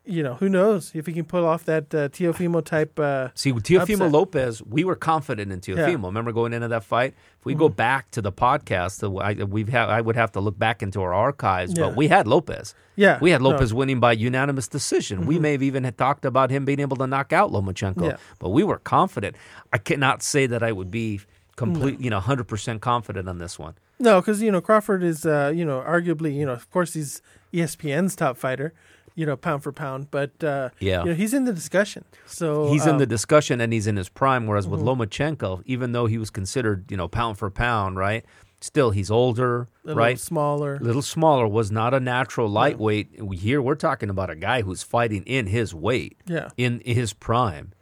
you 0.07 0.23
know, 0.23 0.35
who 0.35 0.49
knows 0.49 0.93
if 0.95 1.07
he 1.07 1.13
can 1.13 1.25
pull 1.25 1.45
off 1.45 1.65
that 1.65 1.95
uh, 1.95 2.09
Teofimo 2.09 2.65
type. 2.65 2.99
Uh, 2.99 3.29
See, 3.35 3.53
with 3.53 3.65
Teofimo 3.65 3.93
Upset. 4.07 4.13
Lopez, 4.13 4.63
we 4.63 4.85
were 4.85 4.95
confident 4.97 5.53
in 5.53 5.61
Teofimo. 5.61 5.77
Yeah. 5.77 5.89
Mm-hmm. 5.95 6.05
Remember 6.07 6.33
going 6.33 6.53
into 6.53 6.69
that 6.69 6.85
fight? 6.85 7.15
If 7.41 7.45
we 7.45 7.55
go 7.55 7.69
back 7.69 8.11
to 8.13 8.23
the 8.23 8.33
podcast, 8.33 9.03
I, 9.23 9.45
we've 9.45 9.69
ha- 9.69 9.87
I 9.87 10.01
would 10.01 10.17
have 10.17 10.33
to 10.33 10.41
look 10.41 10.59
back 10.59 10.83
into 10.83 11.03
our 11.03 11.13
archives, 11.13 11.75
Yeah. 11.77 11.87
but 11.89 11.97
we 11.97 12.09
had 12.09 12.27
Lopez. 12.27 12.75
yeah, 12.97 13.19
We 13.21 13.31
had 13.31 13.41
no, 13.43 13.51
Lopez 13.51 13.75
winning 13.75 14.01
by 14.01 14.13
unanimous 14.13 14.69
decision. 14.69 15.27
We 15.27 15.39
may 15.39 15.53
have 15.53 15.63
even 15.63 15.85
had 15.85 15.99
talked 15.99 16.25
about 16.25 16.51
him 16.51 16.65
being 16.65 16.81
able 16.81 16.97
to 16.99 17.07
knock 17.07 17.33
out 17.33 17.51
Lomachenko, 17.53 18.03
Yeah. 18.05 18.17
but 18.39 18.51
we 18.51 18.65
were 18.65 18.79
confident. 18.79 19.37
I 19.73 19.79
cannot 19.79 20.23
say 20.23 20.47
that 20.47 20.63
I 20.63 20.73
would 20.73 20.91
be 20.91 21.21
complete, 21.57 22.01
you 22.01 22.11
know, 22.11 22.21
100% 22.21 22.81
confident 22.81 23.29
on 23.29 23.39
this 23.39 23.59
one. 23.59 23.75
No, 23.99 24.21
because 24.21 24.43
you 24.43 24.53
know 24.53 24.61
Crawford 24.61 25.03
is, 25.03 25.25
uh, 25.25 25.51
you 25.55 25.65
know, 25.65 25.81
arguably, 25.87 26.35
you 26.35 26.45
know, 26.45 26.53
of 26.53 26.71
course 26.71 26.93
he's 26.93 27.23
ESPN's 27.55 28.15
top 28.15 28.37
fighter, 28.37 28.75
you 29.17 29.27
know, 29.27 29.37
pound 29.37 29.65
for 29.65 29.73
pound. 29.73 30.11
But 30.13 30.45
uh, 30.45 30.69
Yeah. 30.79 31.01
you 31.03 31.09
know, 31.09 31.15
he's 31.15 31.35
in 31.35 31.45
the 31.45 31.53
discussion. 31.53 32.05
So 32.27 32.71
He's 32.71 32.85
in 32.87 32.93
um, 32.93 32.99
the 32.99 33.07
discussion 33.07 33.61
and 33.61 33.73
he's 33.73 33.89
in 33.89 33.97
his 33.97 34.09
prime. 34.09 34.47
Whereas 34.47 34.69
with 34.69 34.81
Lomachenko, 34.81 35.63
even 35.67 35.91
though 35.93 36.07
he 36.07 36.19
was 36.19 36.31
considered, 36.31 36.89
you 36.91 36.97
know, 36.97 37.09
pound 37.09 37.39
for 37.39 37.51
pound, 37.51 37.97
right? 37.97 38.25
Still, 38.61 38.91
he's 38.91 39.11
older, 39.11 39.69
little 39.85 39.99
right? 40.01 40.19
smaller. 40.19 40.79
Little 40.81 41.03
smaller, 41.03 41.47
was 41.47 41.71
not 41.71 41.93
a 41.93 42.01
natural 42.01 42.49
lightweight. 42.49 43.23
We 43.23 43.37
Here, 43.37 43.61
we're 43.61 43.75
talking 43.75 44.09
about 44.09 44.31
a 44.31 44.35
guy 44.37 44.63
who's 44.63 44.83
fighting 44.83 45.25
in 45.25 45.47
his 45.47 45.75
weight, 45.75 46.17
Yeah. 46.27 46.49
in 46.57 46.81
his 46.85 47.13
prime. 47.13 47.73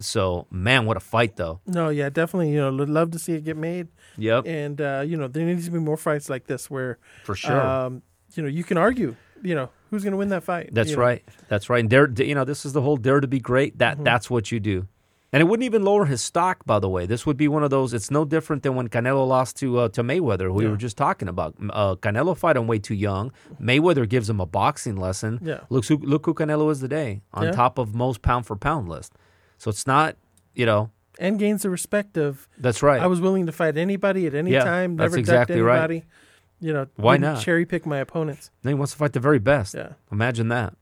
So, 0.00 0.46
man, 0.50 0.86
what 0.86 0.96
a 0.96 1.00
fight, 1.00 1.36
though. 1.36 1.60
No, 1.66 1.88
yeah, 1.88 2.08
definitely. 2.10 2.50
You 2.52 2.60
know, 2.60 2.72
would 2.74 2.88
love 2.88 3.10
to 3.12 3.18
see 3.18 3.34
it 3.34 3.44
get 3.44 3.56
made, 3.56 3.88
Yep, 4.18 4.46
and 4.46 4.80
uh, 4.80 5.02
you 5.06 5.16
know, 5.16 5.28
there 5.28 5.44
needs 5.46 5.64
to 5.66 5.70
be 5.70 5.78
more 5.78 5.96
fights 5.96 6.28
like 6.28 6.46
this 6.46 6.70
where, 6.70 6.98
for 7.24 7.34
sure. 7.34 7.60
um, 7.60 8.02
you 8.34 8.42
know, 8.42 8.48
you 8.48 8.64
can 8.64 8.76
argue, 8.76 9.14
you 9.44 9.54
know, 9.54 9.68
who's 9.90 10.02
going 10.02 10.12
to 10.12 10.16
win 10.16 10.30
that 10.30 10.42
fight. 10.42 10.70
That's 10.72 10.90
you 10.90 10.96
know. 10.96 11.02
right. 11.02 11.22
That's 11.48 11.70
right. 11.70 11.78
And 11.80 11.88
dare, 11.90 12.10
you 12.18 12.34
know, 12.34 12.44
this 12.44 12.64
is 12.66 12.72
the 12.72 12.82
whole 12.82 12.96
dare 12.96 13.20
to 13.20 13.28
be 13.28 13.38
great. 13.38 13.78
That 13.78 13.94
Mm-hmm. 13.96 14.04
that's 14.04 14.28
what 14.30 14.50
you 14.50 14.58
do. 14.58 14.88
And 15.32 15.40
it 15.40 15.46
wouldn't 15.46 15.64
even 15.64 15.82
lower 15.82 16.04
his 16.04 16.22
stock, 16.22 16.64
by 16.64 16.78
the 16.78 16.88
way. 16.88 17.06
This 17.06 17.26
would 17.26 17.36
be 17.36 17.48
one 17.48 17.64
of 17.64 17.70
those. 17.70 17.92
It's 17.92 18.08
no 18.08 18.24
different 18.24 18.62
than 18.62 18.76
when 18.76 18.88
Canelo 18.88 19.26
lost 19.26 19.56
to 19.56 19.78
uh, 19.80 19.88
to 19.88 20.04
Mayweather, 20.04 20.44
who 20.46 20.52
we 20.54 20.68
were 20.68 20.76
just 20.76 20.96
talking 20.96 21.26
about. 21.28 21.56
Uh, 21.70 21.96
Canelo 21.96 22.36
fight 22.36 22.56
him 22.56 22.68
way 22.68 22.78
too 22.78 22.94
young. 22.94 23.32
Mayweather 23.60 24.08
gives 24.08 24.30
him 24.30 24.38
a 24.40 24.46
boxing 24.46 24.96
lesson. 24.96 25.40
Yeah. 25.42 25.60
Look, 25.70 25.86
who, 25.86 25.96
look 25.98 26.24
who 26.26 26.34
Canelo 26.34 26.70
is 26.70 26.78
today, 26.78 27.22
on 27.32 27.46
Yeah. 27.46 27.50
top 27.50 27.78
of 27.78 27.96
most 27.96 28.22
pound 28.22 28.46
for 28.46 28.54
pound 28.54 28.88
list. 28.88 29.12
So 29.58 29.70
it's 29.70 29.88
not, 29.88 30.16
you 30.54 30.66
know, 30.66 30.90
and 31.18 31.36
gains 31.36 31.62
the 31.62 31.70
respect 31.70 32.16
of 32.16 32.48
that's 32.58 32.80
right. 32.80 33.00
I 33.02 33.06
was 33.08 33.20
willing 33.20 33.46
to 33.46 33.52
fight 33.52 33.76
anybody 33.76 34.28
at 34.28 34.34
any 34.34 34.52
Yeah, 34.52 34.62
time, 34.62 34.96
that's 34.96 35.10
never 35.10 35.18
exactly 35.18 35.56
ducked 35.56 35.66
right. 35.66 36.04
You 36.64 36.72
know, 36.72 36.86
Why 36.96 37.18
didn't 37.18 37.40
cherry 37.40 37.66
pick 37.66 37.84
my 37.84 37.98
opponents? 37.98 38.50
then 38.62 38.70
he 38.70 38.74
wants 38.74 38.92
to 38.92 38.98
fight 38.98 39.12
the 39.12 39.20
very 39.20 39.38
best. 39.38 39.74
Yeah. 39.74 39.90
Imagine 40.10 40.48
that. 40.48 40.74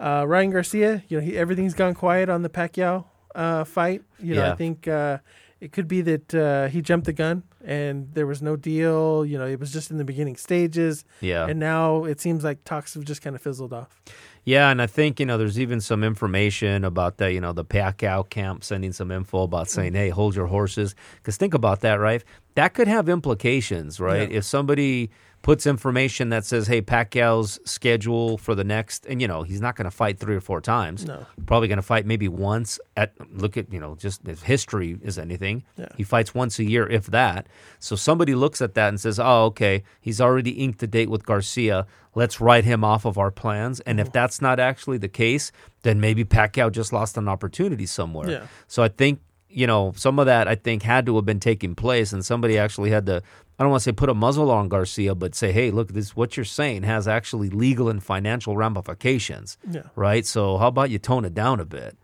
Uh, 0.00 0.24
Ryan 0.26 0.50
Garcia, 0.50 1.02
you 1.08 1.18
know, 1.18 1.24
he, 1.24 1.36
everything's 1.38 1.74
gone 1.74 1.94
quiet 1.94 2.28
on 2.28 2.42
the 2.42 2.48
Pacquiao 2.48 3.04
uh, 3.34 3.62
fight. 3.64 4.02
You 4.18 4.34
know, 4.34 4.42
Yeah. 4.42 4.52
I 4.52 4.56
think 4.56 4.88
uh, 4.88 5.18
it 5.60 5.72
could 5.72 5.88
be 5.88 6.00
that 6.02 6.34
uh, 6.34 6.68
he 6.68 6.80
jumped 6.82 7.06
the 7.06 7.12
gun 7.12 7.42
and 7.64 8.08
there 8.14 8.26
was 8.26 8.40
no 8.42 8.54
deal. 8.56 9.24
You 9.26 9.38
know, 9.38 9.46
it 9.46 9.58
was 9.58 9.72
just 9.72 9.90
in 9.90 9.98
the 9.98 10.04
beginning 10.04 10.36
stages, 10.36 11.04
Yeah. 11.20 11.46
and 11.48 11.58
now 11.58 12.04
it 12.04 12.20
seems 12.20 12.44
like 12.44 12.64
talks 12.64 12.94
have 12.94 13.04
just 13.04 13.22
kind 13.22 13.34
of 13.36 13.42
fizzled 13.42 13.72
off. 13.72 14.00
Yeah, 14.44 14.70
and 14.70 14.80
I 14.80 14.86
think 14.86 15.20
you 15.20 15.26
know 15.26 15.36
there's 15.36 15.60
even 15.60 15.80
some 15.80 16.02
information 16.02 16.84
about 16.84 17.18
the 17.18 17.30
you 17.32 17.40
know 17.40 17.52
the 17.52 17.64
Pacquiao 17.64 18.28
camp 18.30 18.64
sending 18.64 18.92
some 18.92 19.10
info 19.10 19.42
about 19.42 19.68
saying, 19.68 19.92
"Hey, 19.94 20.08
hold 20.08 20.34
your 20.34 20.46
horses." 20.46 20.94
Because 21.16 21.36
think 21.36 21.52
about 21.54 21.80
that, 21.80 21.96
right? 22.00 22.24
That 22.54 22.72
could 22.72 22.88
have 22.88 23.08
implications, 23.10 24.00
right? 24.00 24.30
Yeah. 24.30 24.38
If 24.38 24.44
somebody 24.44 25.10
puts 25.42 25.66
information 25.66 26.30
that 26.30 26.44
says, 26.44 26.66
"Hey, 26.66 26.82
Pacquiao's 26.82 27.58
schedule 27.64 28.38
for 28.38 28.54
the 28.54 28.64
next," 28.64 29.06
and 29.06 29.20
you 29.22 29.28
know 29.28 29.42
he's 29.42 29.60
not 29.60 29.76
going 29.76 29.84
to 29.84 29.90
fight 29.90 30.18
three 30.18 30.34
or 30.34 30.40
four 30.40 30.60
times. 30.60 31.06
No. 31.06 31.26
Probably 31.46 31.68
going 31.68 31.76
to 31.78 31.82
fight 31.82 32.06
maybe 32.06 32.28
once. 32.28 32.78
At 32.96 33.12
look 33.32 33.56
at 33.56 33.72
you 33.72 33.80
know 33.80 33.94
just 33.96 34.26
if 34.26 34.42
history 34.42 34.98
is 35.02 35.18
anything, 35.18 35.64
Yeah. 35.76 35.88
he 35.96 36.02
fights 36.02 36.34
once 36.34 36.58
a 36.58 36.64
year, 36.64 36.86
if 36.86 37.06
that. 37.06 37.46
So 37.78 37.96
somebody 37.96 38.34
looks 38.34 38.60
at 38.60 38.74
that 38.74 38.88
and 38.88 39.00
says, 39.00 39.18
"Oh, 39.18 39.44
okay, 39.46 39.84
he's 40.00 40.20
already 40.20 40.50
inked 40.50 40.82
a 40.82 40.86
date 40.86 41.10
with 41.10 41.24
Garcia. 41.24 41.86
Let's 42.14 42.40
write 42.40 42.64
him 42.64 42.84
off 42.84 43.04
of 43.04 43.16
our 43.18 43.30
plans." 43.30 43.80
And 43.80 44.00
if 44.00 44.08
mm-hmm. 44.08 44.12
that's 44.12 44.40
not 44.40 44.58
actually 44.60 44.98
the 44.98 45.08
case, 45.08 45.52
then 45.82 46.00
maybe 46.00 46.24
Pacquiao 46.24 46.70
just 46.70 46.92
lost 46.92 47.16
an 47.16 47.28
opportunity 47.28 47.86
somewhere. 47.86 48.30
Yeah. 48.30 48.46
So 48.66 48.82
I 48.82 48.88
think 48.88 49.20
you 49.48 49.66
know 49.66 49.92
some 49.96 50.18
of 50.18 50.26
that 50.26 50.46
I 50.46 50.54
think 50.56 50.82
had 50.82 51.06
to 51.06 51.16
have 51.16 51.24
been 51.24 51.40
taking 51.40 51.74
place, 51.74 52.12
and 52.12 52.24
somebody 52.24 52.58
actually 52.58 52.90
had 52.90 53.06
to. 53.06 53.22
I 53.58 53.64
don't 53.64 53.70
want 53.70 53.82
to 53.82 53.84
say 53.84 53.92
put 53.92 54.08
a 54.08 54.14
muzzle 54.14 54.50
on 54.50 54.68
Garcia, 54.68 55.14
but 55.14 55.34
say, 55.34 55.50
"Hey, 55.52 55.70
look, 55.70 55.92
this 55.92 56.14
what 56.14 56.36
you're 56.36 56.44
saying 56.44 56.84
has 56.84 57.08
actually 57.08 57.50
legal 57.50 57.88
and 57.88 58.02
financial 58.02 58.56
ramifications." 58.56 59.58
Yeah. 59.68 59.82
Right. 59.96 60.24
So 60.24 60.58
how 60.58 60.68
about 60.68 60.90
you 60.90 60.98
tone 60.98 61.24
it 61.24 61.34
down 61.34 61.58
a 61.58 61.64
bit 61.64 61.96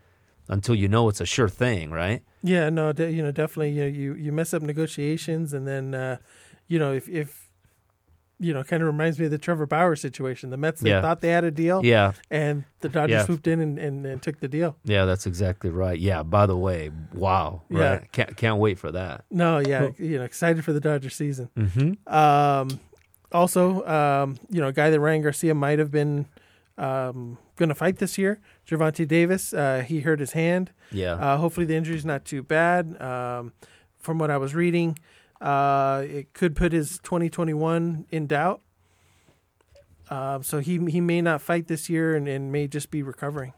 until 0.47 0.75
you 0.75 0.87
know 0.87 1.09
it's 1.09 1.21
a 1.21 1.25
sure 1.25 1.49
thing, 1.49 1.91
right? 1.91 2.21
Yeah, 2.43 2.69
no, 2.69 2.91
de- 2.91 3.11
you 3.11 3.23
know, 3.23 3.31
definitely, 3.31 3.71
you 3.71 3.81
know, 3.81 3.87
you 3.87 4.13
you 4.15 4.31
mess 4.31 4.53
up 4.53 4.61
negotiations, 4.61 5.53
and 5.53 5.67
then, 5.67 5.95
uh, 5.95 6.17
you 6.67 6.77
know, 6.77 6.93
if 6.93 7.07
if 7.09 7.44
you 8.39 8.53
know, 8.53 8.63
kind 8.63 8.83
of 8.83 8.87
reminds 8.87 9.17
me 9.17 9.25
of 9.25 9.31
the 9.31 9.37
Trevor 9.37 9.65
Bauer 9.65 9.95
situation. 9.95 10.49
The 10.49 10.57
Mets 10.57 10.81
they 10.81 10.89
Yeah. 10.89 11.01
thought 11.01 11.21
they 11.21 11.29
had 11.29 11.43
a 11.45 11.51
deal, 11.51 11.85
Yeah. 11.85 12.11
and 12.29 12.65
the 12.81 12.89
Dodgers 12.89 13.11
Yeah. 13.11 13.25
swooped 13.25 13.47
in 13.47 13.59
and, 13.61 13.79
and, 13.79 14.05
and 14.05 14.21
took 14.21 14.39
the 14.41 14.47
deal. 14.49 14.75
Yeah, 14.83 15.05
that's 15.05 15.25
exactly 15.25 15.69
right. 15.69 15.97
Yeah, 15.97 16.23
by 16.23 16.45
the 16.45 16.57
way, 16.57 16.91
wow. 17.13 17.61
Right. 17.69 18.01
Yeah. 18.01 18.07
Can't 18.11 18.35
can't 18.37 18.57
wait 18.59 18.77
for 18.77 18.91
that. 18.91 19.23
No, 19.31 19.59
yeah, 19.59 19.89
you 19.97 20.17
know, 20.17 20.23
excited 20.25 20.63
for 20.65 20.73
the 20.73 20.79
Dodger 20.81 21.09
season. 21.09 21.49
Mm-hmm. 21.57 22.13
Um, 22.13 22.79
also, 23.31 23.85
um, 23.87 24.37
you 24.49 24.61
know, 24.61 24.67
a 24.67 24.73
guy 24.73 24.89
that 24.89 24.99
Ryan 24.99 25.21
Garcia 25.21 25.53
might 25.55 25.79
have 25.79 25.91
been 25.91 26.25
um, 26.77 27.37
going 27.55 27.69
to 27.69 27.75
fight 27.75 27.97
this 27.99 28.17
year, 28.17 28.39
Gervonta 28.67 29.07
Davis. 29.07 29.53
Uh, 29.53 29.83
he 29.87 30.01
hurt 30.01 30.19
his 30.19 30.33
hand. 30.33 30.71
Yeah. 30.91 31.13
Uh, 31.13 31.37
hopefully, 31.37 31.65
the 31.65 31.75
injury's 31.75 32.05
not 32.05 32.25
too 32.25 32.43
bad. 32.43 33.01
Um, 33.01 33.53
from 33.99 34.19
what 34.19 34.29
I 34.29 34.37
was 34.37 34.53
reading, 34.53 34.99
uh, 35.45 36.03
it 36.07 36.33
could 36.33 36.55
put 36.55 36.71
his 36.73 36.99
2021 36.99 38.05
in 38.11 38.27
doubt. 38.27 38.61
Um, 40.09 40.43
so 40.43 40.59
he 40.59 40.77
he 40.89 41.01
may 41.01 41.21
not 41.21 41.41
fight 41.41 41.67
this 41.67 41.89
year 41.89 42.15
and, 42.15 42.27
and 42.27 42.51
may 42.51 42.67
just 42.67 42.91
be 42.91 43.01
recovering. 43.01 43.53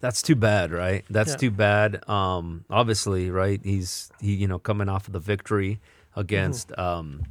That's 0.00 0.22
too 0.22 0.36
bad, 0.36 0.70
right? 0.72 1.04
That's 1.10 1.32
Yeah. 1.32 1.36
too 1.36 1.50
bad. 1.50 2.08
Um, 2.08 2.64
obviously, 2.70 3.30
right? 3.30 3.60
He's 3.62 4.10
he, 4.20 4.34
you 4.34 4.46
know, 4.48 4.58
coming 4.58 4.88
off 4.88 5.06
of 5.08 5.12
the 5.12 5.18
victory 5.20 5.80
against 6.16 6.68
Mm-hmm. 6.68 6.80
um, 6.80 7.22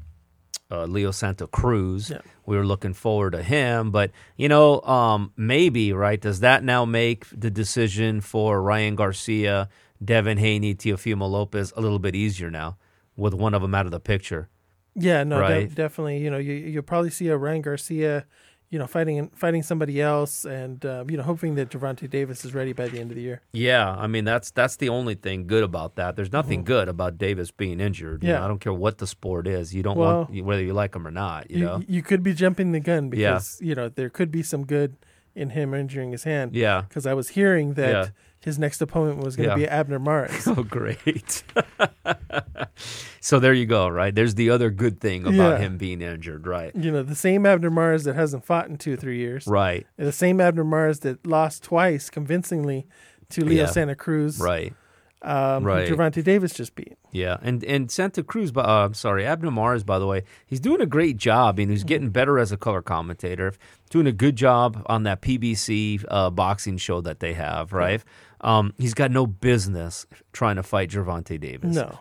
uh, 0.71 0.85
Leo 0.85 1.12
Santa 1.12 1.47
Cruz. 1.47 2.09
Yeah. 2.12 2.19
We 2.45 2.55
were 2.57 2.65
looking 2.65 2.93
forward 2.93 3.31
to 3.31 3.41
him, 3.41 3.91
but 3.91 4.12
you 4.38 4.49
know, 4.49 4.81
um, 4.81 5.31
maybe 5.38 5.93
right? 5.93 6.19
Does 6.19 6.41
that 6.41 6.63
now 6.63 6.85
make 6.85 7.25
the 7.31 7.49
decision 7.49 8.21
for 8.21 8.62
Ryan 8.62 8.95
Garcia, 8.95 9.69
Devin 10.03 10.38
Haney, 10.38 10.75
Teofimo 10.75 11.29
Lopez 11.29 11.71
a 11.77 11.81
little 11.81 11.99
bit 11.99 12.13
easier 12.15 12.51
now 12.51 12.77
with 13.19 13.34
one 13.34 13.53
of 13.53 13.62
them 13.62 13.75
out 13.75 13.86
of 13.86 13.91
the 13.91 13.99
picture? 13.99 14.49
Yeah, 14.95 15.23
no, 15.23 15.47
de- 15.47 15.67
definitely. 15.67 16.17
You 16.19 16.32
know, 16.32 16.38
you 16.38 16.53
you'll 16.53 16.84
probably 16.84 17.10
see 17.12 17.27
a 17.27 17.38
Ryan 17.38 17.62
Garcia, 17.62 18.25
you 18.69 18.79
know, 18.79 18.88
fighting 18.88 19.29
fighting 19.29 19.63
somebody 19.63 20.01
else, 20.01 20.45
and 20.45 20.84
uh, 20.86 21.05
you 21.08 21.15
know, 21.15 21.23
hoping 21.23 21.55
that 21.55 21.69
Gervonta 21.69 22.10
Davis 22.10 22.43
is 22.43 22.53
ready 22.53 22.73
by 22.73 22.88
the 22.88 22.99
end 22.99 23.12
of 23.12 23.15
the 23.15 23.21
year. 23.21 23.41
Yeah, 23.53 23.89
I 23.91 24.08
mean 24.08 24.25
that's 24.25 24.51
that's 24.51 24.75
the 24.77 24.89
only 24.89 25.15
thing 25.15 25.47
good 25.47 25.63
about 25.63 25.95
that. 25.95 26.15
There's 26.15 26.34
nothing 26.34 26.63
good 26.63 26.89
about 26.89 27.17
Davis 27.17 27.51
being 27.51 27.79
injured. 27.79 28.23
You 28.23 28.27
Mm-hmm. 28.29 28.34
Yeah. 28.34 28.39
know, 28.39 28.45
I 28.45 28.47
don't 28.47 28.60
care 28.60 28.73
what 28.73 28.97
the 28.97 29.08
sport 29.08 29.47
is. 29.47 29.73
You 29.75 29.84
don't 29.84 29.97
Well, 29.97 30.27
want 30.29 30.43
whether 30.43 30.63
you 30.63 30.73
like 30.73 30.95
him 30.95 31.05
or 31.08 31.12
not. 31.12 31.49
You, 31.51 31.60
You, 31.60 31.65
know. 31.65 31.82
you 31.88 32.01
could 32.01 32.23
be 32.23 32.34
jumping 32.34 32.71
the 32.71 32.79
gun 32.79 33.05
Yeah. 33.13 33.34
because 33.34 33.60
you 33.62 33.75
know 33.75 33.89
there 33.89 34.10
could 34.10 34.32
be 34.32 34.43
some 34.43 34.65
good 34.65 34.97
in 35.36 35.51
him 35.51 35.73
injuring 35.73 36.12
his 36.12 36.23
hand. 36.23 36.55
Yeah. 36.55 36.82
Because 36.82 37.05
I 37.05 37.13
was 37.13 37.29
hearing 37.29 37.75
that 37.75 37.89
Yeah. 37.91 38.08
His 38.49 38.57
next 38.57 38.81
opponent 38.81 39.17
was 39.23 39.35
going 39.35 39.47
to 39.49 39.53
Yeah. 39.53 39.67
be 39.67 39.67
Abner 39.67 39.99
Mares. 39.99 40.47
Oh, 40.47 40.63
great. 40.63 41.43
so 43.21 43.39
there 43.39 43.53
you 43.53 43.65
go. 43.65 43.88
Right. 43.88 44.13
There's 44.13 44.35
the 44.35 44.49
other 44.49 44.69
good 44.69 44.99
thing 44.99 45.21
about 45.25 45.33
Yeah. 45.33 45.57
him 45.59 45.77
being 45.77 46.01
injured. 46.01 46.47
Right. 46.47 46.75
you 46.75 46.91
know, 46.91 47.03
the 47.03 47.15
same 47.15 47.45
Abner 47.45 47.69
Mares 47.69 48.03
that 48.05 48.15
hasn't 48.15 48.45
fought 48.45 48.67
in 48.69 48.77
two 48.77 48.93
or 48.93 48.97
three 48.97 49.17
years. 49.19 49.45
Right. 49.47 49.85
The 49.97 50.12
same 50.12 50.41
Abner 50.41 50.63
Mares 50.63 50.99
that 51.01 51.25
lost 51.27 51.63
twice 51.63 52.09
convincingly 52.09 52.88
to 53.29 53.45
Leo 53.45 53.65
Yeah. 53.65 53.69
Santa 53.69 53.95
Cruz. 53.95 54.39
Right. 54.39 54.73
Um, 55.21 55.65
Right. 55.65 55.88
Gervonta 55.89 56.23
Davis 56.23 56.53
just 56.53 56.75
beat. 56.75 56.95
Yeah, 57.12 57.38
and 57.41 57.62
and 57.65 57.91
Santa 57.91 58.23
Cruz, 58.23 58.53
uh, 58.55 58.62
I'm 58.62 58.93
sorry, 58.93 59.25
Abner 59.25 59.51
Mares, 59.51 59.83
by 59.83 59.99
the 59.99 60.07
way, 60.07 60.23
he's 60.47 60.62
doing 60.62 60.79
a 60.79 60.85
great 60.85 61.17
job, 61.17 61.59
and 61.59 61.69
he's 61.69 61.83
getting 61.83 62.09
better 62.09 62.39
as 62.39 62.53
a 62.53 62.57
color 62.57 62.81
commentator. 62.81 63.51
Doing 63.89 64.07
a 64.07 64.13
good 64.13 64.38
job 64.38 64.81
on 64.85 65.03
that 65.03 65.21
PBC 65.21 66.05
uh, 66.07 66.29
boxing 66.29 66.77
show 66.77 67.01
that 67.01 67.19
they 67.19 67.33
have, 67.33 67.73
right? 67.73 68.01
Um, 68.41 68.73
he's 68.78 68.93
got 68.93 69.12
no 69.12 69.28
business 69.28 70.06
trying 70.32 70.56
to 70.56 70.63
fight 70.63 70.89
Gervonta 70.89 71.39
Davis. 71.39 71.75
No. 71.75 71.99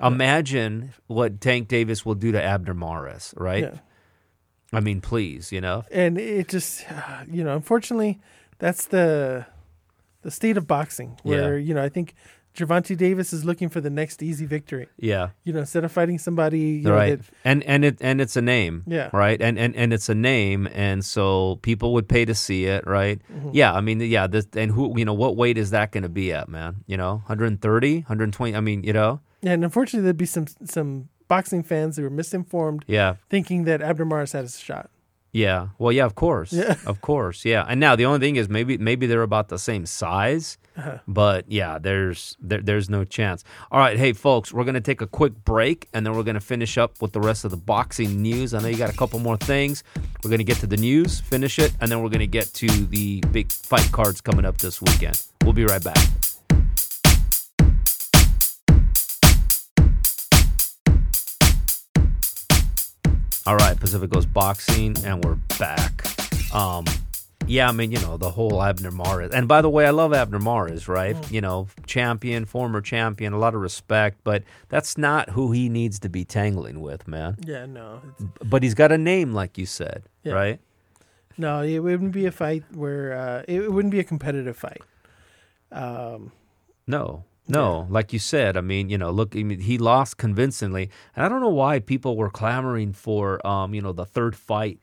Imagine 0.00 0.92
what 1.06 1.40
Tank 1.40 1.68
Davis 1.68 2.04
will 2.06 2.14
do 2.14 2.32
to 2.32 2.42
Abner 2.42 2.74
Mares, 2.74 3.34
right? 3.36 3.64
Yeah. 3.64 3.78
I 4.72 4.80
mean, 4.80 5.00
please, 5.00 5.50
you 5.50 5.60
know. 5.60 5.84
and 5.90 6.18
it 6.18 6.48
just 6.48 6.84
you 7.30 7.42
know 7.42 7.54
unfortunately 7.56 8.20
that's 8.58 8.86
the 8.86 9.46
the 10.22 10.30
state 10.30 10.56
of 10.56 10.66
boxing 10.66 11.16
where 11.22 11.56
you 11.58 11.72
know 11.72 11.82
i 11.82 11.88
think 11.88 12.14
Gervonta 12.58 12.96
Davis 12.96 13.32
is 13.32 13.44
looking 13.44 13.68
for 13.68 13.80
the 13.80 13.88
next 13.88 14.20
easy 14.20 14.44
victory. 14.44 14.88
Yeah. 14.98 15.30
you 15.44 15.52
know 15.52 15.60
instead 15.60 15.84
of 15.84 15.92
fighting 15.92 16.18
somebody 16.18 16.58
you 16.58 16.82
know, 16.82 16.94
right. 16.94 17.18
that, 17.20 17.30
and 17.44 17.62
and 17.64 17.84
it 17.84 17.98
and 18.00 18.20
it's 18.20 18.36
a 18.36 18.42
name. 18.42 18.82
Yeah. 18.86 19.10
right? 19.12 19.40
And 19.40 19.58
and 19.58 19.76
and 19.76 19.92
it's 19.92 20.08
a 20.08 20.14
name 20.14 20.68
and 20.72 21.04
so 21.04 21.60
people 21.62 21.92
would 21.94 22.08
pay 22.08 22.24
to 22.24 22.34
see 22.34 22.64
it 22.64 22.86
right? 22.86 23.20
Mm-hmm. 23.32 23.50
yeah 23.52 23.72
i 23.72 23.80
mean 23.80 24.00
yeah 24.00 24.26
this 24.26 24.46
and 24.54 24.72
who 24.72 24.98
you 24.98 25.04
know 25.04 25.14
what 25.14 25.36
weight 25.36 25.56
is 25.56 25.70
that 25.70 25.92
going 25.92 26.02
to 26.02 26.08
be 26.08 26.32
at 26.32 26.48
man? 26.48 26.84
You 26.86 26.96
know 26.96 27.22
130 27.26 28.00
120 28.00 28.56
i 28.56 28.60
mean 28.60 28.82
you 28.82 28.92
know? 28.92 29.20
Yeah, 29.40 29.52
and 29.52 29.62
unfortunately 29.62 30.04
there'd 30.04 30.16
be 30.16 30.26
some 30.26 30.46
some 30.64 31.08
boxing 31.28 31.62
fans 31.62 31.96
that 31.96 32.02
were 32.02 32.10
misinformed 32.10 32.84
yeah. 32.88 33.16
thinking 33.30 33.64
that 33.64 33.82
Abner 33.82 34.04
Mares 34.04 34.32
had 34.32 34.46
a 34.46 34.48
shot 34.48 34.90
yeah. 35.32 35.68
Well 35.78 35.92
yeah 35.92 36.04
of 36.06 36.14
course. 36.14 36.52
Yeah. 36.52 36.76
of 36.86 37.00
course. 37.00 37.44
Yeah. 37.44 37.64
And 37.68 37.78
now 37.80 37.96
the 37.96 38.04
only 38.06 38.18
thing 38.20 38.36
is 38.36 38.48
maybe 38.48 38.78
maybe 38.78 39.06
they're 39.06 39.22
about 39.22 39.48
the 39.48 39.58
same 39.58 39.84
size 39.86 40.56
Uh-huh. 40.78 40.98
but 41.08 41.44
yeah 41.50 41.78
there's 41.78 42.36
there, 42.40 42.60
there's 42.62 42.88
no 42.88 43.04
chance. 43.04 43.44
All 43.70 43.80
right. 43.80 43.98
Hey 43.98 44.12
folks 44.12 44.52
we're 44.52 44.64
going 44.64 44.74
to 44.82 44.88
take 44.92 45.00
a 45.00 45.06
quick 45.06 45.34
break 45.44 45.88
and 45.92 46.04
then 46.06 46.14
we're 46.14 46.22
going 46.22 46.40
to 46.42 46.46
finish 46.54 46.78
up 46.78 47.02
with 47.02 47.12
the 47.12 47.20
rest 47.20 47.44
of 47.44 47.50
the 47.50 47.56
boxing 47.56 48.22
news. 48.22 48.54
I 48.54 48.60
know 48.62 48.68
you 48.68 48.78
got 48.78 48.90
a 48.90 48.96
couple 48.96 49.18
more 49.18 49.36
things. 49.36 49.82
We're 50.22 50.30
going 50.30 50.38
to 50.46 50.50
get 50.52 50.58
to 50.58 50.66
the 50.66 50.76
news 50.76 51.20
finish 51.20 51.58
it 51.58 51.72
and 51.80 51.90
then 51.90 52.02
we're 52.02 52.10
going 52.10 52.26
to 52.30 52.36
get 52.40 52.46
to 52.62 52.66
the 52.68 53.20
big 53.32 53.52
fight 53.52 53.88
cards 53.92 54.20
coming 54.20 54.44
up 54.44 54.58
this 54.58 54.80
weekend. 54.80 55.22
We'll 55.42 55.52
be 55.52 55.64
right 55.64 55.82
back 55.82 55.98
all 63.48 63.56
right 63.56 63.78
Pacific 63.80 64.10
pacifico's 64.10 64.26
boxing 64.26 64.94
and 65.04 65.24
we're 65.24 65.36
back 65.58 66.04
um 66.54 66.84
yeah, 67.46 67.66
I 67.66 67.72
mean, 67.72 67.90
you 67.92 67.98
know, 68.00 68.18
the 68.18 68.30
whole 68.30 68.62
Abner 68.62 68.90
Mares. 68.90 69.32
And 69.32 69.48
by 69.48 69.62
the 69.62 69.70
way, 69.70 69.86
I 69.86 69.90
love 69.90 70.12
Abner 70.12 70.38
Mares, 70.38 70.86
right? 70.86 71.16
You 71.32 71.40
know, 71.40 71.68
champion, 71.86 72.44
former 72.44 72.82
champion, 72.82 73.32
a 73.32 73.38
lot 73.38 73.54
of 73.54 73.62
respect, 73.62 74.18
but 74.22 74.42
that's 74.68 74.98
not 74.98 75.30
who 75.30 75.52
he 75.52 75.70
needs 75.70 75.98
to 76.00 76.10
be 76.10 76.26
tangling 76.26 76.82
with, 76.82 77.08
man. 77.08 77.38
yeah 77.46 77.64
no 77.64 78.02
But 78.44 78.62
he's 78.62 78.74
got 78.74 78.92
a 78.92 78.98
name, 78.98 79.32
like 79.32 79.56
you 79.56 79.64
said, 79.64 80.02
Yeah. 80.24 80.34
right? 80.34 80.60
no 81.38 81.62
it 81.62 81.78
wouldn't 81.78 82.12
be 82.12 82.26
a 82.26 82.30
fight 82.32 82.64
where 82.74 83.16
uh, 83.18 83.42
it, 83.48 83.62
it 83.62 83.72
wouldn't 83.72 83.92
be 83.92 84.00
a 84.00 84.04
competitive 84.04 84.56
fight 84.56 84.82
um 85.72 86.32
No, 86.86 87.24
no, 87.48 87.86
like 87.90 88.12
you 88.12 88.18
said. 88.18 88.56
I 88.56 88.60
mean, 88.60 88.88
you 88.90 88.98
know, 88.98 89.10
look, 89.10 89.34
I 89.36 89.42
mean, 89.42 89.60
he 89.60 89.78
lost 89.78 90.16
convincingly, 90.18 90.90
and 91.16 91.24
I 91.24 91.28
don't 91.28 91.40
know 91.40 91.48
why 91.48 91.80
people 91.80 92.16
were 92.16 92.30
clamoring 92.30 92.92
for, 92.92 93.44
um, 93.46 93.74
you 93.74 93.80
know, 93.82 93.92
the 93.92 94.04
third 94.06 94.36
fight 94.36 94.78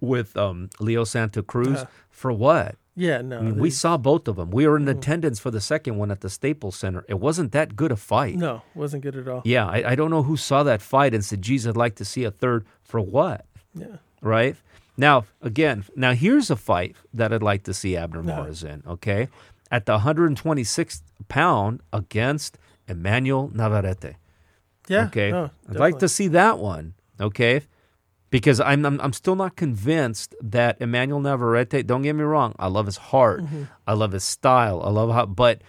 with 0.00 0.36
um, 0.36 0.70
Leo 0.80 1.04
Santa 1.04 1.42
Cruz 1.42 1.78
Uh, 1.80 1.86
for 2.10 2.32
what? 2.32 2.76
yeah 2.96 3.22
no 3.22 3.38
I 3.38 3.42
mean, 3.42 3.58
we 3.60 3.70
saw 3.70 3.96
both 3.96 4.26
of 4.26 4.34
them. 4.36 4.50
We 4.50 4.66
were 4.66 4.76
in 4.76 4.86
Mhm. 4.86 4.98
attendance 4.98 5.38
for 5.38 5.52
the 5.52 5.60
second 5.60 5.98
one 5.98 6.10
at 6.10 6.20
the 6.20 6.28
Staples 6.28 6.74
Center. 6.74 7.04
It 7.08 7.20
wasn't 7.20 7.52
that 7.52 7.76
good 7.76 7.92
a 7.92 7.96
fight. 7.96 8.34
no 8.36 8.62
wasn't 8.74 9.02
good 9.04 9.14
at 9.16 9.28
all 9.28 9.42
Yeah, 9.44 9.66
I, 9.68 9.92
I 9.92 9.94
don't 9.94 10.10
know 10.10 10.24
who 10.24 10.36
saw 10.36 10.64
that 10.64 10.82
fight 10.82 11.14
and 11.14 11.24
said, 11.24 11.40
geez, 11.42 11.64
I'd 11.66 11.76
like 11.76 11.94
to 11.96 12.04
see 12.04 12.24
a 12.24 12.30
third 12.32 12.66
for 12.82 13.00
what? 13.00 13.46
yeah 13.74 13.98
Right? 14.20 14.56
Now, 14.96 15.26
again, 15.40 15.84
now 15.94 16.12
here's 16.12 16.50
a 16.50 16.56
fight 16.56 16.96
that 17.14 17.32
I'd 17.32 17.42
like 17.42 17.62
to 17.64 17.72
see 17.74 17.96
Abner 17.96 18.20
No. 18.20 18.44
In, 18.64 18.82
okay? 18.84 19.28
At 19.70 19.84
the 19.86 19.98
126th 19.98 21.02
pound 21.28 21.80
against 21.92 22.56
Emmanuel 22.86 23.50
Navarrete. 23.52 24.16
yeah 24.88 25.04
Okay. 25.06 25.30
no, 25.30 25.50
I'd 25.68 25.76
like 25.76 25.98
to 25.98 26.08
see 26.08 26.28
that 26.28 26.58
one, 26.58 26.94
okay? 27.20 27.62
Because 28.30 28.60
I'm, 28.60 28.84
I'm 28.86 29.00
I'm 29.00 29.12
still 29.12 29.36
not 29.36 29.56
convinced 29.56 30.34
that 30.42 30.76
Emmanuel 30.80 31.20
Navarrete, 31.20 31.86
don't 31.86 32.02
get 32.02 32.14
me 32.14 32.22
wrong, 32.22 32.54
I 32.58 32.68
love 32.68 32.86
his 32.86 32.96
heart. 32.96 33.42
Mm-hmm. 33.42 33.64
I 33.86 33.92
love 33.94 34.12
his 34.12 34.24
style. 34.24 34.82
I 34.82 34.90
love 34.90 35.10
how 35.10 35.26
but 35.26 35.62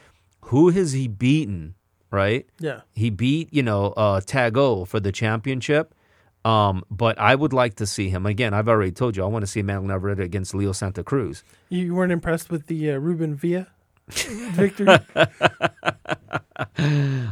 who 0.45 0.69
has 0.69 0.91
he 0.93 1.07
beaten, 1.07 1.75
right? 2.11 2.45
yeah 2.59 2.81
He 2.93 3.09
beat, 3.09 3.53
you 3.53 3.63
know, 3.63 3.87
uh, 3.97 4.19
Tago 4.21 4.87
for 4.87 4.99
the 4.99 5.11
championship. 5.11 5.93
Um, 6.45 6.83
but 6.89 7.19
I 7.19 7.35
would 7.35 7.51
like 7.51 7.75
to 7.75 7.85
see 7.85 8.07
him 8.09 8.25
again. 8.25 8.53
I've 8.53 8.69
already 8.69 8.91
told 8.93 9.17
you 9.17 9.23
I 9.23 9.27
want 9.27 9.43
to 9.43 9.47
see 9.47 9.59
Emmanuel 9.59 9.87
Navarrete 9.87 10.21
against 10.21 10.55
Leo 10.55 10.71
Santa 10.71 11.03
Cruz. 11.03 11.43
you 11.67 11.93
weren't 11.93 12.13
impressed 12.13 12.49
with 12.49 12.67
the 12.67 12.91
uh, 12.91 12.97
Ruben 12.97 13.35
Villa 13.35 13.67
victory 14.53 14.87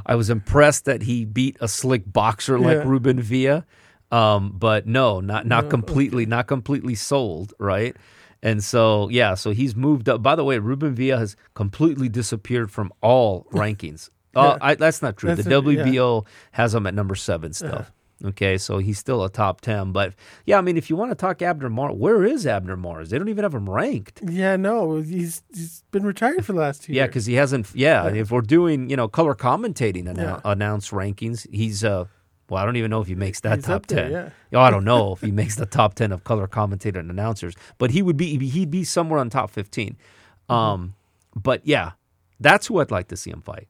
I 0.06 0.16
was 0.16 0.30
impressed 0.30 0.86
that 0.86 1.02
he 1.04 1.26
beat 1.26 1.58
a 1.62 1.68
slick 1.68 2.04
boxer 2.12 2.60
like 2.60 2.78
Yeah. 2.78 2.84
Ruben 2.88 3.20
Villa. 3.22 3.66
Um, 4.12 4.54
but 4.58 4.88
no, 4.88 5.20
not 5.20 5.46
not 5.46 5.66
No, 5.66 5.70
completely, 5.70 6.26
not 6.26 6.48
completely 6.48 6.96
sold, 6.96 7.54
right? 7.60 7.96
And 8.42 8.64
so 8.64 9.10
yeah, 9.10 9.34
so 9.34 9.52
he's 9.52 9.76
moved 9.76 10.08
up. 10.08 10.22
By 10.24 10.36
the 10.36 10.44
way, 10.46 10.60
Ruben 10.60 10.96
Villa 10.96 11.18
has 11.18 11.36
completely 11.56 12.08
disappeared 12.08 12.72
from 12.72 12.94
all 13.02 13.48
rankings. 13.52 14.10
Oh, 14.36 14.44
Yeah. 14.52 14.58
I, 14.62 14.76
that's 14.76 15.02
not 15.02 15.18
true. 15.18 15.34
That's 15.36 15.46
the 15.48 15.58
a- 15.60 15.72
yeah. 15.74 15.84
WBO 15.84 16.26
has 16.52 16.74
him 16.74 16.88
at 16.88 16.94
number 16.94 17.16
seven 17.16 17.52
still. 17.54 17.86
Okay, 18.26 18.58
so 18.58 18.80
he's 18.80 18.98
still 18.98 19.24
a 19.24 19.30
top 19.30 19.62
ten. 19.62 19.92
But 19.92 20.14
yeah, 20.46 20.58
I 20.58 20.62
mean, 20.62 20.76
if 20.78 20.90
you 20.90 20.96
want 20.96 21.12
to 21.12 21.16
talk 21.16 21.42
Abner 21.42 21.70
Mares, 21.70 21.96
where 21.96 22.24
is 22.26 22.48
Abner 22.48 22.76
Mares? 22.76 23.10
They 23.12 23.18
don't 23.20 23.30
even 23.30 23.44
have 23.44 23.54
him 23.54 23.70
ranked. 23.70 24.22
Yeah, 24.28 24.56
no, 24.56 24.98
he's 25.02 25.44
he's 25.54 25.84
been 25.92 26.04
retired 26.06 26.44
for 26.46 26.54
the 26.54 26.60
last 26.60 26.84
two 26.84 26.94
Yeah, 26.94 27.06
because 27.06 27.26
he 27.28 27.36
hasn't. 27.36 27.68
Yeah, 27.76 28.08
Yeah. 28.08 28.22
if 28.22 28.32
we're 28.32 28.42
doing 28.42 28.90
you 28.90 28.96
know 28.96 29.08
color 29.08 29.36
commentating 29.36 30.06
annou- 30.06 30.18
Yeah. 30.18 30.40
announced 30.46 30.92
rankings, 30.92 31.48
he's 31.52 31.84
uh. 31.84 32.06
Well, 32.50 32.64
I 32.64 32.66
don't 32.66 32.78
even 32.78 32.90
know 32.90 33.02
if 33.02 33.08
he 33.10 33.16
makes 33.16 33.42
that 33.42 33.58
He's 33.58 33.66
top 33.66 33.88
there, 33.88 34.04
ten. 34.10 34.12
yeah. 34.52 34.58
Oh, 34.58 34.62
I 34.64 34.72
don't 34.72 34.86
know 34.86 35.12
if 35.12 35.20
he 35.20 35.32
makes 35.32 35.56
the 35.58 35.66
top 35.66 35.96
ten 35.96 36.14
of 36.14 36.24
color 36.24 36.48
commentator 36.48 36.98
and 37.00 37.12
announcers, 37.12 37.54
but 37.78 37.92
he 37.92 38.02
would 38.02 38.16
be 38.16 38.38
he'd 38.50 38.72
be 38.72 38.84
somewhere 38.86 39.20
on 39.20 39.30
top 39.30 39.50
15 39.52 39.98
Mm-hmm. 40.50 40.54
Um, 40.54 40.94
but 41.36 41.60
yeah, 41.68 41.92
that's 42.40 42.68
who 42.68 42.80
I'd 42.80 42.90
like 42.90 43.10
to 43.10 43.18
see 43.18 43.32
him 43.32 43.42
fight. 43.42 43.68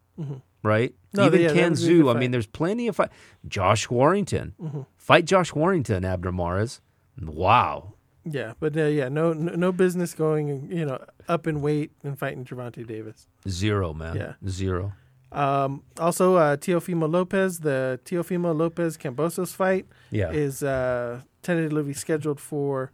Right? 0.67 0.93
No, 1.13 1.25
Even 1.27 1.41
yeah, 1.41 1.47
that 1.47 1.53
Ken 1.56 1.69
would 1.71 1.80
be 1.80 1.86
a 1.86 1.89
Zhu. 1.89 2.01
good 2.03 2.15
I 2.15 2.19
mean, 2.19 2.32
there's 2.32 2.45
plenty 2.47 2.88
of 2.88 2.95
fight. 2.97 3.10
Josh 3.47 3.89
Warrington, 3.89 4.53
Mm-hmm. 4.62 4.82
fight 4.97 5.25
Josh 5.25 5.53
Warrington, 5.56 6.03
Abner 6.06 6.32
Mares. 6.32 6.82
Wow. 7.21 7.93
Yeah, 8.30 8.53
but 8.60 8.75
uh, 8.77 8.84
yeah, 8.84 9.08
no, 9.10 9.32
no 9.34 9.53
no 9.56 9.71
business 9.71 10.13
going 10.13 10.69
you 10.69 10.86
know 10.86 10.99
up 11.30 11.47
in 11.47 11.62
weight 11.62 11.91
and 12.03 12.19
fighting 12.19 12.43
Gervonta 12.45 12.86
Davis. 12.86 13.27
Zero, 13.47 13.93
man. 13.93 14.15
Yeah. 14.17 14.34
Zero. 14.49 14.93
Um, 15.32 15.84
also, 15.97 16.36
uh, 16.36 16.58
Teofimo 16.58 17.10
Lopez, 17.12 17.60
the 17.60 17.99
Teofimo 18.06 18.56
Lopez 18.56 18.97
Kambosos 18.97 19.53
fight 19.53 19.86
Yeah. 20.12 20.32
is 20.32 20.62
uh, 20.63 21.21
tentatively 21.41 21.93
scheduled 21.93 22.39
for 22.39 22.91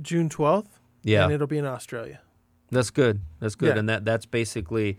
June 0.00 0.28
twelfth, 0.28 0.78
yeah. 1.02 1.24
and 1.24 1.32
it'll 1.32 1.46
be 1.46 1.58
in 1.58 1.66
Australia. 1.66 2.20
That's 2.70 2.90
good. 2.90 3.20
That's 3.40 3.54
good. 3.56 3.70
Yeah. 3.74 3.78
And 3.80 3.88
that 3.88 4.04
that's 4.04 4.26
basically 4.26 4.98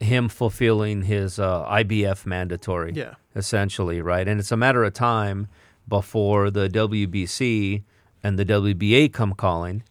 him 0.00 0.28
fulfilling 0.28 1.02
his 1.02 1.38
uh, 1.38 1.64
IBF 1.66 2.26
mandatory, 2.26 2.92
Yeah, 2.94 3.14
essentially, 3.34 4.00
right? 4.00 4.26
And 4.26 4.38
it's 4.40 4.52
a 4.52 4.56
matter 4.56 4.84
of 4.84 4.92
time 4.92 5.48
before 5.88 6.50
the 6.50 6.68
WBC 6.68 7.82
and 8.22 8.38
the 8.38 8.44
WBA 8.44 9.12
come 9.12 9.34
calling. 9.34 9.82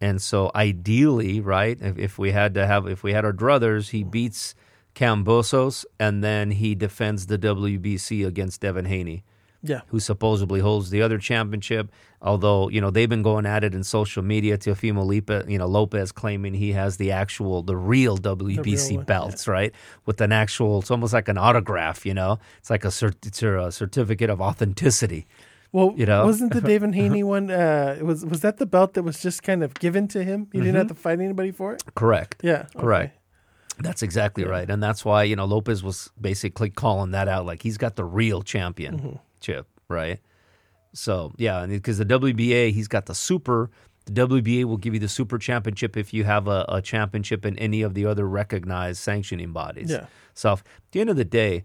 And 0.00 0.20
so 0.20 0.50
ideally, 0.54 1.40
right, 1.40 1.78
if, 1.80 1.98
if 1.98 2.18
we 2.18 2.32
had 2.32 2.54
to 2.54 2.66
have 2.66 2.86
if 2.86 3.02
we 3.02 3.12
had 3.12 3.24
our 3.24 3.32
druthers, 3.32 3.90
he 3.90 4.02
beats 4.02 4.54
Kambosos 4.94 5.84
and 5.98 6.22
then 6.22 6.52
he 6.52 6.74
defends 6.74 7.26
the 7.26 7.38
WBC 7.38 8.26
against 8.26 8.60
Devin 8.60 8.84
Haney, 8.84 9.24
Yeah. 9.66 9.80
who 9.88 9.98
supposedly 9.98 10.60
holds 10.60 10.90
the 10.90 11.00
other 11.02 11.18
championship. 11.18 11.90
Although, 12.20 12.68
you 12.68 12.80
know, 12.80 12.90
they've 12.90 13.08
been 13.08 13.22
going 13.22 13.46
at 13.46 13.64
it 13.64 13.74
in 13.74 13.82
social 13.82 14.22
media. 14.22 14.56
Teofimo 14.58 15.04
Lipa, 15.04 15.44
you 15.48 15.58
know, 15.58 15.66
Lopez 15.66 16.12
claiming 16.12 16.54
he 16.54 16.72
has 16.72 16.96
the 16.98 17.10
actual, 17.12 17.62
the 17.62 17.76
real 17.76 18.16
WBC 18.18 18.96
one, 18.96 19.04
belts, 19.04 19.48
right? 19.48 19.74
With 20.06 20.20
an 20.20 20.32
actual, 20.32 20.80
it's 20.80 20.90
almost 20.90 21.12
like 21.12 21.28
an 21.28 21.38
autograph, 21.38 22.06
you 22.06 22.14
know? 22.14 22.38
It's 22.58 22.70
like 22.70 22.84
a, 22.84 22.88
cert, 22.88 23.26
it's 23.26 23.42
a 23.42 23.72
certificate 23.72 24.30
of 24.30 24.40
authenticity. 24.40 25.26
Well, 25.72 25.92
You 25.96 26.06
know? 26.06 26.24
wasn't 26.24 26.52
the 26.52 26.60
Devin 26.70 26.92
Haney 26.92 27.24
one? 27.24 27.50
Uh, 27.50 27.98
was 28.00 28.24
was 28.24 28.42
that 28.42 28.58
the 28.58 28.66
belt 28.66 28.94
that 28.94 29.02
was 29.02 29.20
just 29.20 29.42
kind 29.42 29.64
of 29.64 29.74
given 29.74 30.06
to 30.08 30.22
him? 30.22 30.46
He 30.52 30.60
didn't 30.60 30.76
have 30.76 30.86
to 30.88 30.94
fight 30.94 31.18
anybody 31.20 31.50
for 31.50 31.74
it. 31.74 31.82
Correct. 31.96 32.40
Yeah. 32.44 32.52
okay. 32.52 32.68
Mm-hmm. 32.68 32.80
Correct. 32.80 33.18
That's 33.80 34.02
exactly 34.04 34.44
right. 34.44 34.70
And 34.70 34.80
that's 34.80 35.04
why, 35.04 35.24
you 35.24 35.34
know, 35.34 35.46
Lopez 35.46 35.82
was 35.82 36.10
basically 36.20 36.70
calling 36.70 37.10
that 37.10 37.26
out 37.26 37.44
like 37.44 37.62
he's 37.64 37.76
got 37.76 37.96
the 37.96 38.04
real 38.04 38.42
championship, 39.44 39.66
right? 39.88 40.20
So, 40.92 41.32
yeah, 41.36 41.66
because 41.66 41.98
the 41.98 42.04
WBA, 42.04 42.72
he's 42.72 42.88
got 42.88 43.06
the 43.06 43.14
super. 43.14 43.70
The 44.06 44.26
WBA 44.26 44.64
will 44.64 44.76
give 44.76 44.92
you 44.92 45.00
the 45.00 45.08
super 45.08 45.38
championship 45.38 45.96
if 45.96 46.12
you 46.12 46.24
have 46.24 46.46
a, 46.46 46.64
a 46.68 46.82
championship 46.82 47.46
in 47.46 47.58
any 47.58 47.82
of 47.82 47.94
the 47.94 48.04
other 48.06 48.28
recognized 48.28 49.00
sanctioning 49.00 49.52
bodies. 49.52 49.90
Yeah. 49.90 50.06
So, 50.34 50.52
at 50.52 50.62
the 50.92 51.00
end 51.00 51.10
of 51.10 51.16
the 51.16 51.24
day, 51.24 51.64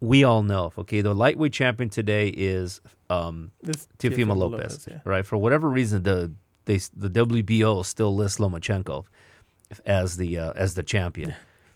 we 0.00 0.24
all 0.24 0.42
know, 0.42 0.72
okay, 0.78 1.00
the 1.00 1.14
lightweight 1.14 1.52
champion 1.52 1.90
today 1.90 2.28
is 2.28 2.80
um, 3.10 3.52
This 3.62 3.88
Teofimo 3.98 4.34
Teofimo 4.34 4.36
Lopez, 4.36 4.86
yeah. 4.90 5.00
right? 5.04 5.24
For 5.24 5.36
whatever 5.36 5.68
reason, 5.68 6.02
the 6.02 6.32
they 6.64 6.78
the 6.96 7.08
WBO 7.08 7.84
still 7.84 8.14
lists 8.14 8.38
Lomachenko 8.38 9.04
as 9.84 10.16
the 10.16 10.38
uh, 10.38 10.52
as 10.56 10.74
the 10.74 10.82
champion. 10.82 11.34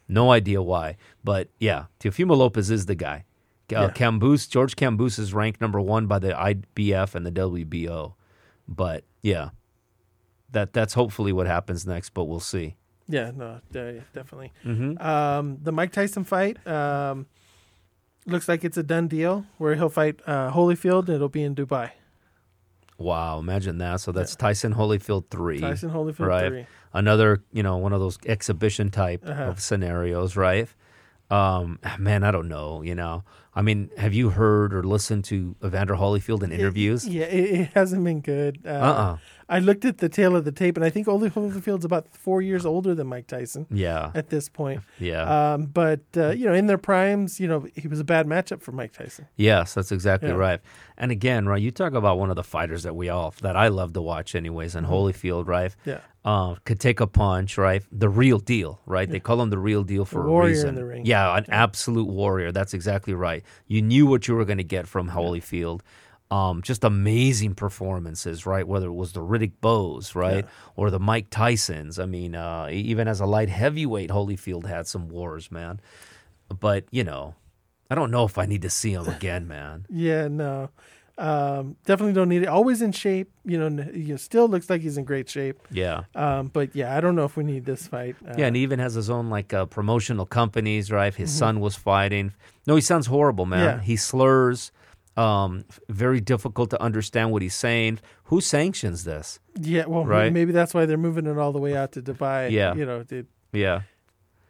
No 0.09 0.33
idea 0.33 0.61
why, 0.61 0.97
but 1.23 1.49
yeah, 1.61 1.85
Teofimo 2.01 2.37
Lopez 2.37 2.71
is 2.71 2.87
the 2.87 2.97
guy. 2.97 3.25
Uh, 3.73 3.91
Yeah. 3.95 4.37
George 4.49 4.77
Cambus 4.77 5.19
is 5.19 5.33
ranked 5.35 5.61
number 5.61 5.81
one 5.81 6.07
by 6.07 6.19
the 6.19 6.31
IBF 6.33 7.15
and 7.15 7.25
the 7.27 7.31
WBO, 7.33 8.15
but 8.69 9.05
yeah, 9.23 9.51
that 10.51 10.73
that's 10.73 10.95
hopefully 10.95 11.33
what 11.33 11.47
happens 11.47 11.87
next. 11.87 12.11
But 12.11 12.25
we'll 12.25 12.41
see. 12.41 12.77
Yeah, 13.09 13.33
no, 13.35 13.61
definitely. 13.73 14.53
Mm-hmm. 14.65 15.03
Um, 15.05 15.59
the 15.63 15.73
Mike 15.73 15.91
Tyson 15.93 16.23
fight 16.25 16.65
um, 16.67 17.27
looks 18.27 18.49
like 18.49 18.63
it's 18.65 18.77
a 18.77 18.83
done 18.85 19.09
deal 19.09 19.47
where 19.59 19.75
he'll 19.75 19.89
fight 19.89 20.21
uh, 20.27 20.53
Holyfield 20.53 21.01
and 21.09 21.17
it'll 21.17 21.29
be 21.29 21.43
in 21.43 21.55
Dubai. 21.57 21.91
Wow, 22.99 23.39
imagine 23.39 23.79
that. 23.79 24.01
So 24.01 24.13
that's 24.13 24.37
Tyson 24.37 24.75
Holyfield 24.75 25.29
three. 25.31 25.59
Tyson 25.59 25.91
Holyfield 25.91 26.27
right? 26.27 26.49
three. 26.49 26.67
Another, 26.93 27.43
you 27.53 27.63
know, 27.63 27.79
one 27.79 27.93
of 27.93 28.01
those 28.01 28.19
exhibition 28.27 28.91
type 28.91 29.23
Uh-huh. 29.27 29.45
of 29.45 29.61
scenarios, 29.61 30.37
right? 30.37 30.69
Um, 31.31 31.79
man, 31.99 32.25
I 32.25 32.31
don't 32.31 32.49
know. 32.49 32.83
You 32.83 32.95
know, 32.95 33.25
I 33.55 33.63
mean, 33.63 33.91
have 33.97 34.15
you 34.15 34.31
heard 34.31 34.73
or 34.73 34.83
listened 34.85 35.25
to 35.27 35.57
Evander 35.65 35.95
Holyfield 35.97 36.43
in 36.43 36.53
interviews? 36.53 37.07
Yeah, 37.07 37.25
it, 37.25 37.61
it 37.61 37.69
hasn't 37.75 38.05
been 38.05 38.21
good. 38.21 38.61
Uh, 38.65 38.69
Uh-uh. 38.69 39.17
I 39.51 39.59
looked 39.59 39.85
at 39.85 39.99
the 39.99 40.09
tale 40.09 40.37
of 40.37 40.45
the 40.45 40.53
tape, 40.53 40.77
and 40.77 40.85
I 40.87 40.91
think 40.91 41.07
Holy- 41.07 41.29
Holyfield's 41.29 41.85
about 41.85 42.07
four 42.15 42.41
years 42.41 42.65
older 42.65 42.95
than 42.95 43.09
Mike 43.09 43.27
Tyson 43.27 43.67
Yeah, 43.71 44.13
at 44.15 44.31
this 44.31 44.49
point. 44.49 44.81
yeah, 45.01 45.53
Um, 45.55 45.67
but 45.67 46.01
uh, 46.17 46.29
you 46.31 46.47
know, 46.47 46.55
in 46.55 46.67
their 46.69 46.79
primes, 46.79 47.41
you 47.41 47.49
know, 47.49 47.67
he 47.75 47.89
was 47.89 47.99
a 48.01 48.05
bad 48.05 48.27
matchup 48.27 48.63
for 48.63 48.73
Mike 48.73 48.93
Tyson. 48.93 49.27
yes, 49.37 49.75
that's 49.75 49.91
exactly 49.93 50.29
Yeah. 50.31 50.37
right. 50.37 50.61
And 50.97 51.11
again, 51.11 51.47
right, 51.47 51.61
you 51.61 51.71
talk 51.71 51.95
about 51.95 52.19
one 52.19 52.31
of 52.31 52.37
the 52.37 52.45
fighters 52.45 52.83
that 52.85 52.95
we 52.95 53.09
all 53.09 53.35
that 53.43 53.57
I 53.57 53.69
love 53.69 53.93
to 53.95 54.03
watch, 54.03 54.35
anyways, 54.35 54.75
and 54.77 54.87
Holyfield, 54.87 55.47
right? 55.49 55.71
Mm-hmm. 55.81 55.91
Yeah, 55.91 56.01
uh, 56.25 56.55
could 56.67 56.79
take 56.79 57.01
a 57.01 57.07
punch, 57.07 57.57
right? 57.59 57.83
The 57.91 58.09
real 58.09 58.39
deal, 58.39 58.81
right? 58.87 59.11
They 59.11 59.21
call 59.21 59.41
him 59.43 59.51
the 59.51 59.59
real 59.59 59.83
deal 59.83 60.05
for 60.05 60.27
a 60.27 60.31
warrior 60.31 60.51
in 60.51 60.53
reason. 60.57 60.75
the 60.75 60.85
ring. 60.85 61.07
Yeah, 61.07 61.35
an 61.37 61.47
absolute 61.49 62.07
warrior. 62.09 62.53
That's 62.53 62.75
exactly 62.75 63.15
right. 63.15 63.43
You 63.67 63.81
knew 63.83 64.07
what 64.07 64.29
you 64.29 64.35
were 64.35 64.45
going 64.45 64.59
to 64.59 64.65
get 64.77 64.87
from 64.87 65.09
Holyfield. 65.11 65.81
Um, 66.31 66.63
just 66.63 66.85
amazing 66.85 67.57
performances, 67.57 68.47
right? 68.47 68.67
Whether 68.67 68.87
it 68.87 68.93
was 68.93 69.13
the 69.15 69.21
Riddick 69.21 69.55
Bowes, 69.61 70.15
right, 70.15 70.47
or 70.77 70.89
the 70.91 71.01
Mike 71.01 71.29
Tysons. 71.31 72.01
I 72.01 72.07
mean, 72.07 72.37
uh, 72.37 72.69
even 72.71 73.09
as 73.09 73.19
a 73.21 73.27
light 73.27 73.49
heavyweight, 73.49 74.11
Holyfield 74.11 74.67
had 74.67 74.87
some 74.87 75.09
wars, 75.09 75.51
man. 75.51 75.81
But 76.49 76.85
you 76.93 77.03
know, 77.03 77.35
I 77.91 77.97
don't 77.97 78.13
know 78.13 78.25
if 78.25 78.39
I 78.39 78.47
need 78.47 78.63
to 78.63 78.71
see 78.71 78.93
him 78.93 79.09
again, 79.09 79.49
man. 79.49 79.87
yeah, 79.91 80.29
no, 80.29 80.71
um, 81.19 81.77
definitely 81.85 82.13
don't 82.13 82.29
need 82.29 82.43
it. 82.43 82.49
Always 82.49 82.81
in 82.81 82.93
shape. 82.93 83.33
You 83.45 83.59
know, 83.59 83.69
know, 83.69 84.17
still 84.17 84.47
looks 84.49 84.71
like 84.71 84.83
he's 84.83 84.99
in 84.99 85.05
great 85.05 85.29
shape. 85.29 85.59
Yeah. 85.73 86.05
Um, 86.15 86.47
but 86.47 86.77
yeah, 86.77 86.97
I 86.97 87.01
don't 87.01 87.17
know 87.17 87.25
if 87.25 87.37
we 87.37 87.43
need 87.43 87.65
this 87.65 87.89
fight. 87.89 88.15
Uh, 88.25 88.35
Yeah, 88.39 88.47
and 88.47 88.55
he 88.55 88.63
even 88.63 88.79
has 88.79 88.95
his 88.95 89.11
own 89.11 89.31
like 89.31 89.53
uh, 89.53 89.67
promotional 89.67 90.27
companies, 90.27 90.93
right? 90.93 91.13
His 91.13 91.31
Mm-hmm. 91.31 91.39
son 91.39 91.61
was 91.61 91.75
fighting. 91.75 92.35
No, 92.69 92.77
he 92.77 92.81
sounds 92.83 93.07
horrible, 93.09 93.47
man. 93.47 93.79
Yeah. 93.79 93.81
He 93.83 93.97
slurs. 93.97 94.71
Um, 95.17 95.65
very 95.89 96.21
difficult 96.21 96.71
to 96.71 96.81
understand 96.81 97.31
what 97.33 97.43
he's 97.43 97.55
saying. 97.55 97.99
Who 98.25 98.41
sanctions 98.41 99.05
this? 99.05 99.41
yeah. 99.61 99.85
Well, 99.87 100.05
Right. 100.07 100.33
maybe 100.33 100.53
that's 100.53 100.73
why 100.73 100.87
they're 100.87 100.97
moving 100.97 101.27
it 101.27 101.37
all 101.37 101.53
the 101.53 101.59
way 101.59 101.77
out 101.77 101.93
to 101.93 102.03
Dubai. 102.03 102.51
Yeah. 102.51 102.75
you 102.75 102.87
know, 102.87 103.03
they, 103.03 103.25
Yeah, 103.53 103.83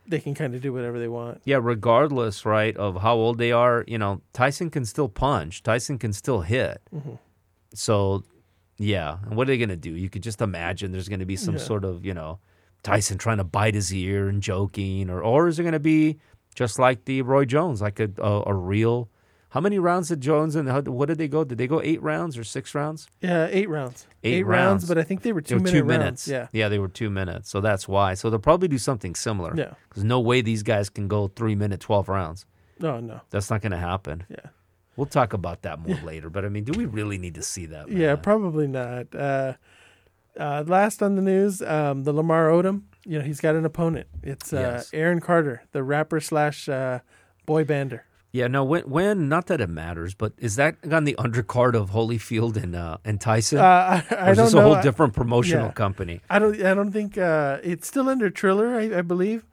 they 0.07 0.21
can 0.21 0.35
kind 0.35 0.55
of 0.55 0.61
do 0.61 0.73
whatever 0.73 0.99
they 0.99 1.09
want. 1.09 1.41
yeah. 1.45 1.59
Regardless, 1.61 2.45
right, 2.45 2.77
of 2.77 3.01
how 3.01 3.15
old 3.17 3.39
they 3.39 3.53
are, 3.53 3.85
you 3.89 3.97
know, 3.99 4.21
Tyson 4.33 4.71
can 4.71 4.85
still 4.85 5.09
punch. 5.09 5.63
Tyson 5.63 5.99
can 5.99 6.13
still 6.13 6.43
hit. 6.43 6.81
Mm-hmm. 6.95 7.15
So, 7.75 8.23
yeah. 8.79 9.19
And 9.25 9.37
what 9.37 9.49
are 9.49 9.53
they 9.53 9.59
gonna 9.59 9.77
do? 9.77 9.93
You 9.97 10.11
could 10.11 10.23
just 10.23 10.41
imagine 10.41 10.93
there's 10.93 11.09
gonna 11.09 11.27
be 11.27 11.37
some 11.37 11.55
Yeah. 11.55 11.61
sort 11.61 11.85
of, 11.85 12.05
you 12.05 12.15
know, 12.15 12.39
Tyson 12.83 13.19
trying 13.19 13.39
to 13.39 13.45
bite 13.45 13.75
his 13.75 13.93
ear 13.95 14.29
and 14.29 14.43
joking, 14.43 15.11
or 15.11 15.23
or 15.23 15.49
is 15.49 15.59
it 15.59 15.65
gonna 15.65 15.79
be 15.81 16.19
just 16.55 16.79
like 16.79 17.05
the 17.07 17.23
Roy 17.23 17.45
Jones, 17.45 17.81
like 17.83 17.99
a 18.01 18.11
a, 18.19 18.43
a 18.47 18.55
real? 18.55 19.09
How 19.51 19.61
many 19.61 19.79
rounds 19.79 20.09
did 20.09 20.21
Jones 20.21 20.55
and 20.55 20.69
how, 20.69 20.81
what 20.83 21.07
did 21.07 21.19
they 21.19 21.27
go? 21.29 21.43
Did 21.45 21.59
they 21.59 21.67
go 21.67 21.81
eight 21.83 22.01
rounds 22.03 22.39
or 22.39 22.45
six 22.45 22.75
rounds? 22.75 23.09
Yeah, 23.21 23.49
eight 23.51 23.69
rounds. 23.69 24.07
Eight 24.23 24.47
rounds, 24.47 24.85
rounds. 24.85 24.89
but 24.89 24.97
I 24.99 25.03
think 25.03 25.23
they 25.23 25.33
were 25.33 25.41
They 25.41 25.49
two 25.49 25.55
were 25.57 25.61
minute 25.63 25.79
two 25.79 25.85
minutes. 25.85 26.29
Yeah, 26.29 26.47
yeah, 26.53 26.69
they 26.69 26.79
were 26.79 26.89
two 26.89 27.11
minutes. 27.11 27.51
So 27.51 27.61
that's 27.61 27.89
why. 27.89 28.15
So 28.15 28.31
they'll 28.31 28.39
probably 28.39 28.69
do 28.69 28.79
something 28.79 29.15
similar. 29.15 29.53
yeah. 29.57 29.75
Because 29.89 30.05
no 30.05 30.21
way 30.21 30.41
these 30.41 30.63
guys 30.63 30.89
can 30.89 31.09
go 31.09 31.29
three 31.29 31.55
minute 31.57 31.81
twelve 31.81 32.09
rounds. 32.09 32.47
No, 32.79 33.01
no. 33.01 33.21
That's 33.31 33.51
not 33.51 33.61
going 33.61 33.73
to 33.73 33.79
happen. 33.79 34.25
Yeah. 34.31 34.51
We'll 34.97 35.07
talk 35.07 35.33
about 35.33 35.63
that 35.63 35.79
more 35.81 35.99
later. 36.05 36.31
But 36.31 36.45
I 36.45 36.49
mean, 36.49 36.65
do 36.65 36.73
we 36.79 36.85
really 36.87 37.19
need 37.19 37.35
to 37.35 37.43
see 37.43 37.67
that? 37.67 37.91
Yeah, 37.91 38.17
probably 38.17 38.67
not. 38.69 39.15
Uh, 39.15 39.55
uh, 40.39 40.65
last 40.67 41.03
on 41.03 41.17
the 41.17 41.23
news, 41.23 41.61
um, 41.63 42.05
the 42.05 42.13
Lamar 42.13 42.49
Odom. 42.51 42.83
You 43.05 43.19
know, 43.19 43.25
he's 43.25 43.41
got 43.41 43.55
an 43.57 43.65
opponent. 43.65 44.07
It's 44.23 44.53
uh, 44.53 44.59
Yes. 44.61 44.91
Aaron 44.93 45.21
Carter, 45.21 45.63
the 45.73 45.83
rapper 45.83 46.21
slash 46.21 46.69
uh, 46.69 47.01
boy 47.47 47.65
bander. 47.65 48.03
Yeah, 48.33 48.47
no, 48.47 48.63
when, 48.63 48.83
when, 48.83 49.29
not 49.29 49.47
that 49.49 49.61
it 49.61 49.69
matters, 49.69 50.15
but 50.15 50.33
is 50.39 50.55
that 50.55 50.77
on 50.91 51.03
the 51.03 51.15
undercard 51.19 51.75
of 51.75 51.91
Holyfield 51.91 52.57
and 52.63 52.77
uh, 52.77 52.99
and 53.05 53.21
Tyson? 53.21 53.59
Uh, 53.59 54.03
I, 54.09 54.29
or 54.29 54.31
is 54.31 54.37
don't 54.37 54.47
this 54.47 54.55
know. 54.55 54.61
a 54.61 54.63
whole 54.75 54.83
different 54.83 55.15
promotional 55.15 55.67
yeah. 55.67 55.73
company? 55.73 56.21
I 56.31 56.39
don't. 56.39 56.55
I 56.63 56.75
don't 56.75 56.93
think 56.93 57.19
uh, 57.19 57.59
it's 57.65 57.89
still 57.89 58.09
under 58.09 58.31
Triller. 58.31 58.77
I, 58.77 58.99
I 58.99 59.03
believe, 59.03 59.45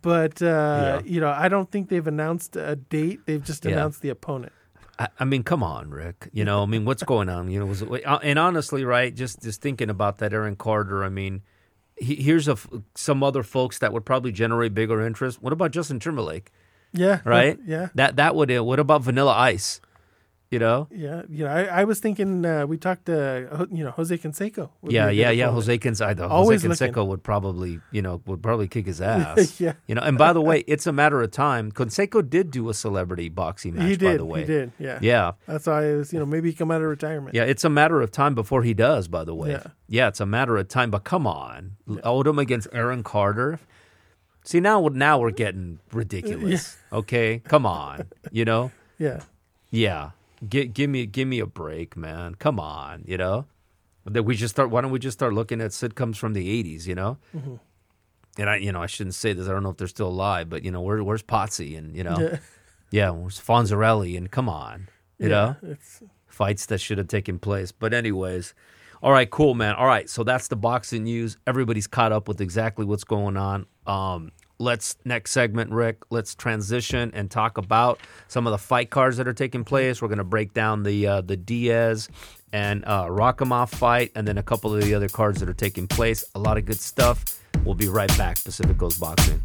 but 0.00 0.40
uh, 0.40 0.46
Yeah. 0.46 1.00
you 1.04 1.20
know, 1.20 1.28
I 1.30 1.48
don't 1.48 1.70
think 1.70 1.90
they've 1.90 2.06
announced 2.06 2.56
a 2.56 2.76
date. 2.76 3.20
They've 3.26 3.44
just 3.44 3.66
Yeah. 3.66 3.72
announced 3.72 4.00
the 4.00 4.08
opponent. 4.08 4.52
I, 4.98 5.08
I 5.20 5.24
mean, 5.26 5.42
come 5.42 5.62
on, 5.62 5.90
Rick. 5.90 6.30
You 6.32 6.44
know, 6.46 6.62
I 6.62 6.66
mean, 6.66 6.86
what's 6.86 7.02
going 7.02 7.28
on? 7.28 7.50
You 7.50 7.60
know, 7.60 7.66
was 7.66 7.82
it, 7.82 8.06
uh, 8.06 8.18
and 8.22 8.38
honestly, 8.38 8.82
right? 8.84 9.14
Just 9.14 9.42
just 9.42 9.60
thinking 9.60 9.90
about 9.90 10.18
that, 10.18 10.32
Aaron 10.32 10.56
Carter. 10.56 11.04
I 11.04 11.10
mean, 11.10 11.42
he, 11.96 12.14
here's 12.14 12.48
a 12.48 12.56
some 12.94 13.22
other 13.22 13.42
folks 13.42 13.78
that 13.80 13.92
would 13.92 14.06
probably 14.06 14.32
generate 14.32 14.72
bigger 14.72 15.04
interest. 15.04 15.42
What 15.42 15.52
about 15.52 15.70
Justin 15.72 16.00
Timberlake? 16.00 16.50
Yeah. 16.92 17.20
Right? 17.24 17.58
Yeah. 17.66 17.88
That 17.94 18.16
that 18.16 18.34
would. 18.34 18.50
What 18.60 18.78
about 18.78 19.02
Vanilla 19.02 19.32
Ice? 19.32 19.80
You 20.50 20.58
know? 20.58 20.86
Yeah. 20.90 21.22
You 21.30 21.46
know, 21.46 21.50
I, 21.50 21.62
I 21.80 21.84
was 21.84 21.98
thinking. 21.98 22.44
Uh, 22.44 22.66
we 22.66 22.76
talked 22.76 23.06
to 23.06 23.48
uh, 23.50 23.64
you 23.72 23.82
know 23.82 23.90
Jose 23.92 24.18
Canseco. 24.18 24.68
Yeah, 24.86 25.08
yeah, 25.08 25.30
yeah. 25.30 25.50
Jose 25.50 25.78
Canseco, 25.78 26.28
Always 26.28 26.62
Jose 26.62 26.88
looking. 26.88 27.08
Would 27.08 27.22
probably, 27.24 27.80
you 27.90 28.02
know, 28.02 28.20
would 28.26 28.42
probably 28.42 28.68
kick 28.68 28.84
his 28.84 29.00
ass. 29.14 29.58
Yeah. 29.58 29.72
You 29.86 29.94
know, 29.94 30.02
and 30.02 30.18
by 30.18 30.34
the 30.34 30.42
way, 30.42 30.62
it's 30.66 30.86
a 30.86 30.92
matter 30.92 31.22
of 31.22 31.30
time. 31.30 31.72
Canseco 31.72 32.28
did 32.28 32.50
do 32.50 32.68
a 32.68 32.74
celebrity 32.74 33.30
boxing 33.30 33.76
match. 33.76 33.88
He 33.88 33.96
did. 33.96 34.04
By 34.12 34.16
the 34.18 34.24
way, 34.26 34.40
He 34.40 34.46
did. 34.46 34.72
Yeah. 34.78 34.98
Yeah, 35.00 35.32
That's 35.46 35.66
why 35.66 35.88
I 35.88 35.96
was. 35.96 36.12
You 36.12 36.18
know, 36.18 36.26
maybe 36.26 36.50
he 36.50 36.54
come 36.54 36.70
out 36.70 36.82
of 36.82 36.88
retirement. 36.88 37.34
yeah. 37.34 37.44
It's 37.44 37.64
a 37.64 37.70
matter 37.70 38.02
of 38.02 38.10
time 38.10 38.34
before 38.34 38.62
he 38.62 38.74
does. 38.74 39.08
By 39.08 39.24
the 39.24 39.34
way, 39.34 39.52
Yeah. 39.52 39.62
yeah, 39.88 40.08
it's 40.08 40.20
a 40.20 40.26
matter 40.26 40.58
of 40.58 40.68
time. 40.68 40.90
But 40.90 41.04
come 41.04 41.26
on, 41.26 41.76
Odom 41.88 42.38
against 42.38 42.68
Aaron 42.74 43.02
Carter. 43.02 43.58
See 44.44 44.60
now, 44.60 44.88
now 44.92 45.18
we're 45.20 45.30
getting 45.30 45.78
ridiculous. 45.92 46.76
Okay, 46.92 47.40
come 47.44 47.64
on. 47.66 48.06
You 48.30 48.44
know, 48.44 48.70
Yeah. 48.98 49.20
yeah. 49.70 50.10
Give, 50.48 50.72
give 50.74 50.90
me 50.90 51.06
give 51.06 51.28
me 51.28 51.38
a 51.38 51.46
break, 51.46 51.96
man. 51.96 52.34
Come 52.34 52.58
on, 52.58 53.04
you 53.06 53.16
know. 53.16 53.46
That 54.04 54.24
we 54.24 54.34
just 54.34 54.54
start. 54.54 54.70
Why 54.70 54.80
don't 54.80 54.90
we 54.90 54.98
just 54.98 55.16
start 55.16 55.32
looking 55.32 55.60
at 55.60 55.70
sitcoms 55.70 56.16
from 56.16 56.32
the 56.32 56.62
'80s? 56.64 56.86
You 56.86 56.96
know. 56.96 57.18
Mm-hmm. 57.36 57.54
And 58.38 58.50
I, 58.50 58.56
you 58.56 58.72
know, 58.72 58.82
I 58.82 58.86
shouldn't 58.86 59.14
say 59.14 59.32
this. 59.34 59.46
I 59.46 59.52
don't 59.52 59.62
know 59.62 59.70
if 59.70 59.76
they're 59.76 59.86
still 59.86 60.08
alive, 60.08 60.48
but 60.48 60.64
you 60.64 60.70
know, 60.72 60.80
where, 60.80 61.04
where's 61.04 61.22
Potsy 61.22 61.76
and 61.78 61.94
you 61.96 62.02
know, 62.02 62.16
Yeah. 62.18 62.38
yeah, 62.90 63.10
where's 63.10 63.38
Fonzarelli 63.38 64.16
and 64.16 64.30
come 64.30 64.48
on, 64.48 64.88
you 65.18 65.28
yeah. 65.28 65.54
know, 65.62 65.70
It's 65.72 66.02
fights 66.26 66.66
that 66.66 66.78
should 66.78 66.98
have 66.98 67.08
taken 67.08 67.38
place. 67.38 67.70
But 67.72 67.92
anyways, 67.94 68.54
all 69.02 69.12
right, 69.12 69.28
cool, 69.28 69.54
man. 69.54 69.74
All 69.74 69.86
right, 69.86 70.08
so 70.08 70.22
that's 70.22 70.48
the 70.48 70.56
boxing 70.56 71.04
news. 71.04 71.36
Everybody's 71.46 71.86
caught 71.88 72.12
up 72.12 72.28
with 72.28 72.40
exactly 72.40 72.84
what's 72.84 73.04
going 73.04 73.36
on. 73.36 73.66
Um, 73.86 74.30
let's 74.58 74.96
next 75.04 75.32
segment, 75.32 75.72
Rick. 75.72 76.04
Let's 76.10 76.34
transition 76.36 77.10
and 77.12 77.30
talk 77.30 77.58
about 77.58 77.98
some 78.28 78.46
of 78.46 78.52
the 78.52 78.58
fight 78.58 78.90
cards 78.90 79.16
that 79.16 79.26
are 79.26 79.34
taking 79.34 79.64
place. 79.64 80.00
We're 80.00 80.08
going 80.08 80.18
to 80.18 80.24
break 80.24 80.54
down 80.54 80.84
the 80.84 81.06
uh, 81.06 81.20
the 81.20 81.36
Diaz 81.36 82.08
and 82.52 82.84
uh, 82.84 83.06
Rakhimov 83.06 83.70
fight, 83.70 84.12
and 84.14 84.26
then 84.26 84.38
a 84.38 84.42
couple 84.42 84.74
of 84.74 84.82
the 84.82 84.94
other 84.94 85.08
cards 85.08 85.40
that 85.40 85.48
are 85.48 85.54
taking 85.54 85.88
place. 85.88 86.24
A 86.34 86.38
lot 86.38 86.56
of 86.56 86.64
good 86.64 86.80
stuff. 86.80 87.40
We'll 87.64 87.74
be 87.74 87.88
right 87.88 88.16
back. 88.16 88.42
Pacific 88.42 88.78
Coast 88.78 89.00
Boxing. 89.00 89.40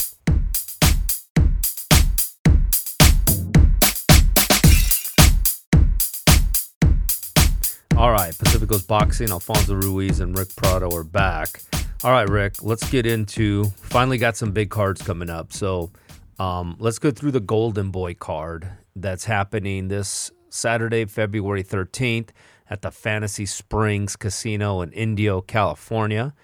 All 7.98 8.12
right, 8.12 8.38
Pacific 8.38 8.70
Coast 8.70 8.88
Boxing, 8.88 9.32
Alfonso 9.32 9.74
Ruiz 9.74 10.20
and 10.20 10.38
Rick 10.38 10.56
Prado 10.56 10.96
are 10.96 11.04
back. 11.04 11.64
All 12.04 12.12
right, 12.12 12.30
Rick, 12.30 12.62
let's 12.62 12.88
get 12.92 13.08
into 13.08 13.66
finally 13.78 14.20
got 14.20 14.38
some 14.38 14.52
big 14.52 14.70
cards 14.70 15.02
coming 15.02 15.32
up. 15.32 15.52
So 15.52 15.92
um, 16.38 16.76
let's 16.78 17.00
go 17.00 17.10
through 17.10 17.32
the 17.32 17.40
Golden 17.40 17.90
Boy 17.90 18.14
card 18.14 18.70
that's 18.96 19.26
happening 19.26 19.88
this 19.88 20.30
Saturday, 20.52 21.06
February 21.06 21.64
13th 21.64 22.30
at 22.70 22.84
the 22.84 22.92
Fantasy 22.92 23.48
Springs 23.48 24.16
Casino 24.16 24.82
in 24.82 24.92
Indio, 24.92 25.42
California, 25.42 26.36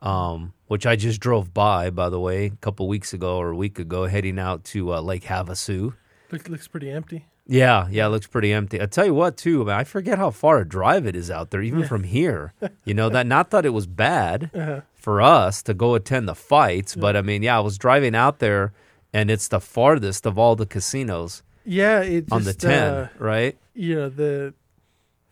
um, 0.00 0.54
which 0.66 0.86
I 0.86 0.96
just 0.96 1.20
drove 1.20 1.54
by, 1.54 1.88
by 1.90 2.08
the 2.08 2.18
way, 2.18 2.46
a 2.46 2.50
couple 2.50 2.88
weeks 2.88 3.12
ago 3.12 3.36
or 3.36 3.50
a 3.50 3.56
week 3.56 3.78
ago, 3.78 4.06
heading 4.06 4.40
out 4.40 4.64
to 4.64 4.92
uh, 4.92 5.00
Lake 5.00 5.22
Havasu. 5.22 5.94
Looks, 6.32 6.48
looks 6.48 6.66
pretty 6.66 6.90
empty. 6.90 7.26
Yeah, 7.48 7.86
yeah, 7.90 8.06
it 8.06 8.08
looks 8.10 8.26
pretty 8.26 8.52
empty. 8.52 8.80
I 8.82 8.86
tell 8.86 9.06
you 9.06 9.14
what, 9.14 9.36
too, 9.36 9.64
man, 9.64 9.76
I 9.78 9.84
forget 9.84 10.18
how 10.18 10.30
far 10.30 10.58
a 10.58 10.64
drive 10.68 11.06
it 11.06 11.14
is 11.14 11.30
out 11.30 11.50
there, 11.50 11.62
even 11.62 11.84
from 11.86 12.02
here. 12.04 12.52
You 12.84 12.94
know 12.94 13.08
that. 13.10 13.26
Not 13.26 13.50
that 13.50 13.64
it 13.64 13.70
was 13.70 13.86
bad 13.86 14.50
Uh-huh. 14.54 14.80
for 14.94 15.22
us 15.22 15.62
to 15.62 15.74
go 15.74 15.94
attend 15.94 16.28
the 16.28 16.34
fights, 16.34 16.96
but 16.96 17.16
I 17.16 17.22
mean, 17.22 17.42
yeah, 17.42 17.56
I 17.56 17.60
was 17.60 17.78
driving 17.78 18.14
out 18.16 18.40
there, 18.40 18.72
and 19.12 19.30
it's 19.30 19.46
the 19.48 19.60
farthest 19.60 20.26
of 20.26 20.38
all 20.38 20.56
the 20.56 20.66
casinos 20.66 21.42
Yeah, 21.64 22.00
it 22.00 22.22
just, 22.22 22.32
on 22.32 22.42
the 22.44 22.52
ten, 22.54 22.92
uh, 22.92 23.08
right? 23.18 23.56
you 23.74 23.94
know 23.94 24.08
the 24.08 24.54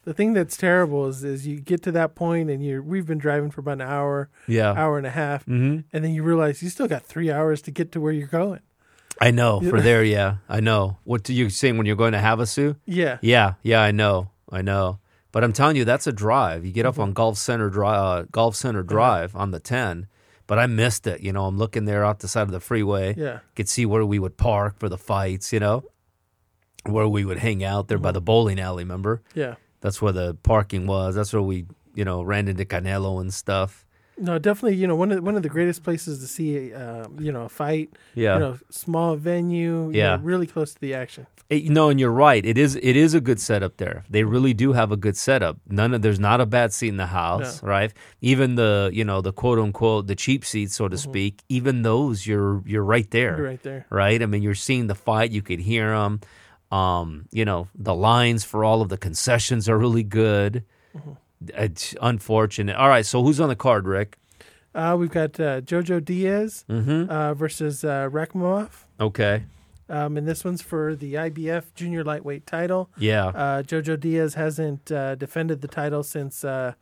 the 0.05 0.13
thing 0.13 0.35
that's 0.35 0.57
terrible 0.57 1.07
is 1.09 1.25
is 1.25 1.47
you 1.47 1.59
get 1.59 1.83
to 1.83 1.91
that 1.93 2.15
point 2.15 2.51
and 2.51 2.63
you 2.65 2.83
we've 2.83 3.07
been 3.07 3.17
driving 3.19 3.51
for 3.51 3.61
about 3.63 3.81
an 3.81 3.89
hour, 3.89 4.29
Yeah. 4.47 4.73
hour 4.73 4.99
and 4.99 5.07
a 5.07 5.11
half, 5.11 5.45
hmm 5.47 5.79
and 5.93 6.05
then 6.05 6.13
you 6.13 6.23
realize 6.23 6.63
you 6.63 6.69
still 6.69 6.87
got 6.89 7.03
three 7.05 7.31
hours 7.33 7.61
to 7.63 7.71
get 7.73 7.91
to 7.93 8.01
where 8.01 8.13
you're 8.13 8.29
going. 8.29 8.61
I 9.21 9.31
know 9.31 9.61
for 9.61 9.81
there. 9.83 10.05
Yeah, 10.05 10.37
I 10.49 10.61
know. 10.61 10.99
What 11.05 11.23
do 11.23 11.33
you 11.33 11.51
saying 11.51 11.77
when 11.77 11.87
you're 11.87 11.97
going 11.97 12.13
to 12.13 12.19
Havasu? 12.19 12.77
Yeah, 12.87 13.19
Yeah, 13.21 13.55
yeah, 13.63 13.81
I 13.81 13.91
know, 13.91 14.31
I 14.51 14.63
know. 14.63 14.99
But 15.33 15.43
I'm 15.43 15.53
telling 15.53 15.75
you, 15.75 15.85
that's 15.85 16.07
a 16.07 16.13
drive. 16.13 16.65
You 16.65 16.71
get 16.71 16.87
up 16.87 16.95
mm-hmm. 16.95 17.03
on 17.03 17.13
Golf 17.13 17.39
Center 17.39 17.69
Drive, 17.69 17.99
uh, 17.99 18.27
Golf 18.31 18.55
Center 18.55 18.81
uh-huh. 18.81 18.89
Drive 18.89 19.35
on 19.35 19.51
the 19.51 19.59
10. 19.59 20.07
But 20.47 20.61
I 20.61 20.67
missed 20.67 21.09
it. 21.09 21.23
You 21.23 21.33
know, 21.33 21.47
I'm 21.47 21.59
looking 21.59 21.87
there 21.87 22.05
out 22.05 22.21
the 22.21 22.29
side 22.29 22.43
of 22.43 22.53
the 22.53 22.61
freeway. 22.61 23.17
yeah, 23.17 23.41
Could 23.57 23.69
see 23.69 23.85
where 23.85 24.07
we 24.07 24.21
would 24.21 24.37
park 24.37 24.79
for 24.79 24.89
the 24.89 24.97
fights. 24.97 25.53
You 25.53 25.59
know, 25.59 25.85
where 26.87 27.09
we 27.09 27.25
would 27.25 27.39
hang 27.39 27.65
out 27.65 27.89
there 27.89 27.99
by 27.99 28.11
mm-hmm. 28.11 28.15
the 28.15 28.21
bowling 28.21 28.61
alley. 28.61 28.85
Remember? 28.85 29.23
yeah. 29.35 29.57
That's 29.81 30.01
where 30.01 30.13
the 30.13 30.35
parking 30.43 30.87
was. 30.87 31.15
That's 31.15 31.33
where 31.35 31.43
we, 31.43 31.67
you 31.95 32.07
know, 32.07 32.23
ran 32.23 32.49
into 32.49 32.65
Canelo 32.65 33.21
and 33.21 33.35
stuff. 33.35 33.84
No, 34.17 34.39
definitely. 34.39 34.77
You 34.77 34.87
know, 34.87 34.95
one 34.97 35.11
of 35.13 35.23
one 35.25 35.37
of 35.37 35.43
the 35.43 35.49
greatest 35.49 35.83
places 35.83 36.21
to 36.21 36.27
see, 36.27 36.73
uh, 36.73 37.07
you 37.19 37.33
know, 37.33 37.43
a 37.43 37.49
fight. 37.49 37.91
Yeah. 38.15 38.35
You 38.35 38.41
know, 38.41 38.59
small 38.71 39.17
venue. 39.17 39.91
Yeah. 39.93 40.17
know, 40.17 40.23
really 40.23 40.47
close 40.47 40.73
to 40.75 40.81
the 40.81 40.95
action. 40.95 41.27
It- 41.51 41.65
no, 41.69 41.89
and 41.91 41.99
you're 42.01 42.11
right. 42.13 42.45
It 42.47 42.57
is 42.57 42.77
it 42.77 42.97
is 42.97 43.13
a 43.15 43.21
good 43.21 43.41
setup 43.41 43.77
there. 43.77 44.05
They 44.09 44.25
really 44.25 44.55
do 44.55 44.73
have 44.73 44.91
a 44.93 44.97
good 44.97 45.17
setup. 45.17 45.59
None 45.69 45.93
of 45.95 46.03
there's 46.03 46.21
not 46.21 46.41
a 46.41 46.47
bad 46.47 46.73
seat 46.73 46.89
in 46.89 46.97
the 46.97 47.07
house, 47.07 47.63
right? 47.63 47.93
Even 48.21 48.55
the 48.55 48.91
you 48.93 49.05
know 49.05 49.21
the 49.21 49.33
quote 49.33 49.59
unquote 49.59 50.07
the 50.07 50.15
cheap 50.15 50.45
seats, 50.45 50.75
so 50.77 50.89
to 50.89 50.97
speak. 50.97 51.43
Even 51.49 51.83
those, 51.83 52.27
you're 52.27 52.63
you're 52.67 52.85
right 52.85 53.11
there, 53.11 53.33
Mm-hmm. 53.33 53.41
You're 53.43 53.51
right 53.51 53.63
there. 53.63 53.87
right? 53.91 54.23
I 54.23 54.27
mean, 54.27 54.43
you're 54.43 54.55
seeing 54.55 54.87
the 54.87 54.95
fight. 54.95 55.33
You 55.33 55.43
could 55.43 55.61
hear 55.61 55.91
them. 55.91 56.21
Um, 56.71 57.27
you 57.31 57.45
know, 57.45 57.69
the 57.75 57.95
lines 57.95 58.43
for 58.45 58.65
all 58.65 58.81
of 58.81 58.89
the 58.89 58.97
concessions 58.97 59.69
are 59.69 59.77
really 59.79 60.03
good. 60.03 60.65
Mm-hmm. 60.97 61.11
It's 61.55 61.95
unfortunate. 62.01 62.77
All 62.77 62.89
right, 62.89 63.05
so 63.07 63.23
who's 63.23 63.41
on 63.41 63.49
the 63.49 63.57
card, 63.57 63.87
Rick? 63.87 64.19
Uh, 64.75 64.97
we've 64.99 65.11
got 65.11 65.39
uh, 65.39 65.61
Jojo 65.61 66.05
Diaz 66.05 66.65
Mm-hmm. 66.69 67.11
uh, 67.11 67.35
versus 67.35 67.85
uh. 67.85 68.09
Okay. 69.01 69.45
Um, 69.89 70.17
and 70.17 70.27
this 70.27 70.45
one's 70.45 70.63
for 70.63 70.95
the 70.97 71.15
IBF 71.15 71.65
junior 71.75 72.03
lightweight 72.03 72.47
title. 72.47 72.89
Yeah. 72.97 73.27
Uh, 73.27 73.63
Jojo 73.63 74.01
Diaz 74.01 74.35
hasn't 74.35 74.91
uh, 74.91 75.15
defended 75.15 75.61
the 75.61 75.69
title 75.69 76.03
since 76.03 76.43
uh, 76.45 76.73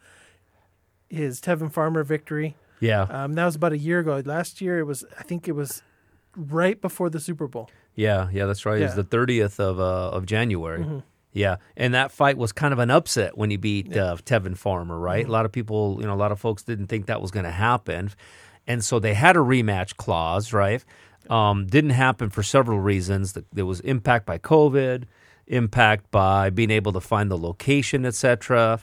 his 1.10 1.40
Tevin 1.40 1.70
Farmer 1.72 2.04
victory. 2.04 2.56
Yeah. 2.80 3.02
Um, 3.02 3.34
that 3.34 3.44
was 3.44 3.56
about 3.56 3.72
a 3.72 3.78
year 3.78 3.98
ago. 4.00 4.22
Last 4.24 4.60
year, 4.60 4.78
it 4.78 4.84
was 4.84 5.04
I 5.18 5.22
think 5.24 5.48
it 5.48 5.52
was 5.52 5.82
right 6.36 6.80
before 6.80 7.10
the 7.10 7.20
Super 7.20 7.46
Bowl. 7.48 7.70
Yeah, 7.94 8.28
yeah, 8.32 8.46
that's 8.46 8.64
right. 8.64 8.80
It 8.80 8.84
was 8.84 8.94
the 8.94 9.04
thirtieth 9.04 9.60
of 9.60 9.78
uh, 9.78 10.10
of 10.10 10.24
January. 10.26 10.82
Mhm. 10.84 11.02
Yeah, 11.34 11.56
and 11.78 11.94
that 11.94 12.12
fight 12.12 12.36
was 12.36 12.52
kind 12.52 12.72
of 12.74 12.78
an 12.78 12.90
upset 12.90 13.38
when 13.38 13.50
he 13.50 13.56
beat 13.56 13.96
uh, 13.96 14.16
Tevin 14.16 14.56
Farmer, 14.56 14.98
right? 14.98 15.26
A 15.26 15.30
lot 15.30 15.46
of 15.46 15.52
people, 15.52 15.96
you 16.00 16.06
know, 16.06 16.12
a 16.12 16.14
lot 16.14 16.30
of 16.30 16.38
folks 16.38 16.62
didn't 16.62 16.88
think 16.88 17.06
that 17.06 17.22
was 17.22 17.30
going 17.30 17.44
to 17.46 17.50
happen, 17.50 18.10
and 18.66 18.84
so 18.84 18.98
they 18.98 19.14
had 19.14 19.34
a 19.36 19.40
rematch 19.40 19.96
clause, 19.96 20.52
right? 20.52 20.84
Um, 21.30 21.66
didn't 21.66 21.90
happen 21.90 22.28
for 22.30 22.42
several 22.42 22.80
reasons. 22.80 23.32
Th- 23.32 23.46
There 23.52 23.64
was 23.64 23.80
impact 23.80 24.26
by 24.26 24.38
COVID, 24.38 25.04
impact 25.46 26.10
by 26.10 26.50
being 26.50 26.70
able 26.70 26.92
to 26.92 27.00
find 27.00 27.30
the 27.30 27.38
location, 27.38 28.04
etc. 28.04 28.80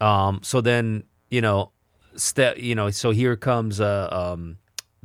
Um, 0.00 0.40
so 0.42 0.60
then, 0.62 1.04
you 1.30 1.40
know, 1.42 1.72
ste- 2.16 2.56
you 2.56 2.74
know, 2.74 2.90
so 2.90 3.10
here 3.10 3.36
comes 3.36 3.80
uh, 3.80 4.08
um, 4.10 4.56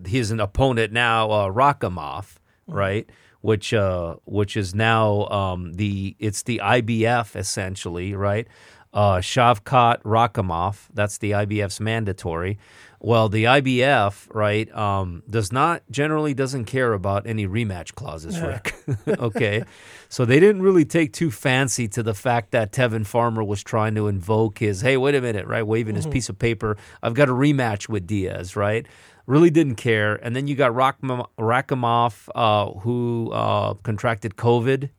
he's 0.05 0.31
an 0.31 0.39
opponent 0.39 0.93
now, 0.93 1.29
uh, 1.31 1.49
Rakhimov, 1.49 2.35
right? 2.67 3.09
Which 3.45 3.75
uh, 3.75 4.15
which 4.25 4.57
is 4.57 4.73
now 4.73 5.27
um, 5.27 5.73
the 5.73 6.15
it's 6.17 6.41
the 6.41 6.61
IBF 6.63 7.35
essentially, 7.35 8.15
right? 8.15 8.47
Uh, 8.91 9.17
Shavkat 9.17 10.01
Rakhimov, 10.03 10.87
that's 10.93 11.17
the 11.17 11.31
IBF's 11.31 11.81
mandatory. 11.81 12.57
Well, 13.01 13.27
the 13.27 13.43
IBF, 13.43 14.33
right, 14.33 14.73
um, 14.73 15.21
does 15.29 15.51
not 15.51 15.83
generally 15.91 16.33
doesn't 16.33 16.65
care 16.65 16.93
about 16.93 17.27
any 17.27 17.45
rematch 17.45 17.93
clauses, 17.93 18.39
Rick. 18.39 18.73
okay, 19.07 19.63
so 20.09 20.23
they 20.25 20.39
didn't 20.39 20.61
really 20.61 20.85
take 20.85 21.11
too 21.13 21.29
fancy 21.29 21.87
to 21.89 22.01
the 22.01 22.13
fact 22.15 22.51
that 22.51 22.71
Tevin 22.71 23.05
Farmer 23.05 23.43
was 23.43 23.61
trying 23.63 23.93
to 23.95 24.07
invoke 24.07 24.59
his, 24.59 24.81
hey, 24.81 24.97
wait 24.97 25.13
a 25.13 25.21
minute, 25.21 25.45
right, 25.45 25.67
waving 25.67 25.95
his 25.95 26.07
piece 26.07 26.29
of 26.29 26.39
paper. 26.39 26.77
I've 27.03 27.13
got 27.13 27.29
a 27.29 27.33
rematch 27.33 27.89
with 27.89 28.07
Diaz, 28.07 28.55
right? 28.55 28.87
Really 29.27 29.49
didn't 29.49 29.75
care. 29.75 30.15
And 30.15 30.35
then 30.35 30.47
you 30.47 30.55
got 30.55 30.71
Rakhimov, 30.71 32.29
uh, 32.35 32.79
who 32.79 33.31
uh, 33.31 33.73
contracted 33.75 34.35
COVID. 34.35 34.89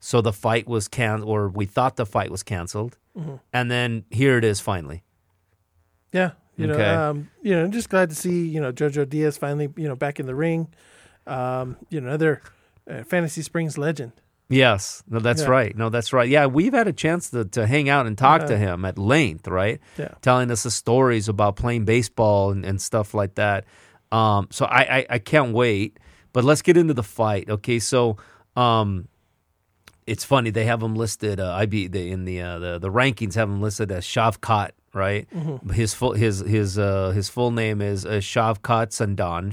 So 0.00 0.20
the 0.20 0.32
fight 0.32 0.68
was 0.68 0.88
canceled, 0.88 1.28
or 1.28 1.48
we 1.48 1.66
thought 1.66 1.96
the 1.96 2.06
fight 2.06 2.30
was 2.30 2.42
canceled. 2.42 2.96
And 3.52 3.68
then 3.68 4.04
here 4.10 4.38
it 4.38 4.44
is 4.44 4.60
finally. 4.60 5.02
Yeah, 6.12 6.30
you 6.56 6.68
know, 6.68 6.74
Okay. 6.74 6.88
um, 6.88 7.28
you 7.42 7.52
know, 7.52 7.66
just 7.66 7.88
glad 7.88 8.10
to 8.10 8.14
see 8.14 8.46
you 8.46 8.60
know 8.60 8.72
Jojo 8.72 9.08
Diaz 9.08 9.36
finally 9.36 9.68
you 9.76 9.88
know 9.88 9.96
back 9.96 10.20
in 10.20 10.26
the 10.26 10.36
ring. 10.36 10.68
Um, 11.26 11.76
you 11.90 12.00
know, 12.00 12.06
another 12.06 12.40
uh, 12.88 13.02
Fantasy 13.02 13.42
Springs 13.42 13.76
legend. 13.76 14.12
Yes, 14.50 15.02
no, 15.08 15.18
that's 15.18 15.42
Yeah. 15.42 15.48
right. 15.48 15.76
No, 15.76 15.90
that's 15.90 16.12
right. 16.12 16.28
Yeah, 16.28 16.46
we've 16.46 16.72
had 16.72 16.88
a 16.88 16.92
chance 16.92 17.28
to, 17.30 17.44
to 17.46 17.66
hang 17.66 17.88
out 17.90 18.06
and 18.06 18.16
talk 18.16 18.46
to 18.46 18.54
Uh-huh. 18.54 18.56
him 18.74 18.84
at 18.86 18.96
length, 18.98 19.46
right? 19.46 19.78
Yeah. 19.98 20.08
Telling 20.22 20.50
us 20.50 20.62
the 20.62 20.70
stories 20.70 21.28
about 21.28 21.56
playing 21.56 21.84
baseball 21.84 22.50
and, 22.50 22.64
and 22.64 22.80
stuff 22.80 23.12
like 23.12 23.34
that. 23.34 23.64
Um, 24.10 24.48
so 24.50 24.64
I, 24.64 24.80
I, 25.00 25.06
I 25.10 25.18
can't 25.18 25.52
wait. 25.52 25.98
But 26.32 26.44
let's 26.44 26.62
get 26.62 26.76
into 26.78 26.94
the 26.94 27.02
fight. 27.02 27.50
Okay, 27.50 27.78
so 27.78 28.16
um, 28.56 29.08
it's 30.06 30.24
funny 30.24 30.48
they 30.50 30.64
have 30.64 30.82
him 30.82 30.94
listed. 30.94 31.40
Uh, 31.40 31.52
IB 31.52 31.88
the, 31.88 32.10
in 32.10 32.24
the, 32.24 32.40
uh, 32.40 32.58
the 32.58 32.78
the 32.78 32.90
rankings 32.90 33.34
have 33.34 33.48
him 33.48 33.60
listed 33.60 33.90
as 33.92 34.04
Shavkat, 34.04 34.70
right? 34.94 35.26
His 35.72 35.92
full 35.94 36.12
his 36.12 36.40
his 36.40 36.78
uh, 36.78 37.10
his 37.10 37.28
full 37.28 37.50
name 37.50 37.80
is 37.82 38.06
uh, 38.06 38.12
Shavkat 38.20 38.88
Sandan, 38.92 39.50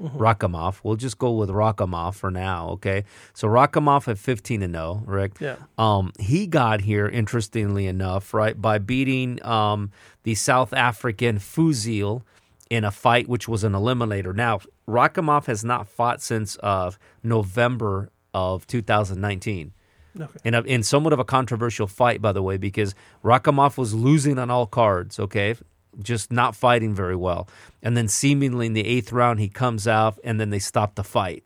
Shavkatstan. 0.00 0.18
Rakhimov. 0.18 0.80
We'll 0.82 0.96
just 0.96 1.18
go 1.18 1.32
with 1.32 1.48
Rakhimov 1.50 2.14
for 2.14 2.30
now, 2.30 2.68
okay? 2.70 3.04
So 3.34 3.48
Rakhimov 3.48 4.08
at 4.08 4.18
15 4.18 4.62
and 4.62 4.74
0, 4.74 5.02
Rick. 5.06 5.32
Yeah. 5.40 5.56
Um, 5.78 6.12
he 6.18 6.46
got 6.46 6.82
here, 6.82 7.08
interestingly 7.08 7.86
enough, 7.86 8.34
right, 8.34 8.60
by 8.60 8.78
beating 8.78 9.44
um, 9.44 9.90
the 10.24 10.34
South 10.34 10.72
African 10.72 11.38
Fuzile 11.38 12.22
in 12.68 12.84
a 12.84 12.90
fight 12.90 13.28
which 13.28 13.46
was 13.48 13.64
an 13.64 13.72
eliminator. 13.72 14.34
Now, 14.34 14.60
Rakhimov 14.88 15.46
has 15.46 15.64
not 15.64 15.88
fought 15.88 16.20
since 16.20 16.58
uh, 16.62 16.90
November 17.22 18.10
of 18.34 18.66
2019 18.66 19.72
Okay. 20.18 20.32
in, 20.44 20.54
a, 20.54 20.62
in 20.62 20.82
somewhat 20.82 21.12
of 21.12 21.18
a 21.18 21.24
controversial 21.24 21.86
fight, 21.86 22.22
by 22.22 22.32
the 22.32 22.42
way, 22.42 22.56
because 22.56 22.94
Rakhimov 23.22 23.76
was 23.76 23.92
losing 23.92 24.38
on 24.38 24.50
all 24.50 24.66
cards, 24.66 25.20
okay? 25.20 25.54
Just 26.02 26.30
not 26.30 26.54
fighting 26.54 26.94
very 26.94 27.16
well. 27.16 27.48
And 27.82 27.96
then 27.96 28.08
seemingly 28.08 28.66
in 28.66 28.72
the 28.74 28.86
eighth 28.86 29.12
round, 29.12 29.40
he 29.40 29.48
comes 29.48 29.88
out 29.88 30.18
and 30.24 30.40
then 30.40 30.50
they 30.50 30.58
stop 30.58 30.94
the 30.94 31.04
fight 31.04 31.44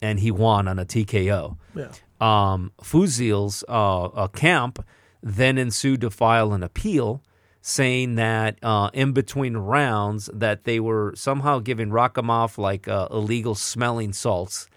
and 0.00 0.20
he 0.20 0.30
won 0.30 0.68
on 0.68 0.78
a 0.78 0.84
TKO. 0.84 1.56
Yeah. 1.74 1.92
Um, 2.20 2.72
Fuzile's 2.82 3.64
uh, 3.68 4.04
uh, 4.04 4.28
camp 4.28 4.84
then 5.22 5.58
ensued 5.58 6.00
to 6.02 6.10
file 6.10 6.52
an 6.52 6.62
appeal 6.62 7.22
saying 7.62 8.14
that 8.14 8.58
uh, 8.62 8.90
in 8.92 9.12
between 9.12 9.56
rounds 9.56 10.30
that 10.32 10.64
they 10.64 10.80
were 10.80 11.12
somehow 11.14 11.58
giving 11.58 11.90
Rakhimov 11.90 12.56
like 12.56 12.88
uh, 12.88 13.08
illegal 13.10 13.54
smelling 13.54 14.12
salts 14.12 14.68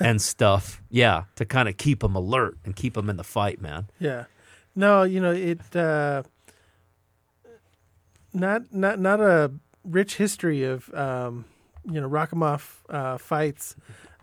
and 0.00 0.20
stuff. 0.20 0.82
Yeah, 0.90 1.24
to 1.36 1.44
kind 1.44 1.68
of 1.68 1.76
keep 1.76 2.02
him 2.02 2.16
alert 2.16 2.56
and 2.64 2.74
keep 2.74 2.96
him 2.96 3.10
in 3.10 3.18
the 3.18 3.24
fight, 3.24 3.60
man. 3.60 3.88
Yeah. 4.00 4.24
No, 4.74 5.02
you 5.02 5.20
know 5.20 5.32
it. 5.32 5.60
Not 8.38 8.72
not 8.72 8.98
not 8.98 9.20
a 9.20 9.50
rich 9.84 10.16
history 10.16 10.64
of 10.64 10.92
um, 10.94 11.44
you 11.90 12.00
know 12.00 12.08
Rakhimov 12.08 12.62
uh, 12.88 13.18
fights. 13.18 13.76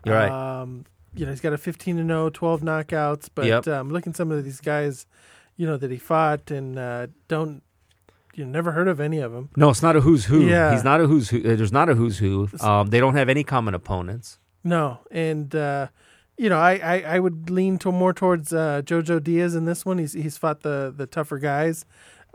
You're 0.04 0.14
right. 0.14 0.30
Um, 0.60 0.84
you 1.14 1.24
know 1.24 1.32
he's 1.32 1.40
got 1.40 1.52
a 1.52 1.58
15 1.58 1.98
and 1.98 2.08
0, 2.08 2.30
12 2.30 2.60
knockouts. 2.62 3.28
But 3.34 3.46
Yep. 3.46 3.68
um, 3.68 3.90
looking 3.90 4.10
at 4.10 4.16
some 4.16 4.30
of 4.30 4.44
these 4.44 4.60
guys, 4.60 5.06
you 5.56 5.66
know 5.66 5.76
that 5.76 5.90
he 5.90 5.96
fought 5.98 6.50
and 6.50 6.78
uh, 6.78 7.06
don't 7.28 7.62
you 8.34 8.44
never 8.44 8.72
heard 8.72 8.86
of 8.88 9.00
any 9.00 9.18
of 9.18 9.32
them. 9.32 9.48
No, 9.56 9.70
it's 9.70 9.82
not 9.82 9.96
a 9.96 10.00
who's 10.02 10.26
who. 10.26 10.40
Yeah. 10.46 10.72
He's 10.74 10.84
not 10.84 11.00
a 11.00 11.06
who's 11.06 11.30
who. 11.30 11.38
uh, 11.38 11.56
There's 11.56 11.72
not 11.72 11.88
a 11.88 11.94
who's 11.94 12.18
who. 12.18 12.48
Um, 12.60 12.88
they 12.88 13.00
don't 13.00 13.14
have 13.16 13.28
any 13.30 13.42
common 13.44 13.74
opponents. 13.74 14.38
No, 14.62 14.98
and 15.10 15.54
uh, 15.54 15.88
you 16.36 16.50
know, 16.50 16.58
I, 16.58 16.72
I, 16.74 17.00
I 17.16 17.18
would 17.18 17.48
lean 17.48 17.78
to 17.78 17.90
more 17.92 18.12
towards 18.12 18.52
uh, 18.52 18.82
Jojo 18.84 19.22
Diaz 19.22 19.54
in 19.54 19.64
this 19.64 19.86
one. 19.86 19.96
He's 19.98 20.12
he's 20.12 20.36
fought 20.36 20.60
the 20.60 20.92
the 20.94 21.06
tougher 21.06 21.38
guys. 21.38 21.86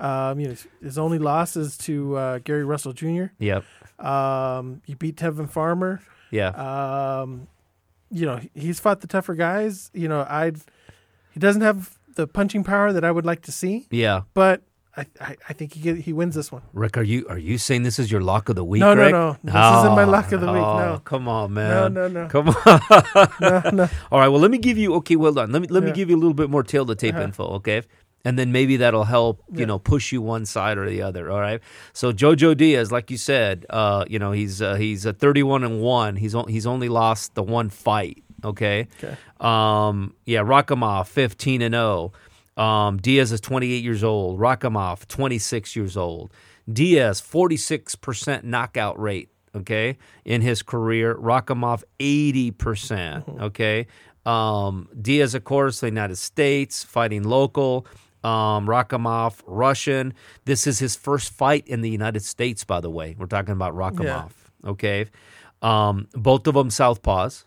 Um, 0.01 0.39
you 0.39 0.47
know, 0.49 0.55
his 0.81 0.97
only 0.97 1.19
loss 1.19 1.55
is 1.55 1.77
to 1.79 2.15
uh, 2.17 2.39
Gary 2.39 2.63
Russell 2.65 2.91
Jr. 2.93 3.25
Yep. 3.39 3.63
Um, 3.99 4.81
he 4.85 4.95
beat 4.95 5.15
Tevin 5.15 5.47
Farmer. 5.49 6.01
Yeah. 6.31 6.49
Um, 6.49 7.47
you 8.09 8.25
know, 8.25 8.39
he's 8.55 8.79
fought 8.79 9.01
the 9.01 9.07
tougher 9.07 9.35
guys. 9.35 9.91
You 9.93 10.07
know, 10.07 10.21
I 10.21 10.51
he 11.33 11.39
doesn't 11.39 11.61
have 11.61 11.97
the 12.15 12.27
punching 12.27 12.63
power 12.63 12.91
that 12.91 13.03
I 13.05 13.11
would 13.11 13.25
like 13.25 13.43
to 13.43 13.51
see, 13.51 13.87
yeah. 13.91 14.23
but 14.33 14.63
I 14.97 15.05
I, 15.21 15.37
I 15.49 15.53
think 15.53 15.73
he 15.73 15.79
get, 15.79 15.97
he 15.97 16.11
wins 16.11 16.35
this 16.35 16.51
one. 16.51 16.61
Rick, 16.73 16.97
are 16.97 17.03
you 17.03 17.25
are 17.29 17.37
you 17.37 17.57
saying 17.57 17.83
this 17.83 17.99
is 17.99 18.11
your 18.11 18.19
lock 18.21 18.49
of 18.49 18.55
the 18.55 18.65
week? 18.65 18.81
No, 18.81 18.93
no, 18.93 19.01
Rick? 19.01 19.11
no. 19.13 19.31
This 19.43 19.53
isn't 19.53 19.95
my 19.95 20.03
lock 20.03 20.31
of 20.33 20.41
the 20.41 20.51
week, 20.51 20.61
oh, 20.61 20.77
no. 20.79 21.01
come 21.05 21.27
on, 21.29 21.53
man. 21.53 21.93
no, 21.93 22.07
no, 22.07 22.23
no. 22.23 22.27
Come 22.27 22.49
on. 22.49 22.81
no, 23.41 23.61
no. 23.71 23.89
All 24.11 24.19
right. 24.19 24.27
Well, 24.27 24.41
let 24.41 24.51
me 24.51 24.57
give 24.57 24.77
you. 24.77 24.93
Okay, 24.95 25.15
well 25.15 25.31
done. 25.33 25.51
Let 25.51 25.61
me 25.61 25.67
let 25.69 25.83
me 25.83 25.91
give 25.93 26.09
you 26.09 26.15
a 26.17 26.19
little 26.21 26.33
bit 26.33 26.49
more 26.49 26.63
tale 26.63 26.85
to 26.87 26.95
tape 26.95 27.15
Uh-huh. 27.15 27.23
info. 27.23 27.45
Okay. 27.59 27.83
And 28.23 28.37
then 28.37 28.51
maybe 28.51 28.77
that'll 28.77 29.05
help, 29.05 29.41
you 29.51 29.61
Yeah. 29.61 29.65
know, 29.65 29.79
push 29.79 30.11
you 30.11 30.21
one 30.21 30.45
side 30.45 30.77
or 30.77 30.87
the 30.89 31.01
other. 31.01 31.31
All 31.31 31.39
right. 31.39 31.59
So 31.93 32.13
Jojo 32.13 32.55
Diaz, 32.55 32.91
like 32.91 33.09
you 33.09 33.17
said, 33.17 33.65
uh, 33.69 34.05
you 34.07 34.19
know, 34.19 34.31
he's 34.31 34.61
uh, 34.61 34.75
he's 34.75 35.05
a 35.05 35.13
31 35.13 35.63
and 35.63 35.81
one. 35.81 36.15
He's 36.17 36.35
o- 36.35 36.43
he's 36.45 36.67
only 36.67 36.87
lost 36.89 37.33
the 37.35 37.41
one 37.43 37.69
fight. 37.69 38.23
Okay. 38.43 38.87
Okay. 39.03 39.15
Um, 39.39 40.13
yeah, 40.25 40.41
Rakhimov 40.41 41.07
15 41.07 41.61
and 41.63 41.73
0. 41.73 42.11
Um, 42.57 42.97
Diaz 42.97 43.31
is 43.31 43.41
28 43.41 43.83
years 43.83 44.03
old. 44.03 44.39
Rakhimov 44.39 45.07
26 45.07 45.75
years 45.75 45.97
old. 45.97 46.31
Diaz 46.71 47.19
46% 47.21 48.43
knockout 48.43 48.99
rate. 48.99 49.29
Okay, 49.53 49.97
in 50.23 50.39
his 50.41 50.61
career, 50.63 51.13
Rakhimov 51.15 51.83
80%. 51.99 52.57
percent 52.57 53.25
Okay, 53.27 53.85
um, 54.25 54.87
Diaz, 55.01 55.35
of 55.35 55.43
course, 55.43 55.81
the 55.81 55.87
United 55.87 56.15
States 56.17 56.83
fighting 56.85 57.23
local. 57.23 57.85
Um, 58.23 58.67
Rakhimov, 58.67 59.41
Russian. 59.45 60.13
This 60.45 60.67
is 60.67 60.79
his 60.79 60.95
first 60.95 61.33
fight 61.33 61.67
in 61.67 61.81
the 61.81 61.89
United 61.89 62.23
States, 62.23 62.63
by 62.63 62.79
the 62.79 62.89
way. 62.89 63.15
We're 63.17 63.25
talking 63.25 63.53
about 63.53 63.73
Rakhimov. 63.75 64.31
Okay, 64.65 65.07
um, 65.61 66.07
both 66.13 66.45
of 66.47 66.53
them 66.53 66.69
southpaws 66.69 67.45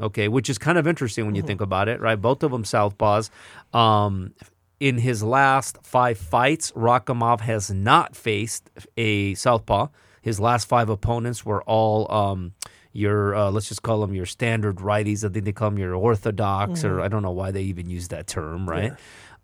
okay, 0.00 0.28
which 0.28 0.48
is 0.48 0.58
kind 0.58 0.78
of 0.78 0.86
interesting 0.86 1.26
when 1.26 1.34
you 1.34 1.42
think 1.42 1.60
about 1.60 1.88
it, 1.88 2.00
right? 2.00 2.20
Both 2.20 2.42
of 2.42 2.52
them 2.52 2.64
southpaws. 2.64 3.30
Um, 3.72 4.32
in 4.80 4.98
his 4.98 5.22
last 5.22 5.78
five 5.82 6.18
fights, 6.18 6.70
Rakhimov 6.72 7.40
has 7.40 7.70
not 7.70 8.14
faced 8.14 8.70
a 8.96 9.34
southpaw. 9.34 9.88
His 10.22 10.38
last 10.38 10.68
five 10.68 10.88
opponents 10.88 11.44
were 11.44 11.62
all 11.62 12.10
um, 12.12 12.52
your, 12.92 13.34
uh, 13.34 13.50
let's 13.50 13.68
just 13.68 13.82
call 13.82 14.00
them 14.00 14.14
your 14.14 14.26
standard 14.26 14.76
righties. 14.76 15.28
I 15.28 15.32
think 15.32 15.44
they 15.44 15.52
call 15.52 15.70
them 15.70 15.78
your 15.78 15.94
orthodox, 15.94 16.84
or 16.84 17.00
I 17.00 17.08
don't 17.08 17.22
know 17.22 17.32
why 17.32 17.50
they 17.50 17.62
even 17.62 17.90
use 17.90 18.08
that 18.08 18.26
term, 18.28 18.68
right? 18.68 18.92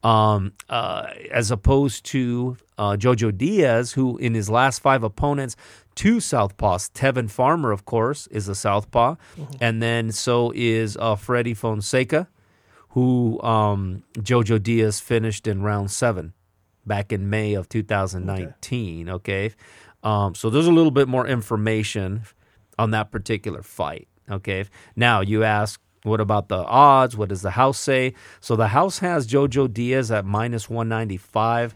Um, 0.04 0.52
uh, 0.68 1.06
as 1.32 1.50
opposed 1.50 2.04
to 2.12 2.58
uh, 2.76 2.96
Jojo 2.98 3.36
Diaz, 3.36 3.92
who 3.92 4.18
in 4.18 4.34
his 4.34 4.50
last 4.50 4.80
five 4.80 5.02
opponents, 5.02 5.56
two 5.94 6.16
southpaws. 6.18 6.90
Tevin 6.92 7.30
Farmer, 7.30 7.72
of 7.72 7.86
course, 7.86 8.26
is 8.26 8.46
a 8.46 8.54
southpaw, 8.54 9.14
and 9.62 9.82
then 9.82 10.12
so 10.12 10.52
is 10.54 10.98
uh, 11.00 11.16
Freddie 11.16 11.54
Fonseca, 11.54 12.28
who 12.90 13.40
um, 13.42 14.02
Jojo 14.18 14.62
Diaz 14.62 15.00
finished 15.00 15.46
in 15.46 15.62
round 15.62 15.90
seven 15.90 16.34
back 16.84 17.10
in 17.10 17.30
May 17.30 17.54
of 17.54 17.68
2019. 17.70 19.08
Okay, 19.08 19.52
Um, 20.02 20.34
so 20.34 20.50
there's 20.50 20.66
a 20.66 20.72
little 20.72 20.90
bit 20.90 21.08
more 21.08 21.26
information 21.26 22.24
on 22.78 22.90
that 22.90 23.10
particular 23.10 23.62
fight. 23.62 24.06
Okay, 24.30 24.66
now 24.96 25.22
you 25.22 25.44
ask. 25.44 25.80
What 26.04 26.20
about 26.20 26.48
the 26.48 26.58
odds? 26.64 27.16
What 27.16 27.30
does 27.30 27.42
the 27.42 27.50
house 27.52 27.78
say? 27.78 28.14
So 28.40 28.56
the 28.56 28.68
house 28.68 28.98
has 29.00 29.26
Jojo 29.26 29.72
Diaz 29.72 30.10
at 30.10 30.24
minus 30.24 30.68
195. 30.70 31.74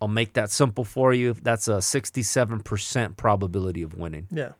I'll 0.00 0.08
make 0.08 0.34
that 0.34 0.50
simple 0.50 0.84
for 0.84 1.12
you. 1.14 1.32
That's 1.32 1.66
a 1.68 1.78
67% 1.78 3.16
probability 3.16 3.82
of 3.82 3.94
winning. 3.94 4.26
Yeah. 4.30 4.52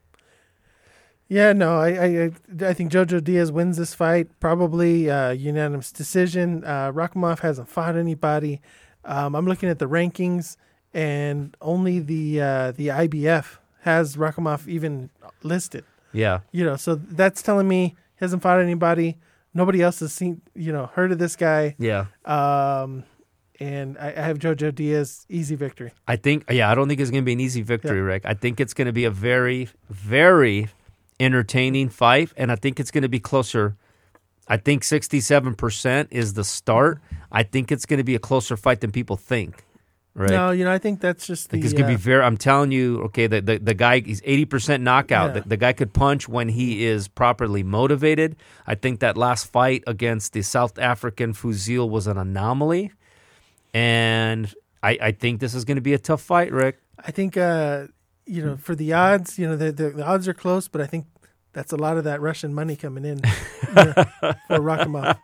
Yeah, 1.28 1.52
no, 1.52 1.78
I, 1.78 1.88
I, 1.88 2.30
I- 2.68 2.72
think 2.72 2.90
Jojo 2.90 3.22
Diaz 3.22 3.52
wins 3.52 3.76
this 3.76 3.92
fight, 3.92 4.28
probably 4.40 5.10
uh, 5.10 5.30
unanimous 5.32 5.92
decision. 5.92 6.64
Uh, 6.64 6.90
Rakhimov 6.92 7.40
hasn't 7.40 7.68
fought 7.68 7.96
anybody. 7.96 8.62
Um, 9.04 9.34
I'm 9.34 9.46
looking 9.46 9.68
at 9.68 9.78
the 9.78 9.88
rankings, 9.88 10.56
and 10.94 11.54
only 11.60 11.98
the 11.98 12.40
uh, 12.40 12.72
the 12.72 12.88
IBF 12.88 13.58
has 13.82 14.16
Rakhimov 14.16 14.66
even 14.68 15.10
listed. 15.42 15.84
Yeah. 16.12 16.40
You 16.50 16.64
know, 16.64 16.76
so 16.76 16.94
that's 16.94 17.42
telling 17.42 17.68
me 17.68 17.94
he 18.18 18.24
hasn't 18.24 18.42
fought 18.42 18.60
anybody. 18.60 19.18
Nobody 19.54 19.82
else 19.82 20.00
has 20.00 20.12
seen, 20.12 20.42
you 20.54 20.72
know, 20.72 20.86
heard 20.86 21.12
of 21.12 21.18
this 21.18 21.36
guy. 21.36 21.76
Yeah. 21.78 22.06
Um, 22.24 23.04
and 23.60 23.96
I, 23.98 24.08
I 24.08 24.20
have 24.22 24.38
Jojo 24.38 24.74
Diaz 24.74 25.26
easy 25.28 25.54
victory. 25.54 25.92
I 26.06 26.16
think, 26.16 26.44
yeah, 26.50 26.70
I 26.70 26.74
don't 26.74 26.88
think 26.88 27.00
it's 27.00 27.10
going 27.10 27.22
to 27.22 27.26
be 27.26 27.32
an 27.32 27.40
easy 27.40 27.62
victory, 27.62 28.00
Rick. 28.00 28.22
I 28.24 28.34
think 28.34 28.60
it's 28.60 28.74
going 28.74 28.86
to 28.86 28.92
be 28.92 29.04
a 29.04 29.10
very, 29.10 29.68
very 29.88 30.68
entertaining 31.20 31.88
fight, 31.88 32.30
and 32.36 32.52
I 32.52 32.56
think 32.56 32.78
it's 32.78 32.90
going 32.90 33.02
to 33.02 33.08
be 33.08 33.20
closer. 33.20 33.76
I 34.46 34.56
think 34.56 34.82
67% 34.82 36.08
is 36.10 36.34
the 36.34 36.44
start. 36.44 37.00
I 37.30 37.42
think 37.42 37.70
it's 37.72 37.84
going 37.84 37.98
to 37.98 38.04
be 38.04 38.14
a 38.14 38.20
closer 38.20 38.56
fight 38.56 38.80
than 38.80 38.92
people 38.92 39.16
think, 39.16 39.64
right? 40.18 40.30
No, 40.30 40.50
you 40.50 40.64
know, 40.64 40.72
I 40.72 40.78
think 40.78 41.00
that's 41.00 41.26
just 41.26 41.50
the. 41.50 41.58
it's 41.58 41.72
going 41.72 41.86
to 41.86 41.92
uh, 41.92 41.96
be 41.96 41.96
very, 41.96 42.22
I'm 42.22 42.36
telling 42.36 42.72
you, 42.72 43.00
okay, 43.04 43.26
the, 43.26 43.40
the, 43.40 43.58
the 43.58 43.74
guy, 43.74 44.00
he's 44.00 44.20
80% 44.22 44.82
knockout. 44.82 45.34
Yeah. 45.34 45.40
The, 45.40 45.48
the 45.48 45.56
guy 45.56 45.72
could 45.72 45.92
punch 45.92 46.28
when 46.28 46.48
he 46.48 46.84
is 46.84 47.08
properly 47.08 47.62
motivated. 47.62 48.36
I 48.66 48.74
think 48.74 49.00
that 49.00 49.16
last 49.16 49.46
fight 49.46 49.84
against 49.86 50.32
the 50.32 50.42
South 50.42 50.78
African 50.78 51.32
Fuzile 51.32 51.88
was 51.88 52.06
an 52.06 52.18
anomaly. 52.18 52.92
And 53.72 54.52
I, 54.82 54.98
I 55.00 55.12
think 55.12 55.40
this 55.40 55.54
is 55.54 55.64
going 55.64 55.76
to 55.76 55.82
be 55.82 55.94
a 55.94 55.98
tough 55.98 56.22
fight, 56.22 56.52
Rick. 56.52 56.78
I 56.98 57.10
think 57.10 57.36
uh, 57.36 57.86
you 58.26 58.44
know 58.44 58.56
for 58.56 58.74
the 58.74 58.92
odds, 58.92 59.38
you 59.38 59.46
know 59.46 59.56
the, 59.56 59.72
the 59.72 59.90
the 59.90 60.04
odds 60.04 60.26
are 60.26 60.34
close, 60.34 60.68
but 60.68 60.80
I 60.80 60.86
think 60.86 61.06
that's 61.52 61.72
a 61.72 61.76
lot 61.76 61.96
of 61.96 62.04
that 62.04 62.20
Russian 62.20 62.54
money 62.54 62.76
coming 62.76 63.04
in 63.04 63.18
you 63.18 63.74
know, 63.74 63.92
for 64.46 64.58
Rakhimov. 64.60 65.18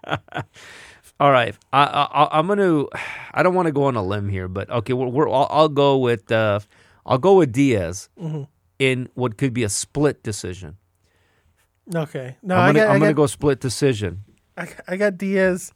All 1.21 1.31
right, 1.31 1.57
I, 1.73 1.85
I, 1.85 2.39
I'm 2.39 2.47
going 2.47 2.59
to. 2.71 2.89
I 3.33 3.43
don't 3.43 3.55
want 3.55 3.67
to 3.67 3.73
go 3.73 3.85
on 3.85 3.97
a 3.97 4.03
limb 4.03 4.29
here, 4.29 4.49
but 4.49 4.69
okay, 4.71 4.93
we're, 4.93 5.07
we're, 5.09 5.29
I'll, 5.29 5.47
I'll 5.51 5.69
go 5.69 5.99
with. 5.99 6.31
Uh, 6.33 6.61
I'll 7.07 7.19
go 7.19 7.37
with 7.37 7.53
Diaz 7.53 8.09
Mhm. 8.21 8.49
in 8.79 9.09
what 9.15 9.37
could 9.37 9.53
be 9.53 9.62
a 9.62 9.69
split 9.69 10.23
decision. 10.23 10.77
Okay, 11.95 12.37
no, 12.43 12.57
I'm 12.57 12.69
gonna, 12.75 12.79
got, 12.87 12.95
I'm 12.95 12.99
gonna 13.01 13.12
go 13.15 13.27
split 13.27 13.61
decision. 13.61 14.25
I, 14.57 14.69
I 14.89 14.97
got 14.97 15.19
Diaz 15.19 15.73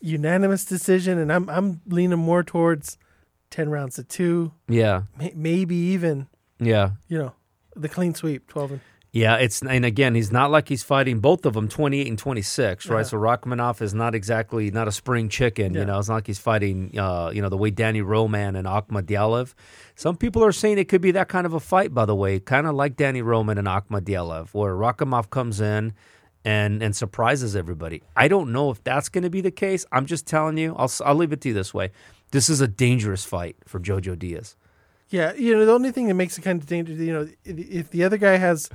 unanimous 0.00 0.64
decision, 0.64 1.18
and 1.18 1.32
I'm 1.32 1.48
I'm 1.48 1.80
leaning 1.86 2.18
more 2.18 2.42
towards 2.42 2.98
ten 3.50 3.68
rounds 3.68 3.94
to 3.96 4.02
two, 4.04 4.52
Yeah, 4.68 5.02
may, 5.16 5.32
maybe 5.36 5.76
even 5.76 6.26
yeah, 6.58 6.90
you 7.08 7.16
know 7.18 7.32
the 7.76 7.88
clean 7.88 8.14
sweep, 8.14 8.48
twelve 8.48 8.72
and 8.72 8.80
yeah. 9.12 9.36
It's 9.36 9.62
and 9.62 9.84
again, 9.84 10.14
he's 10.14 10.30
not 10.30 10.50
like 10.50 10.68
he's 10.68 10.82
fighting 10.82 11.20
both 11.20 11.44
of 11.46 11.54
them, 11.54 11.68
28 11.68 12.06
and 12.06 12.18
26, 12.18 12.86
right? 12.86 12.98
Yeah. 12.98 13.02
So 13.02 13.16
Rachmanov 13.16 13.80
is 13.82 13.94
not 13.94 14.14
exactly 14.14 14.70
not 14.70 14.88
a 14.88 14.92
spring 14.92 15.28
chicken. 15.28 15.74
You 15.74 15.84
know, 15.84 15.98
it's 15.98 16.08
not 16.08 16.16
like 16.16 16.26
he's 16.26 16.38
fighting, 16.38 16.98
uh, 16.98 17.30
you 17.34 17.42
know, 17.42 17.48
the 17.48 17.56
way 17.56 17.70
Danny 17.70 18.02
Roman 18.02 18.56
and 18.56 18.66
Akhmadaliev. 18.66 19.54
Some 19.94 20.16
people 20.16 20.44
are 20.44 20.52
saying 20.52 20.78
it 20.78 20.88
could 20.88 21.00
be 21.00 21.10
that 21.12 21.28
kind 21.28 21.46
of 21.46 21.54
a 21.54 21.60
fight. 21.60 21.92
By 21.92 22.04
the 22.04 22.14
way, 22.14 22.38
kind 22.40 22.66
of 22.66 22.74
like 22.74 22.96
Danny 22.96 23.22
Roman 23.22 23.58
and 23.58 23.66
Akhmadaliev, 23.66 24.54
where 24.54 24.74
Rakhimov 24.74 25.30
comes 25.30 25.60
in. 25.60 25.92
And, 26.42 26.82
and 26.82 26.96
surprises 26.96 27.54
everybody. 27.54 28.02
I 28.16 28.26
don't 28.26 28.50
know 28.50 28.70
if 28.70 28.82
that's 28.82 29.10
going 29.10 29.24
to 29.24 29.28
be 29.28 29.42
the 29.42 29.50
case. 29.50 29.84
I'm 29.92 30.06
just 30.06 30.26
telling 30.26 30.56
you. 30.56 30.74
I'll 30.74 30.90
I'll 31.04 31.14
leave 31.14 31.34
it 31.34 31.42
to 31.42 31.48
you 31.48 31.54
this 31.54 31.74
way. 31.74 31.90
This 32.30 32.48
is 32.48 32.62
a 32.62 32.66
dangerous 32.66 33.26
fight 33.26 33.56
for 33.66 33.78
Jojo 33.78 34.18
Diaz. 34.18 34.56
Yeah, 35.10 35.32
you 35.34 35.56
know 35.56 35.66
the 35.66 35.72
only 35.72 35.90
thing 35.90 36.06
that 36.06 36.14
makes 36.14 36.38
it 36.38 36.42
kind 36.42 36.62
of 36.62 36.68
dangerous, 36.68 36.98
you 37.00 37.12
know, 37.12 37.28
if 37.44 37.90
the 37.90 38.04
other 38.04 38.16
guy 38.16 38.36
has, 38.36 38.70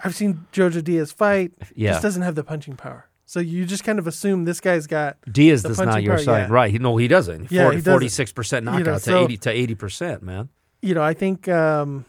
I've 0.00 0.14
seen 0.14 0.46
Jojo 0.52 0.82
Diaz 0.82 1.12
fight, 1.12 1.52
Yeah. 1.74 1.92
just 1.92 2.02
doesn't 2.02 2.22
have 2.22 2.34
the 2.34 2.44
punching 2.44 2.76
power. 2.76 3.06
So 3.26 3.40
you 3.40 3.64
just 3.64 3.84
kind 3.84 3.98
of 3.98 4.06
assume 4.06 4.44
this 4.44 4.60
guy's 4.60 4.86
got 4.86 5.16
Diaz 5.30 5.62
does 5.62 5.78
not 5.78 6.02
your 6.02 6.16
power, 6.16 6.24
side, 6.24 6.48
yeah. 6.48 6.54
right? 6.54 6.80
No, 6.80 6.96
he 6.98 7.08
doesn't. 7.08 7.50
Yeah, 7.50 7.70
he 7.70 7.76
doesn't. 7.78 7.92
Forty-six 7.92 8.32
percent 8.32 8.64
You 8.66 8.70
know, 8.72 8.78
knockout 8.78 9.02
so- 9.02 9.18
to 9.18 9.24
eighty 9.24 9.36
to 9.38 9.50
eighty 9.50 9.74
percent, 9.74 10.22
man. 10.22 10.48
you 10.82 10.94
know, 10.94 11.02
I 11.02 11.14
think 11.14 11.48
um, 11.48 12.04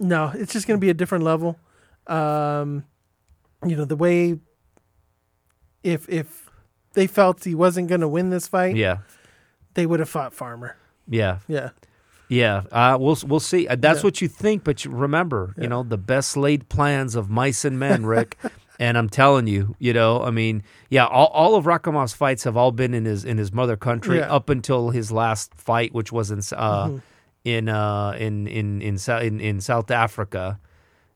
no, 0.00 0.32
it's 0.34 0.52
just 0.52 0.66
going 0.66 0.78
to 0.78 0.80
be 0.80 0.90
a 0.90 0.94
different 0.94 1.22
level. 1.24 1.58
Um, 2.08 2.84
you 3.64 3.76
know, 3.76 3.84
the 3.84 3.94
way 3.96 4.38
if 5.84 6.08
if 6.08 6.50
they 6.94 7.06
felt 7.06 7.44
he 7.44 7.54
wasn't 7.54 7.88
going 7.88 8.00
to 8.00 8.08
win 8.08 8.30
this 8.30 8.48
fight, 8.48 8.74
Yeah, 8.74 8.98
they 9.74 9.86
would 9.86 10.00
have 10.00 10.08
fought 10.08 10.34
Farmer. 10.34 10.76
yeah, 11.08 11.38
Yeah, 11.46 11.70
yeah. 12.32 12.62
Uh, 12.72 12.96
we'll 13.00 13.18
we'll 13.26 13.40
see. 13.40 13.66
Uh, 13.68 13.76
That's 13.76 14.00
Yeah. 14.00 14.04
what 14.04 14.20
you 14.22 14.28
think, 14.28 14.64
but 14.64 14.84
you 14.84 14.90
remember, 14.90 15.54
Yeah. 15.56 15.62
you 15.64 15.68
know, 15.68 15.82
the 15.82 15.98
best 15.98 16.36
laid 16.36 16.68
plans 16.68 17.14
of 17.14 17.28
mice 17.30 17.64
and 17.64 17.78
men, 17.78 18.06
Rick. 18.06 18.38
and 18.80 18.96
I'm 18.98 19.08
telling 19.08 19.46
you, 19.46 19.76
you 19.78 19.92
know, 19.92 20.22
I 20.22 20.30
mean, 20.30 20.62
yeah, 20.90 21.06
all, 21.06 21.26
all 21.28 21.54
of 21.56 21.66
Rakhimov's 21.66 22.14
fights 22.14 22.44
have 22.44 22.56
all 22.56 22.72
been 22.72 22.94
in 22.94 23.04
his 23.04 23.24
in 23.24 23.38
his 23.38 23.52
mother 23.52 23.76
country 23.76 24.18
Yeah. 24.18 24.32
up 24.34 24.48
until 24.48 24.90
his 24.90 25.12
last 25.12 25.54
fight, 25.54 25.92
which 25.92 26.10
was 26.12 26.30
in 26.30 26.38
uh, 26.56 26.86
Mhm. 26.86 27.02
in 27.44 27.68
uh 27.68 28.16
in 28.18 28.46
in 28.46 28.80
in, 28.82 28.96
in 29.20 29.40
in 29.40 29.60
South 29.60 29.90
Africa. 29.90 30.58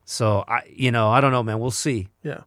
So 0.05 0.43
I, 0.47 0.61
you 0.73 0.91
know, 0.91 1.09
I 1.09 1.19
don't 1.21 1.31
know, 1.31 1.43
man. 1.43 1.59
We'll 1.59 1.71
see. 1.71 2.07
yeah. 2.23 2.41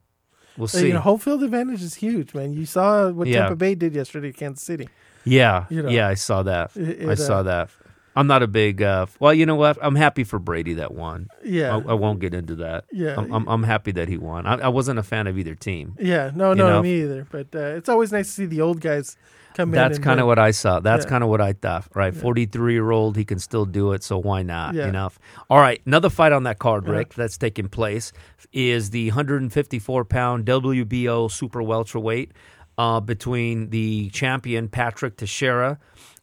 We'll 0.56 0.68
see. 0.68 0.88
you 0.88 0.92
know, 0.94 1.00
home 1.00 1.18
field 1.18 1.42
advantage 1.42 1.82
is 1.82 1.94
huge, 1.94 2.34
man. 2.34 2.52
You 2.52 2.66
saw 2.66 3.08
what 3.10 3.28
Yeah. 3.28 3.40
Tampa 3.42 3.56
Bay 3.56 3.74
did 3.74 3.94
yesterday 3.94 4.32
to 4.32 4.38
Kansas 4.38 4.64
City. 4.64 4.88
yeah, 5.24 5.64
you 5.70 5.82
know, 5.82 5.88
yeah. 5.88 6.08
I 6.08 6.14
saw 6.14 6.42
that. 6.42 6.76
It- 6.76 7.08
I 7.08 7.14
saw 7.14 7.38
uh, 7.38 7.42
that. 7.44 7.70
I'm 8.16 8.26
not 8.26 8.42
a 8.42 8.48
big. 8.48 8.82
Uh, 8.82 9.06
well, 9.20 9.32
you 9.32 9.46
know 9.46 9.54
what? 9.54 9.78
I'm 9.80 9.94
happy 9.94 10.24
for 10.24 10.38
Brady 10.38 10.74
that 10.74 10.92
won. 10.94 11.28
Yeah, 11.44 11.76
I, 11.76 11.90
I 11.90 11.94
won't 11.94 12.18
get 12.20 12.34
into 12.34 12.56
that. 12.56 12.84
yeah, 12.92 13.14
I'm, 13.16 13.32
I'm, 13.32 13.48
I'm 13.48 13.62
happy 13.62 13.92
that 13.92 14.08
he 14.08 14.16
won. 14.18 14.46
I, 14.46 14.54
I 14.54 14.68
wasn't 14.68 14.98
a 14.98 15.02
fan 15.02 15.26
of 15.26 15.38
either 15.38 15.54
team. 15.54 15.94
yeah. 15.98 16.30
No, 16.34 16.52
no, 16.54 16.68
know. 16.68 16.82
me 16.82 17.02
either. 17.02 17.26
But 17.30 17.54
uh, 17.54 17.76
it's 17.76 17.88
always 17.88 18.10
nice 18.12 18.26
to 18.26 18.32
see 18.32 18.46
the 18.46 18.60
old 18.60 18.80
guys 18.80 19.16
come 19.54 19.70
That's 19.70 19.98
kind 19.98 20.20
of 20.20 20.26
what 20.26 20.38
I 20.38 20.50
saw. 20.52 20.80
That's 20.80 21.04
Yeah. 21.04 21.10
kind 21.10 21.24
of 21.24 21.30
what 21.30 21.40
I 21.40 21.52
thought. 21.52 21.86
Right, 21.94 22.12
Yeah. 22.14 22.20
43 22.20 22.72
year 22.72 22.90
old, 22.90 23.16
he 23.16 23.24
can 23.24 23.38
still 23.38 23.64
do 23.64 23.92
it. 23.92 24.02
So 24.02 24.18
why 24.18 24.42
not? 24.42 24.74
Yeah. 24.74 24.86
You 24.86 24.92
know. 24.92 25.10
All 25.48 25.58
right, 25.58 25.80
another 25.86 26.10
fight 26.10 26.32
on 26.32 26.42
that 26.44 26.58
card, 26.58 26.86
Yeah. 26.86 26.92
Rick, 26.92 27.14
that's 27.14 27.36
taking 27.38 27.68
place 27.68 28.12
is 28.52 28.90
the 28.90 29.08
154 29.08 30.04
pound 30.04 30.44
WBO 30.46 31.30
super 31.30 31.62
welterweight 31.62 32.32
uh, 32.78 33.00
between 33.00 33.70
the 33.70 34.08
champion 34.10 34.68
Patrick 34.68 35.16
Teixeira 35.16 35.78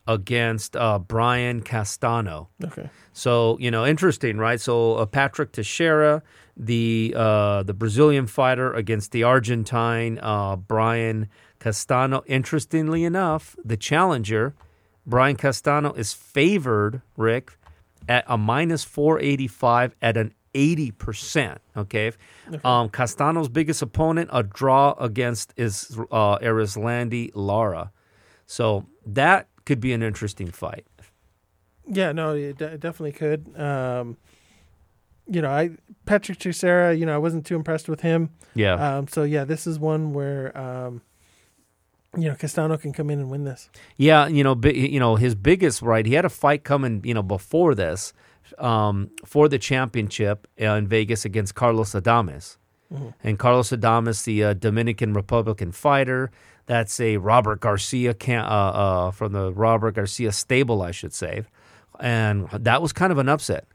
against 0.07 0.75
uh, 0.75 0.99
Brian 0.99 1.61
Castano. 1.61 2.49
Okay. 2.63 2.89
So 3.13 3.57
you 3.59 3.69
know, 3.71 3.85
interesting, 3.85 4.37
right? 4.37 4.59
So 4.61 4.95
uh, 4.95 5.05
Patrick 5.05 5.51
Teixeira, 5.51 6.23
the 6.55 7.13
uh, 7.15 7.63
the 7.63 7.73
Brazilian 7.73 8.27
fighter 8.27 8.73
against 8.73 9.11
the 9.11 9.23
Argentine 9.23 10.19
uh, 10.21 10.55
Brian 10.55 11.27
Castano. 11.59 12.23
Interestingly 12.25 13.03
enough, 13.03 13.55
the 13.63 13.77
challenger 13.77 14.55
Brian 15.05 15.35
Castano 15.35 15.93
is 15.93 16.13
favored, 16.13 17.01
Rick, 17.15 17.57
at 18.07 18.23
a 18.27 18.37
minus 18.37 18.83
four 18.83 19.19
eighty 19.19 19.47
five 19.47 19.95
at 20.01 20.17
an 20.17 20.33
eighty 20.53 20.91
percent. 20.91 21.59
Okay. 21.75 22.11
Um, 22.63 22.89
Castano's 22.89 23.49
biggest 23.49 23.81
opponent, 23.81 24.29
a 24.33 24.41
draw 24.43 24.93
against 24.99 25.53
is 25.57 25.97
uh, 26.11 26.37
Erislandy 26.39 27.31
Lara. 27.35 27.91
So 28.45 28.85
that 29.05 29.47
could 29.67 29.79
be 29.79 29.93
an 29.93 30.01
interesting 30.01 30.49
fight. 30.49 30.87
Yeah, 31.85 32.11
no, 32.11 32.33
it, 32.35 32.59
it 32.59 32.79
definitely 32.79 33.11
could. 33.11 33.59
Um, 33.59 34.17
you 35.29 35.41
know, 35.41 35.49
I 35.49 35.71
Patrick 36.05 36.39
Teixeira, 36.39 36.95
you 36.95 37.05
know, 37.05 37.13
I 37.13 37.17
wasn't 37.17 37.45
too 37.45 37.55
impressed 37.55 37.89
with 37.89 38.01
him. 38.01 38.29
Yeah. 38.55 38.73
Um, 38.73 39.07
so 39.07 39.23
yeah, 39.23 39.43
this 39.43 39.67
is 39.67 39.77
one 39.77 40.13
where 40.13 40.57
um, 40.57 41.01
you 42.17 42.29
know 42.29 42.35
Castano 42.35 42.77
can 42.77 42.93
come 42.93 43.09
in 43.09 43.19
and 43.19 43.29
win 43.29 43.43
this. 43.43 43.69
Yeah, 43.97 44.27
you 44.27 44.43
know, 44.43 44.55
bi- 44.55 44.71
you 44.71 44.99
know, 44.99 45.17
his 45.17 45.35
biggest 45.35 45.81
right. 45.81 46.05
He 46.05 46.13
had 46.13 46.25
a 46.25 46.29
fight 46.29 46.63
coming, 46.63 47.01
you 47.03 47.13
know, 47.13 47.23
before 47.23 47.75
this, 47.75 48.13
um, 48.57 49.11
for 49.25 49.49
the 49.49 49.59
championship 49.59 50.47
in 50.57 50.87
Vegas 50.87 51.25
against 51.25 51.55
Carlos 51.55 51.91
Adames, 51.91 52.57
Mhm. 52.93 53.13
and 53.23 53.37
Carlos 53.37 53.71
Adames, 53.71 54.23
the 54.23 54.43
uh, 54.43 54.53
Dominican 54.53 55.13
Republican 55.13 55.71
fighter. 55.71 56.31
That's 56.67 56.99
a 56.99 57.17
Robert 57.17 57.59
Garcia 57.59 58.13
can 58.13 58.41
uh, 58.41 58.47
uh, 58.47 59.11
from 59.11 59.33
the 59.33 59.51
Robert 59.53 59.95
Garcia 59.95 60.31
stable, 60.31 60.81
I 60.81 60.91
should 60.91 61.13
say, 61.13 61.43
and 61.99 62.49
that 62.51 62.81
was 62.81 62.93
kind 62.93 63.11
of 63.11 63.17
an 63.17 63.29
upset. 63.29 63.65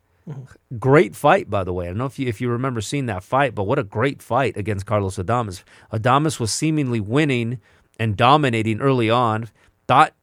Great 0.79 1.17
fight, 1.17 1.51
by 1.51 1.65
the 1.65 1.73
way. 1.73 1.87
I 1.87 1.89
don't 1.89 1.99
know 1.99 2.07
if 2.07 2.19
you 2.19 2.29
if 2.29 2.41
you 2.41 2.49
remember 2.49 2.81
seeing 2.81 3.07
that 3.07 3.23
fight, 3.25 3.55
but 3.55 3.65
what 3.65 3.79
a 3.79 3.83
great 3.83 4.23
fight 4.23 4.57
against 4.57 4.87
Carlos 4.87 5.17
Adames. 5.17 5.65
Adames 5.93 6.39
was 6.39 6.53
seemingly 6.53 7.01
winning 7.01 7.61
and 7.99 8.17
dominating 8.17 8.81
early 8.81 9.11
on. 9.11 9.49
Thought 9.89 10.15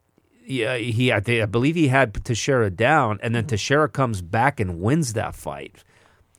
yeah, 0.46 0.76
he 0.78 1.12
I, 1.12 1.20
believe 1.46 1.76
he 1.76 1.88
had 1.88 2.12
Teixeira 2.24 2.70
down, 2.70 3.20
and 3.22 3.34
then 3.34 3.46
Teixeira 3.46 3.88
comes 3.88 4.22
back 4.22 4.58
and 4.58 4.80
wins 4.80 5.12
that 5.12 5.34
fight 5.34 5.84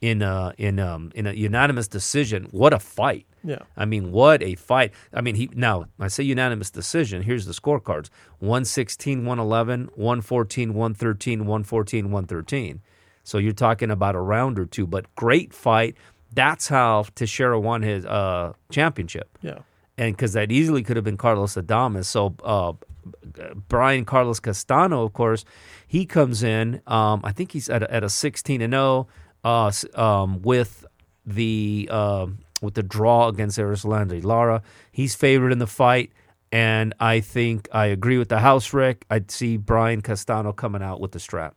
in 0.01 0.21
a 0.21 0.53
in 0.57 0.79
um 0.79 1.11
in 1.15 1.27
a 1.27 1.33
unanimous 1.33 1.87
decision. 1.87 2.47
What 2.51 2.73
a 2.73 2.79
fight! 2.79 3.27
Yeah, 3.43 3.59
I 3.77 3.85
mean, 3.85 4.11
what 4.11 4.43
a 4.43 4.55
fight. 4.55 4.91
I 5.13 5.21
mean, 5.21 5.35
he 5.35 5.49
now 5.53 5.85
I 5.99 6.07
say 6.07 6.23
unanimous 6.23 6.71
decision. 6.71 7.21
Here's 7.21 7.45
the 7.45 7.53
scorecards 7.53 8.09
116, 8.39 9.19
111, 9.25 9.89
114, 9.95 10.73
113, 10.73 11.39
114, 11.39 12.05
113. 12.11 12.81
So 13.23 13.37
you're 13.37 13.53
talking 13.53 13.91
about 13.91 14.15
a 14.15 14.19
round 14.19 14.57
or 14.57 14.65
two, 14.65 14.87
but 14.87 15.13
great 15.15 15.53
fight. 15.53 15.95
That's 16.33 16.67
how 16.69 17.05
Teixeira 17.13 17.59
won 17.59 17.83
his 17.83 18.05
uh, 18.05 18.53
championship. 18.71 19.37
yeah, 19.41 19.59
And 19.97 20.15
because 20.15 20.33
that 20.33 20.51
easily 20.51 20.81
could 20.81 20.95
have 20.95 21.03
been 21.03 21.17
Carlos 21.17 21.55
Adames. 21.55 22.05
So 22.05 22.35
uh, 22.43 22.73
Brian 23.67 24.05
Carlos 24.05 24.39
Castano, 24.39 25.03
of 25.03 25.13
course, 25.13 25.45
he 25.85 26.05
comes 26.05 26.41
in. 26.41 26.81
Um, 26.87 27.21
I 27.23 27.31
think 27.31 27.51
he's 27.51 27.69
at 27.69 27.83
a, 27.83 27.93
at 27.93 28.03
a 28.03 28.09
16 28.09 28.61
and 28.61 28.73
0 28.73 29.07
uh, 29.43 29.71
um, 29.95 30.41
with 30.41 30.85
the 31.25 31.87
um 31.91 32.39
with 32.61 32.75
the 32.75 32.83
draw 32.83 33.27
against 33.27 33.57
Erislandy 33.57 34.23
Lara. 34.23 34.61
He's 34.91 35.15
favored 35.15 35.51
in 35.51 35.59
the 35.59 35.67
fight, 35.67 36.11
and 36.51 36.93
I 36.99 37.19
think 37.19 37.67
I 37.71 37.87
agree 37.87 38.17
with 38.17 38.29
the 38.29 38.39
house, 38.39 38.73
Rick. 38.73 39.05
I'd 39.09 39.31
see 39.31 39.57
Brian 39.57 40.01
Castano 40.01 40.53
coming 40.53 40.83
out 40.83 40.99
with 41.01 41.11
the 41.11 41.19
strap. 41.19 41.55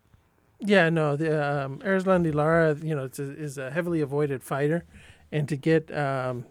yeah. 0.61 0.89
No, 0.91 1.17
the 1.17 1.65
um, 1.65 1.79
Erislandy 1.81 2.35
Lara, 2.35 2.75
you 2.83 2.95
know, 2.95 3.05
is 3.05 3.19
a, 3.19 3.23
is 3.23 3.59
a 3.59 3.71
heavily 3.71 4.01
avoided 4.01 4.43
fighter, 4.43 4.85
and 5.31 5.49
to 5.49 5.57
get 5.57 5.95
um, 5.97 6.47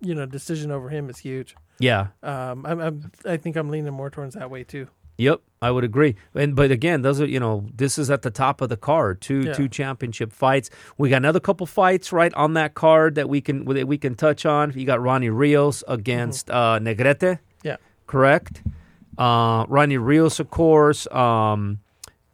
you 0.00 0.14
know 0.14 0.26
decision 0.26 0.70
over 0.70 0.88
him 0.88 1.08
is 1.10 1.18
huge. 1.18 1.56
Yeah. 1.80 2.08
Um, 2.22 2.64
I'm, 2.66 2.80
I'm, 2.80 3.12
I 3.24 3.36
think 3.36 3.56
I'm 3.56 3.68
leaning 3.68 3.92
more 3.92 4.08
towards 4.10 4.36
that 4.36 4.50
way 4.50 4.62
too. 4.62 4.86
Yep, 5.16 5.40
I 5.62 5.70
would 5.70 5.84
agree. 5.84 6.16
And 6.34 6.56
but 6.56 6.70
again, 6.70 7.02
those 7.02 7.20
are 7.20 7.26
you 7.26 7.38
know 7.38 7.66
this 7.74 7.98
is 7.98 8.10
at 8.10 8.22
the 8.22 8.30
top 8.30 8.60
of 8.60 8.68
the 8.68 8.76
card. 8.76 9.20
Two 9.20 9.40
Yeah. 9.42 9.52
two 9.52 9.68
championship 9.68 10.32
fights. 10.32 10.70
We 10.98 11.08
got 11.10 11.18
another 11.18 11.40
couple 11.40 11.66
fights 11.66 12.12
right 12.12 12.34
on 12.34 12.54
that 12.54 12.74
card 12.74 13.14
that 13.14 13.28
we 13.28 13.40
can 13.40 13.64
that 13.66 13.86
we 13.86 13.96
can 13.98 14.14
touch 14.16 14.44
on. 14.44 14.72
You 14.74 14.84
got 14.84 15.00
Ronnie 15.00 15.30
Rios 15.30 15.84
against 15.86 16.50
uh, 16.50 16.78
Negrete. 16.80 17.38
Yeah. 17.62 17.76
correct. 18.06 18.62
Uh, 19.16 19.64
Ronnie 19.68 19.96
Rios, 19.98 20.40
of 20.40 20.50
course, 20.50 21.06
um, 21.12 21.78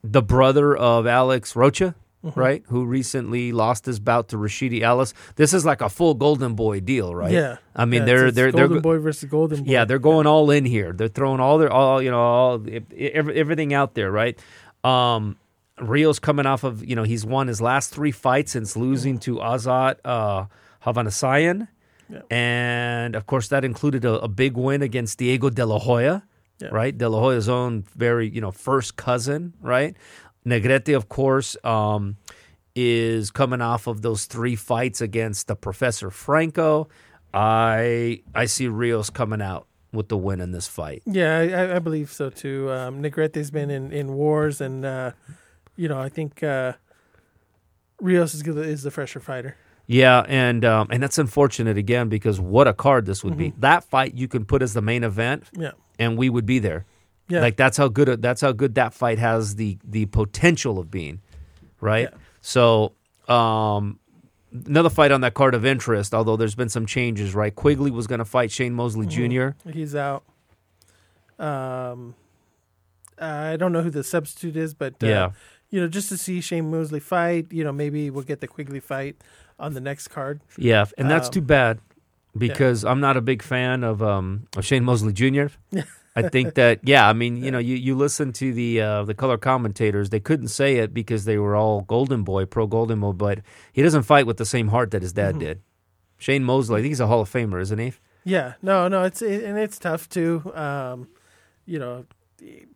the 0.02 0.22
brother 0.22 0.74
of 0.74 1.06
Alex 1.06 1.54
Rocha. 1.54 1.94
Right, 2.22 2.62
who 2.66 2.84
recently 2.84 3.50
lost 3.50 3.86
his 3.86 3.98
bout 3.98 4.28
to 4.28 4.36
Rashidi 4.36 4.82
Ellis. 4.82 5.14
This 5.36 5.54
is 5.54 5.64
like 5.64 5.80
a 5.80 5.88
full 5.88 6.12
Golden 6.12 6.54
Boy 6.54 6.80
deal, 6.80 7.14
right? 7.14 7.32
Yeah, 7.32 7.56
I 7.74 7.86
mean 7.86 8.00
Yeah, 8.00 8.04
they're 8.04 8.16
it's- 8.26 8.34
they're 8.34 8.48
it's 8.48 8.56
they're 8.56 8.68
Golden 8.68 8.82
Boy 8.82 8.98
versus 8.98 9.30
Golden 9.30 9.64
Boy. 9.64 9.70
yeah, 9.72 9.86
they're 9.86 9.98
going 9.98 10.26
all 10.26 10.50
in 10.50 10.66
here. 10.66 10.92
They're 10.92 11.08
throwing 11.08 11.40
all 11.40 11.56
their 11.56 11.72
all 11.72 12.02
you 12.02 12.10
know 12.10 12.20
all 12.20 12.62
everything 12.98 13.72
out 13.72 13.94
there, 13.94 14.10
right? 14.10 14.38
Um, 14.84 15.36
Rios 15.80 16.18
coming 16.18 16.44
off 16.44 16.62
of 16.62 16.84
you 16.84 16.94
know 16.94 17.04
he's 17.04 17.24
won 17.24 17.48
his 17.48 17.62
last 17.62 17.88
three 17.94 18.12
fights 18.12 18.52
since 18.52 18.76
losing 18.76 19.18
to 19.20 19.36
Azat 19.36 19.96
uh, 20.04 20.44
Hovhannisyan, 20.84 21.68
Yeah. 22.10 22.20
and 22.30 23.14
of 23.16 23.26
course 23.26 23.48
that 23.48 23.64
included 23.64 24.04
a, 24.04 24.20
a 24.20 24.28
big 24.28 24.58
win 24.58 24.82
against 24.82 25.16
Diego 25.18 25.48
De 25.48 25.64
La 25.64 25.78
Hoya, 25.78 26.22
Yeah. 26.60 26.68
right? 26.70 26.96
De 26.96 27.08
La 27.08 27.18
Hoya's 27.18 27.48
own 27.48 27.84
very 27.96 28.28
you 28.28 28.42
know 28.42 28.50
first 28.50 28.96
cousin, 28.96 29.54
right? 29.62 29.96
Negrete, 30.50 30.94
of 30.96 31.08
course, 31.08 31.56
um, 31.64 32.16
is 32.74 33.30
coming 33.30 33.60
off 33.60 33.86
of 33.86 34.02
those 34.02 34.26
three 34.26 34.56
fights 34.56 35.00
against 35.00 35.46
the 35.48 35.56
Professor 35.56 36.10
Franco. 36.10 36.88
I 37.32 38.22
I 38.34 38.46
see 38.46 38.68
Rios 38.68 39.10
coming 39.10 39.40
out 39.42 39.66
with 39.92 40.08
the 40.08 40.16
win 40.16 40.40
in 40.40 40.52
this 40.52 40.68
fight. 40.68 41.02
Yeah, 41.06 41.38
I, 41.38 41.76
I- 41.76 41.78
believe 41.80 42.10
so 42.12 42.30
too. 42.30 42.70
Um, 42.70 43.02
Negrete's 43.02 43.50
been 43.50 43.70
in, 43.70 43.92
in 43.92 44.12
wars, 44.14 44.60
and 44.60 44.84
uh, 44.84 45.12
you 45.76 45.88
know, 45.88 45.98
I 46.00 46.08
think 46.08 46.42
uh, 46.42 46.74
Rios 48.00 48.34
is, 48.34 48.46
is 48.46 48.82
the 48.82 48.90
fresher 48.90 49.20
fighter. 49.20 49.56
Yeah, 49.86 50.24
and 50.28 50.64
um, 50.64 50.86
and 50.90 51.02
that's 51.02 51.18
unfortunate 51.18 51.76
again 51.76 52.08
because 52.08 52.38
what 52.40 52.68
a 52.68 52.72
card 52.72 53.06
this 53.06 53.24
would 53.24 53.36
be. 53.36 53.52
That 53.58 53.82
fight 53.84 54.14
you 54.14 54.28
can 54.28 54.44
put 54.44 54.62
as 54.62 54.72
the 54.72 54.82
main 54.82 55.02
event, 55.02 55.44
Yeah, 55.52 55.72
and 55.98 56.16
we 56.16 56.30
would 56.30 56.46
be 56.46 56.60
there. 56.60 56.84
Yeah, 57.30 57.40
Like 57.40 57.56
that's 57.56 57.76
how 57.76 57.88
good 57.88 58.20
that's 58.20 58.40
how 58.40 58.52
good 58.52 58.74
that 58.74 58.92
fight 58.92 59.18
has 59.18 59.54
the 59.56 59.78
the 59.84 60.06
potential 60.06 60.78
of 60.78 60.90
being, 60.90 61.20
right? 61.80 62.08
Yeah. 62.12 62.18
So, 62.42 62.92
um, 63.28 63.98
another 64.66 64.90
fight 64.90 65.12
on 65.12 65.20
that 65.22 65.34
card 65.34 65.54
of 65.54 65.64
interest, 65.64 66.12
although 66.14 66.36
there's 66.36 66.54
been 66.54 66.68
some 66.68 66.86
changes, 66.86 67.34
right? 67.34 67.54
Quigley 67.54 67.90
was 67.90 68.06
going 68.06 68.18
to 68.18 68.24
fight 68.24 68.50
Shane 68.50 68.74
Mosley 68.74 69.06
Jr. 69.06 69.50
He's 69.70 69.94
out. 69.94 70.24
Um, 71.38 72.14
I 73.18 73.56
don't 73.56 73.72
know 73.72 73.82
who 73.82 73.90
the 73.90 74.02
substitute 74.04 74.56
is, 74.56 74.74
but 74.74 74.94
uh, 75.02 75.06
Yeah. 75.06 75.30
you 75.70 75.80
know, 75.80 75.88
just 75.88 76.08
to 76.10 76.16
see 76.18 76.40
Shane 76.40 76.70
Mosley 76.70 77.00
fight, 77.00 77.46
you 77.50 77.62
know, 77.64 77.72
maybe 77.72 78.10
we'll 78.10 78.24
get 78.24 78.40
the 78.40 78.48
Quigley 78.48 78.80
fight 78.80 79.16
on 79.58 79.74
the 79.74 79.80
next 79.80 80.08
card. 80.08 80.40
Yeah, 80.58 80.86
and 80.98 81.10
that's 81.10 81.28
Um, 81.28 81.32
too 81.32 81.40
bad 81.42 81.78
because 82.36 82.84
I'm 82.84 83.00
not 83.00 83.16
a 83.16 83.20
big 83.20 83.42
fan 83.42 83.84
of 83.84 84.02
um 84.02 84.46
of 84.56 84.64
Shane 84.64 84.84
Mosley 84.84 85.12
Jr. 85.12 85.46
I 86.16 86.28
think 86.28 86.54
that 86.54 86.80
yeah, 86.82 87.08
I 87.08 87.12
mean, 87.12 87.36
you 87.36 87.50
know, 87.50 87.58
you, 87.58 87.76
you 87.76 87.94
listen 87.94 88.32
to 88.34 88.52
the 88.52 88.80
uh, 88.80 89.04
the 89.04 89.14
color 89.14 89.38
commentators, 89.38 90.10
they 90.10 90.20
couldn't 90.20 90.48
say 90.48 90.76
it 90.78 90.92
because 90.92 91.24
they 91.24 91.38
were 91.38 91.54
all 91.54 91.82
Golden 91.82 92.24
Boy, 92.24 92.44
pro 92.46 92.66
Golden 92.66 93.00
Boy, 93.00 93.12
but 93.12 93.38
he 93.72 93.82
doesn't 93.82 94.02
fight 94.02 94.26
with 94.26 94.36
the 94.36 94.44
same 94.46 94.68
heart 94.68 94.90
that 94.90 95.02
his 95.02 95.12
dad 95.12 95.38
did. 95.38 95.62
Shane 96.18 96.44
Mosley, 96.44 96.78
I 96.80 96.82
think 96.82 96.90
he's 96.90 97.00
a 97.00 97.06
Hall 97.06 97.20
of 97.20 97.30
Famer, 97.30 97.60
isn't 97.62 97.78
he? 97.78 97.92
Yeah, 98.24 98.54
no, 98.60 98.88
no, 98.88 99.04
it's 99.04 99.22
it, 99.22 99.44
and 99.44 99.56
it's 99.58 99.78
tough 99.78 100.08
too. 100.08 100.42
Um, 100.54 101.08
you 101.64 101.78
know, 101.78 102.04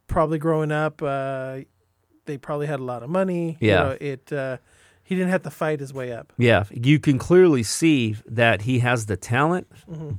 probably 0.07 0.39
growing 0.39 0.73
up, 0.73 1.03
uh, 1.03 1.59
they 2.27 2.39
probably 2.39 2.67
had 2.67 2.81
a 2.81 2.85
lot 2.85 3.03
of 3.03 3.11
money. 3.11 3.57
You 3.61 3.69
Yeah. 3.71 3.83
know, 3.83 3.97
it 4.01 4.33
uh, 4.33 4.59
he 5.03 5.15
didn't 5.17 5.31
have 5.31 5.43
to 5.43 5.51
fight 5.51 5.81
his 5.81 5.93
way 5.93 6.13
up. 6.13 6.33
Yeah, 6.39 6.65
you 6.71 6.99
can 6.99 7.19
clearly 7.19 7.63
see 7.65 8.17
that 8.27 8.63
he 8.63 8.79
has 8.79 9.07
the 9.07 9.17
talent, 9.17 9.67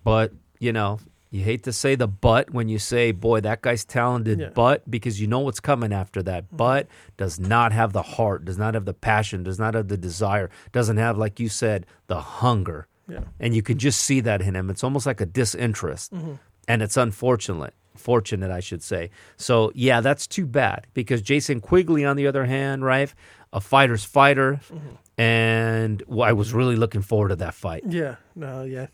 but 0.04 0.34
you 0.60 0.72
know, 0.74 1.00
you 1.36 1.44
hate 1.44 1.64
to 1.64 1.74
say 1.74 1.96
the 1.96 2.08
but 2.08 2.52
when 2.52 2.68
you 2.70 2.80
say, 2.80 3.12
"Boy, 3.12 3.42
that 3.42 3.62
guy's 3.62 3.84
talented," 3.86 4.40
Yeah. 4.40 4.50
but 4.54 4.90
because 4.90 5.20
you 5.22 5.28
know 5.28 5.40
what's 5.40 5.60
coming 5.60 5.92
after 5.92 6.24
that. 6.24 6.46
Mm-hmm. 6.46 6.56
But 6.58 6.88
does 7.18 7.40
not 7.40 7.72
have 7.74 7.92
the 7.94 8.02
heart, 8.02 8.46
does 8.46 8.58
not 8.58 8.74
have 8.74 8.86
the 8.86 8.94
passion, 8.94 9.44
does 9.44 9.60
not 9.60 9.74
have 9.74 9.88
the 9.90 9.98
desire, 9.98 10.50
doesn't 10.72 10.98
have, 10.98 11.18
like 11.18 11.40
you 11.40 11.50
said, 11.50 11.86
the 12.08 12.22
hunger, 12.22 12.88
Yeah. 13.08 13.22
and 13.40 13.54
you 13.56 13.62
can 13.62 13.78
just 13.78 14.02
see 14.02 14.22
that 14.22 14.42
in 14.42 14.56
him. 14.56 14.70
It's 14.70 14.84
almost 14.84 15.06
like 15.06 15.20
a 15.22 15.26
disinterest, 15.26 16.14
mm-hmm. 16.14 16.34
and 16.68 16.82
it's 16.82 16.98
unfortunate. 16.98 17.74
Fortunate, 17.96 18.52
I 18.52 18.60
should 18.60 18.84
say. 18.84 19.10
So, 19.38 19.72
yeah, 19.74 20.02
that's 20.02 20.28
too 20.28 20.46
bad 20.46 20.86
because 20.94 21.22
Jason 21.22 21.62
Quigley, 21.62 22.04
on 22.04 22.18
the 22.18 22.28
other 22.28 22.46
hand, 22.46 22.84
right, 22.84 23.14
a 23.54 23.62
fighter's 23.62 24.04
fighter, 24.04 24.60
mm-hmm. 24.70 25.22
and 25.22 26.04
well, 26.08 26.28
I 26.28 26.34
was 26.34 26.54
really 26.54 26.76
looking 26.76 27.02
forward 27.02 27.30
to 27.30 27.36
that 27.38 27.54
fight. 27.54 27.84
Yeah, 27.88 28.16
no, 28.36 28.64
yeah. 28.64 28.88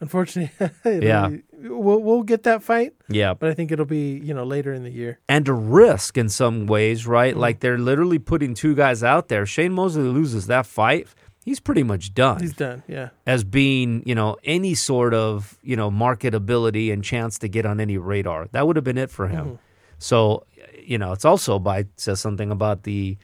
Unfortunately, 0.00 0.50
Yeah. 0.84 1.28
be- 1.28 1.42
we'll 1.62 2.00
we'll 2.00 2.22
get 2.22 2.42
that 2.42 2.62
fight, 2.62 2.92
Yeah, 3.08 3.34
but 3.34 3.48
I 3.50 3.54
think 3.54 3.70
it'll 3.72 3.84
be 3.86 4.18
you 4.18 4.34
know 4.34 4.44
later 4.44 4.72
in 4.72 4.82
the 4.84 4.90
year. 4.90 5.18
and 5.28 5.46
a 5.48 5.52
risk 5.52 6.18
in 6.18 6.28
some 6.28 6.66
ways, 6.66 7.06
right? 7.06 7.36
Like 7.36 7.60
they're 7.60 7.78
literally 7.78 8.18
putting 8.18 8.54
two 8.54 8.74
guys 8.74 9.02
out 9.02 9.28
there. 9.28 9.46
Shane 9.46 9.72
Mosley 9.72 10.02
loses 10.04 10.46
that 10.48 10.66
fight, 10.66 11.06
he's 11.44 11.60
pretty 11.60 11.82
much 11.82 12.14
done 12.14 12.40
He's 12.40 12.52
done. 12.54 12.82
Yeah, 12.88 13.10
as 13.26 13.44
being, 13.44 14.02
you 14.06 14.14
know, 14.14 14.36
any 14.44 14.74
sort 14.74 15.14
of, 15.14 15.58
you 15.62 15.76
know, 15.76 15.90
marketability 15.90 16.92
and 16.92 17.02
chance 17.04 17.38
to 17.38 17.48
get 17.48 17.64
on 17.66 17.80
any 17.80 17.96
radar. 17.98 18.48
That 18.52 18.66
would 18.66 18.76
have 18.76 18.84
been 18.84 18.98
it 18.98 19.10
for 19.10 19.28
him. 19.28 19.58
So, 19.98 20.46
you 20.82 20.98
know, 20.98 21.12
it's 21.12 21.24
also 21.24 21.58
by 21.60 21.86
says 21.96 22.18
something 22.20 22.50
about 22.50 22.82
the 22.82 23.18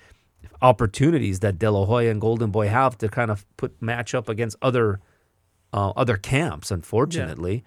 opportunities 0.63 1.41
that 1.41 1.59
De 1.59 1.71
La 1.71 1.85
Hoya 1.87 2.11
and 2.11 2.21
Golden 2.21 2.51
Boy 2.51 2.69
have 2.69 2.97
to 2.99 3.09
kind 3.09 3.31
of 3.31 3.45
put 3.57 3.81
match 3.81 4.15
up 4.15 4.29
against 4.29 4.57
other 4.63 5.01
uh, 5.73 5.91
other 5.91 6.17
camps. 6.17 6.71
Unfortunately, 6.71 7.65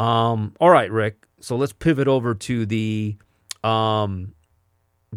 um, 0.00 0.54
all 0.60 0.70
right, 0.70 0.90
Rick. 0.90 1.26
So 1.40 1.56
let's 1.56 1.72
pivot 1.72 2.08
over 2.08 2.34
to 2.34 2.66
the 2.66 3.16
um, 3.62 4.34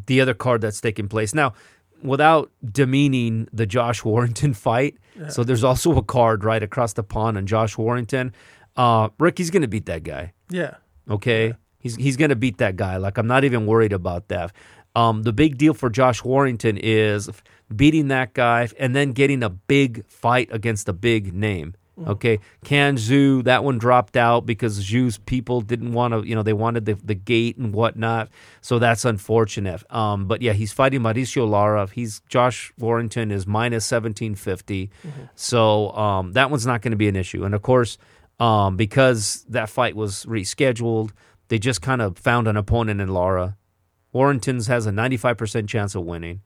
the 0.05 0.21
other 0.21 0.33
card 0.33 0.61
that's 0.61 0.81
taking 0.81 1.07
place 1.07 1.33
now. 1.33 1.53
Without 2.01 2.51
demeaning 2.69 3.47
the 3.53 3.65
Josh 3.65 4.03
Warrington 4.05 4.53
fight, 4.53 4.97
so 5.29 5.43
there's 5.43 5.63
also 5.63 5.95
a 5.97 6.03
card 6.03 6.43
right 6.43 6.61
across 6.61 6.93
the 6.93 7.03
pond 7.03 7.37
on 7.37 7.45
Josh 7.45 7.77
Warrington. 7.77 8.33
Uh, 8.75 9.09
Rick, 9.19 9.37
he's 9.37 9.49
going 9.51 9.61
to 9.61 9.67
beat 9.67 9.85
that 9.85 10.03
guy. 10.03 10.33
yeah, 10.49 10.75
Okay, 11.09 11.53
he's 11.79 11.95
he's 11.95 12.17
gonna 12.17 12.35
beat 12.35 12.57
that 12.57 12.75
guy. 12.75 12.97
Like 12.97 13.17
I'm 13.17 13.27
not 13.27 13.43
even 13.43 13.65
worried 13.65 13.93
about 13.93 14.27
that. 14.29 14.51
Um, 14.95 15.23
the 15.23 15.33
big 15.33 15.57
deal 15.57 15.73
for 15.73 15.89
Josh 15.89 16.23
Warrington 16.23 16.77
is 16.77 17.29
beating 17.75 18.07
that 18.09 18.33
guy 18.33 18.67
and 18.77 18.95
then 18.95 19.11
getting 19.11 19.41
a 19.43 19.49
big 19.49 20.05
fight 20.05 20.49
against 20.51 20.87
a 20.89 20.93
big 20.93 21.33
name. 21.33 21.73
Okay, 22.07 22.39
Can 22.63 22.97
Xu, 22.97 23.43
that 23.43 23.63
one 23.63 23.77
dropped 23.77 24.17
out 24.17 24.47
because 24.47 24.79
Xu's 24.79 25.19
people 25.19 25.61
didn't 25.61 25.93
want 25.93 26.13
to, 26.13 26.27
you 26.27 26.33
know, 26.33 26.41
they 26.41 26.53
wanted 26.53 26.85
the, 26.85 26.95
the 26.95 27.13
gate 27.13 27.57
and 27.57 27.71
whatnot. 27.71 28.29
So 28.61 28.79
that's 28.79 29.05
unfortunate. 29.05 29.83
Um, 29.93 30.25
but 30.25 30.41
yeah, 30.41 30.53
he's 30.53 30.73
fighting 30.73 31.01
Mauricio 31.01 31.47
Lara. 31.47 31.87
He's 31.93 32.21
Josh 32.27 32.73
Warrington 32.79 33.29
is 33.29 33.45
minus 33.45 33.83
1750. 33.91 34.89
So 35.35 35.91
um, 35.91 36.31
that 36.31 36.49
one's 36.49 36.65
not 36.65 36.81
going 36.81 36.91
to 36.91 36.97
be 36.97 37.07
an 37.07 37.15
issue. 37.15 37.45
And 37.45 37.53
of 37.53 37.61
course, 37.61 37.99
um, 38.39 38.75
because 38.75 39.45
that 39.49 39.69
fight 39.69 39.95
was 39.95 40.25
rescheduled, 40.25 41.11
they 41.49 41.59
just 41.59 41.83
kind 41.83 42.01
of 42.01 42.17
found 42.17 42.47
an 42.47 42.57
opponent 42.57 43.01
in 43.01 43.09
Lara. 43.09 43.55
Warrington's 44.11 44.65
has 44.67 44.87
a 44.87 44.91
95% 44.91 45.67
chance 45.67 45.93
of 45.93 46.03
winning. 46.05 46.41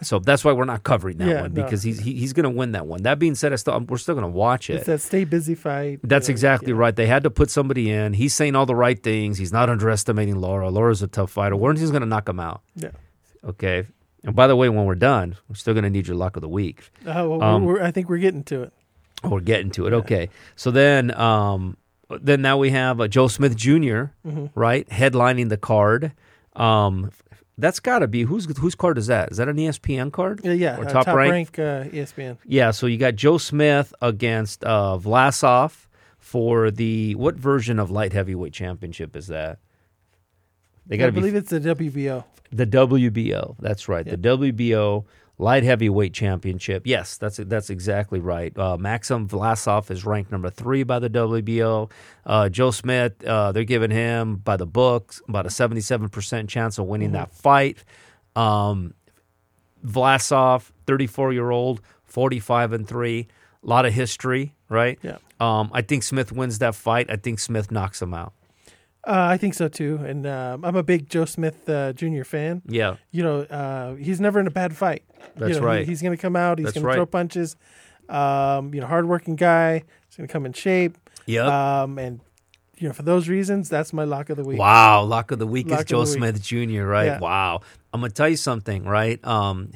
So 0.00 0.18
that's 0.20 0.44
why 0.44 0.52
we're 0.52 0.64
not 0.64 0.84
covering 0.84 1.18
that 1.18 1.28
Yeah, 1.28 1.40
one 1.42 1.54
no. 1.54 1.62
because 1.64 1.82
he's 1.82 1.98
he, 1.98 2.14
he's 2.14 2.32
going 2.32 2.44
to 2.44 2.50
win 2.50 2.72
that 2.72 2.86
one. 2.86 3.02
That 3.02 3.18
being 3.18 3.34
said, 3.34 3.52
I 3.52 3.56
still, 3.56 3.78
we're 3.80 3.98
still 3.98 4.14
going 4.14 4.22
to 4.30 4.36
watch 4.36 4.70
it. 4.70 4.74
it's 4.74 4.86
that 4.86 5.00
stay 5.00 5.24
busy 5.24 5.54
fight. 5.56 6.00
That's 6.04 6.28
exactly 6.28 6.72
yeah. 6.72 6.78
right. 6.78 6.94
They 6.94 7.06
had 7.06 7.24
to 7.24 7.30
put 7.30 7.50
somebody 7.50 7.90
in. 7.90 8.12
He's 8.12 8.32
saying 8.34 8.54
all 8.54 8.66
the 8.66 8.74
right 8.76 9.02
things. 9.02 9.38
He's 9.38 9.52
not 9.52 9.68
underestimating 9.68 10.36
Lara. 10.36 10.70
Lara's 10.70 11.02
a 11.02 11.08
tough 11.08 11.30
fighter. 11.32 11.56
Warrington's 11.56 11.90
going 11.90 12.02
to 12.02 12.06
knock 12.08 12.28
him 12.28 12.38
out. 12.38 12.62
Yeah. 12.76 12.90
Okay. 13.44 13.86
And 14.24 14.34
by 14.36 14.46
the 14.46 14.54
way, 14.56 14.68
when 14.68 14.84
we're 14.84 14.94
done, 14.94 15.36
we're 15.48 15.54
still 15.56 15.74
going 15.74 15.84
to 15.84 15.90
need 15.90 16.06
your 16.06 16.16
luck 16.16 16.36
of 16.36 16.42
the 16.42 16.48
week. 16.48 16.90
Oh, 17.06 17.30
well, 17.30 17.42
Um, 17.42 17.64
we're, 17.64 17.82
I 17.82 17.90
think 17.90 18.08
we're 18.08 18.18
getting 18.18 18.44
to 18.44 18.62
it. 18.62 18.72
Oh, 19.24 19.30
we're 19.30 19.40
getting 19.40 19.70
to 19.72 19.86
it. 19.86 19.92
Okay. 19.92 20.28
So 20.54 20.70
then, 20.70 21.12
um, 21.18 21.76
then 22.20 22.40
now 22.42 22.56
we 22.58 22.70
have 22.70 23.00
uh, 23.00 23.08
Joe 23.08 23.26
Smith 23.28 23.56
junior 23.56 24.12
Mm-hmm. 24.26 24.46
right, 24.58 24.88
headlining 24.90 25.48
the 25.48 25.56
card. 25.56 26.12
Um, 26.54 27.10
that's 27.58 27.80
got 27.80 27.98
to 27.98 28.08
be 28.08 28.22
whose 28.22 28.46
whose 28.58 28.74
card 28.74 28.96
is 28.98 29.08
that? 29.08 29.32
Is 29.32 29.36
that 29.38 29.48
an 29.48 29.56
ESPN 29.56 30.12
card? 30.12 30.40
Yeah, 30.44 30.52
yeah. 30.52 30.78
Or 30.78 30.84
uh, 30.84 30.88
top, 30.88 31.06
rank? 31.08 31.30
rank 31.32 31.58
uh, 31.58 31.84
ESPN. 31.90 32.38
Yeah. 32.44 32.70
So 32.70 32.86
you 32.86 32.96
got 32.96 33.16
Joe 33.16 33.36
Smith 33.36 33.92
against 34.00 34.64
uh, 34.64 34.96
Vlasov 34.96 35.86
for 36.18 36.70
the 36.70 37.14
what 37.16 37.34
version 37.34 37.78
of 37.78 37.90
light 37.90 38.12
heavyweight 38.12 38.52
championship 38.52 39.16
is 39.16 39.26
that? 39.26 39.58
They 40.86 40.96
got 40.96 41.04
I 41.04 41.06
to 41.08 41.12
be 41.12 41.20
believe 41.20 41.34
it's 41.34 41.50
the 41.50 41.60
WBO. 41.60 42.24
the 42.52 42.66
WBO. 42.66 43.56
That's 43.58 43.88
right. 43.88 44.06
Yeah. 44.06 44.16
The 44.16 44.28
WBO 44.36 45.04
light 45.38 45.62
heavyweight 45.62 46.12
championship. 46.12 46.82
Yes, 46.84 47.16
that's 47.16 47.36
that's 47.38 47.70
exactly 47.70 48.18
right. 48.20 48.56
Uh, 48.58 48.76
Maxim 48.76 49.28
Vlasov 49.28 49.90
is 49.90 50.04
ranked 50.04 50.30
number 50.32 50.50
three 50.50 50.82
by 50.82 50.98
the 50.98 51.08
WBO. 51.08 51.90
Uh, 52.26 52.48
Joe 52.48 52.70
Smith, 52.72 53.24
uh, 53.24 53.52
they're 53.52 53.64
giving 53.64 53.90
him 53.90 54.36
by 54.36 54.56
the 54.56 54.66
books 54.66 55.22
about 55.28 55.46
a 55.46 55.50
seventy-seven 55.50 56.08
percent 56.08 56.50
chance 56.50 56.78
of 56.78 56.86
winning 56.86 57.12
that 57.12 57.32
fight. 57.32 57.84
Um, 58.36 58.94
Vlasov, 59.86 60.70
thirty-four-year-old, 60.86 61.80
forty-five 62.04 62.72
and 62.72 62.86
three. 62.86 63.28
A 63.64 63.66
lot 63.66 63.86
of 63.86 63.92
history, 63.92 64.54
right? 64.68 64.98
Yeah. 65.02 65.18
Um, 65.40 65.70
I 65.72 65.82
think 65.82 66.02
Smith 66.02 66.32
wins 66.32 66.58
that 66.58 66.74
fight. 66.74 67.10
I 67.10 67.16
think 67.16 67.38
Smith 67.38 67.70
knocks 67.70 68.02
him 68.02 68.14
out. 68.14 68.32
Uh, 69.06 69.26
I 69.30 69.36
think 69.38 69.54
so 69.54 69.68
too, 69.68 69.96
and 70.04 70.26
um, 70.26 70.64
I'm 70.64 70.76
a 70.76 70.82
big 70.82 71.08
Joe 71.08 71.24
Smith 71.24 71.68
uh, 71.68 71.92
Jr. 71.94 72.24
fan. 72.24 72.62
Yeah, 72.66 72.96
You 73.10 73.22
know, 73.22 73.40
uh, 73.42 73.94
he's 73.94 74.20
never 74.20 74.38
in 74.40 74.46
a 74.46 74.50
bad 74.50 74.76
fight. 74.76 75.02
That's 75.36 75.54
you 75.54 75.60
know, 75.60 75.66
right. 75.66 75.80
He, 75.80 75.86
he's 75.86 76.02
going 76.02 76.14
to 76.16 76.20
come 76.20 76.36
out. 76.36 76.58
He's 76.58 76.72
going 76.72 76.84
to 76.86 76.92
throw 76.92 77.06
punches. 77.06 77.56
Um, 78.08 78.74
you 78.74 78.80
know, 78.80 78.86
hardworking 78.86 79.36
guy. 79.36 79.84
He's 80.08 80.16
going 80.16 80.26
to 80.26 80.32
come 80.32 80.44
in 80.46 80.52
shape. 80.52 80.96
Yep. 81.26 81.46
Um, 81.46 81.98
and 81.98 82.20
you 82.76 82.86
know, 82.88 82.92
for 82.94 83.02
those 83.02 83.28
reasons, 83.28 83.68
that's 83.68 83.92
my 83.92 84.04
lock 84.04 84.30
of 84.30 84.36
the 84.36 84.44
week. 84.44 84.58
Wow, 84.58 85.02
lock 85.04 85.30
of 85.30 85.38
the 85.38 85.46
week 85.46 85.68
Lock 85.68 85.80
is 85.80 85.84
Joe 85.86 86.00
week. 86.00 86.08
Smith 86.08 86.42
Jr. 86.42 86.82
Right? 86.84 87.06
Yeah. 87.06 87.18
Wow. 87.18 87.60
I'm 87.92 88.00
gonna 88.00 88.12
tell 88.12 88.28
you 88.28 88.36
something, 88.36 88.84
right? 88.84 89.24
Um, 89.24 89.72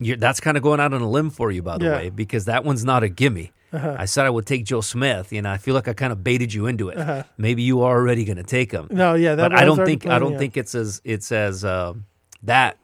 you're, 0.00 0.16
that's 0.16 0.40
kind 0.40 0.56
of 0.56 0.62
going 0.62 0.80
out 0.80 0.92
on 0.92 1.00
a 1.00 1.08
limb 1.08 1.30
for 1.30 1.50
you, 1.50 1.62
by 1.62 1.78
the 1.78 1.84
Yeah. 1.84 1.96
way, 1.96 2.10
because 2.10 2.46
that 2.46 2.64
one's 2.64 2.84
not 2.84 3.02
a 3.02 3.08
gimme. 3.08 3.52
Uh-huh. 3.72 3.96
I 3.98 4.04
said 4.04 4.26
I 4.26 4.30
would 4.30 4.46
take 4.46 4.64
Joe 4.64 4.80
Smith, 4.82 5.32
and 5.32 5.46
I 5.48 5.56
feel 5.56 5.74
like 5.74 5.88
I 5.88 5.92
kind 5.94 6.12
of 6.12 6.22
baited 6.22 6.52
you 6.52 6.66
into 6.66 6.88
it. 6.90 6.98
Uh-huh. 6.98 7.22
Maybe 7.38 7.62
you 7.62 7.82
are 7.82 7.96
already 7.96 8.24
gonna 8.24 8.42
take 8.42 8.70
him, 8.72 8.88
No, 8.90 9.14
yeah, 9.14 9.34
that 9.34 9.50
but 9.50 9.58
I 9.58 9.64
don't 9.64 9.84
think 9.84 10.06
I 10.06 10.18
don't 10.18 10.34
on. 10.34 10.38
think 10.38 10.56
it's 10.56 10.74
as 10.74 11.00
it's 11.04 11.32
as 11.32 11.64
um 11.64 12.04
that 12.42 12.76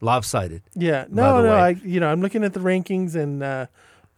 lopsided. 0.00 0.62
Yeah, 0.74 1.04
no, 1.08 1.42
no. 1.42 1.50
way. 1.50 1.56
I, 1.56 1.68
you 1.84 2.00
know, 2.00 2.08
I'm 2.08 2.20
looking 2.20 2.44
at 2.44 2.52
the 2.54 2.60
rankings, 2.60 3.14
and 3.14 3.42
uh, 3.42 3.66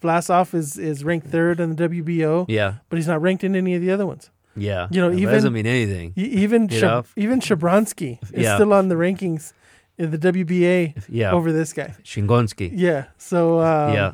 Vlasov 0.02 0.54
is 0.54 0.78
is 0.78 1.04
ranked 1.04 1.26
third 1.28 1.60
in 1.60 1.74
the 1.76 1.88
WBO, 1.88 2.46
Yeah, 2.48 2.74
but 2.88 2.96
he's 2.96 3.08
not 3.08 3.20
ranked 3.22 3.44
in 3.44 3.54
any 3.56 3.74
of 3.74 3.82
the 3.82 3.90
other 3.90 4.06
ones. 4.06 4.30
yeah. 4.56 4.88
You 4.90 5.00
know, 5.00 5.12
even- 5.12 5.34
doesn't 5.34 5.52
mean 5.52 5.66
anything. 5.66 6.12
Even 6.16 6.68
You 6.68 6.80
Shab- 6.80 6.82
know? 6.82 7.04
even 7.16 7.40
Shabransky 7.40 8.18
is 8.32 8.44
Yeah. 8.44 8.54
still 8.56 8.72
on 8.72 8.88
the 8.88 8.94
rankings 8.94 9.52
in 9.98 10.10
the 10.10 10.18
WBA 10.18 10.94
Yeah, 11.08 11.32
over 11.32 11.52
this 11.52 11.72
guy. 11.72 11.94
Shingonski. 12.02 12.70
Yeah, 12.72 13.06
so 13.18 13.60
um, 13.60 13.92
yeah. 13.94 14.12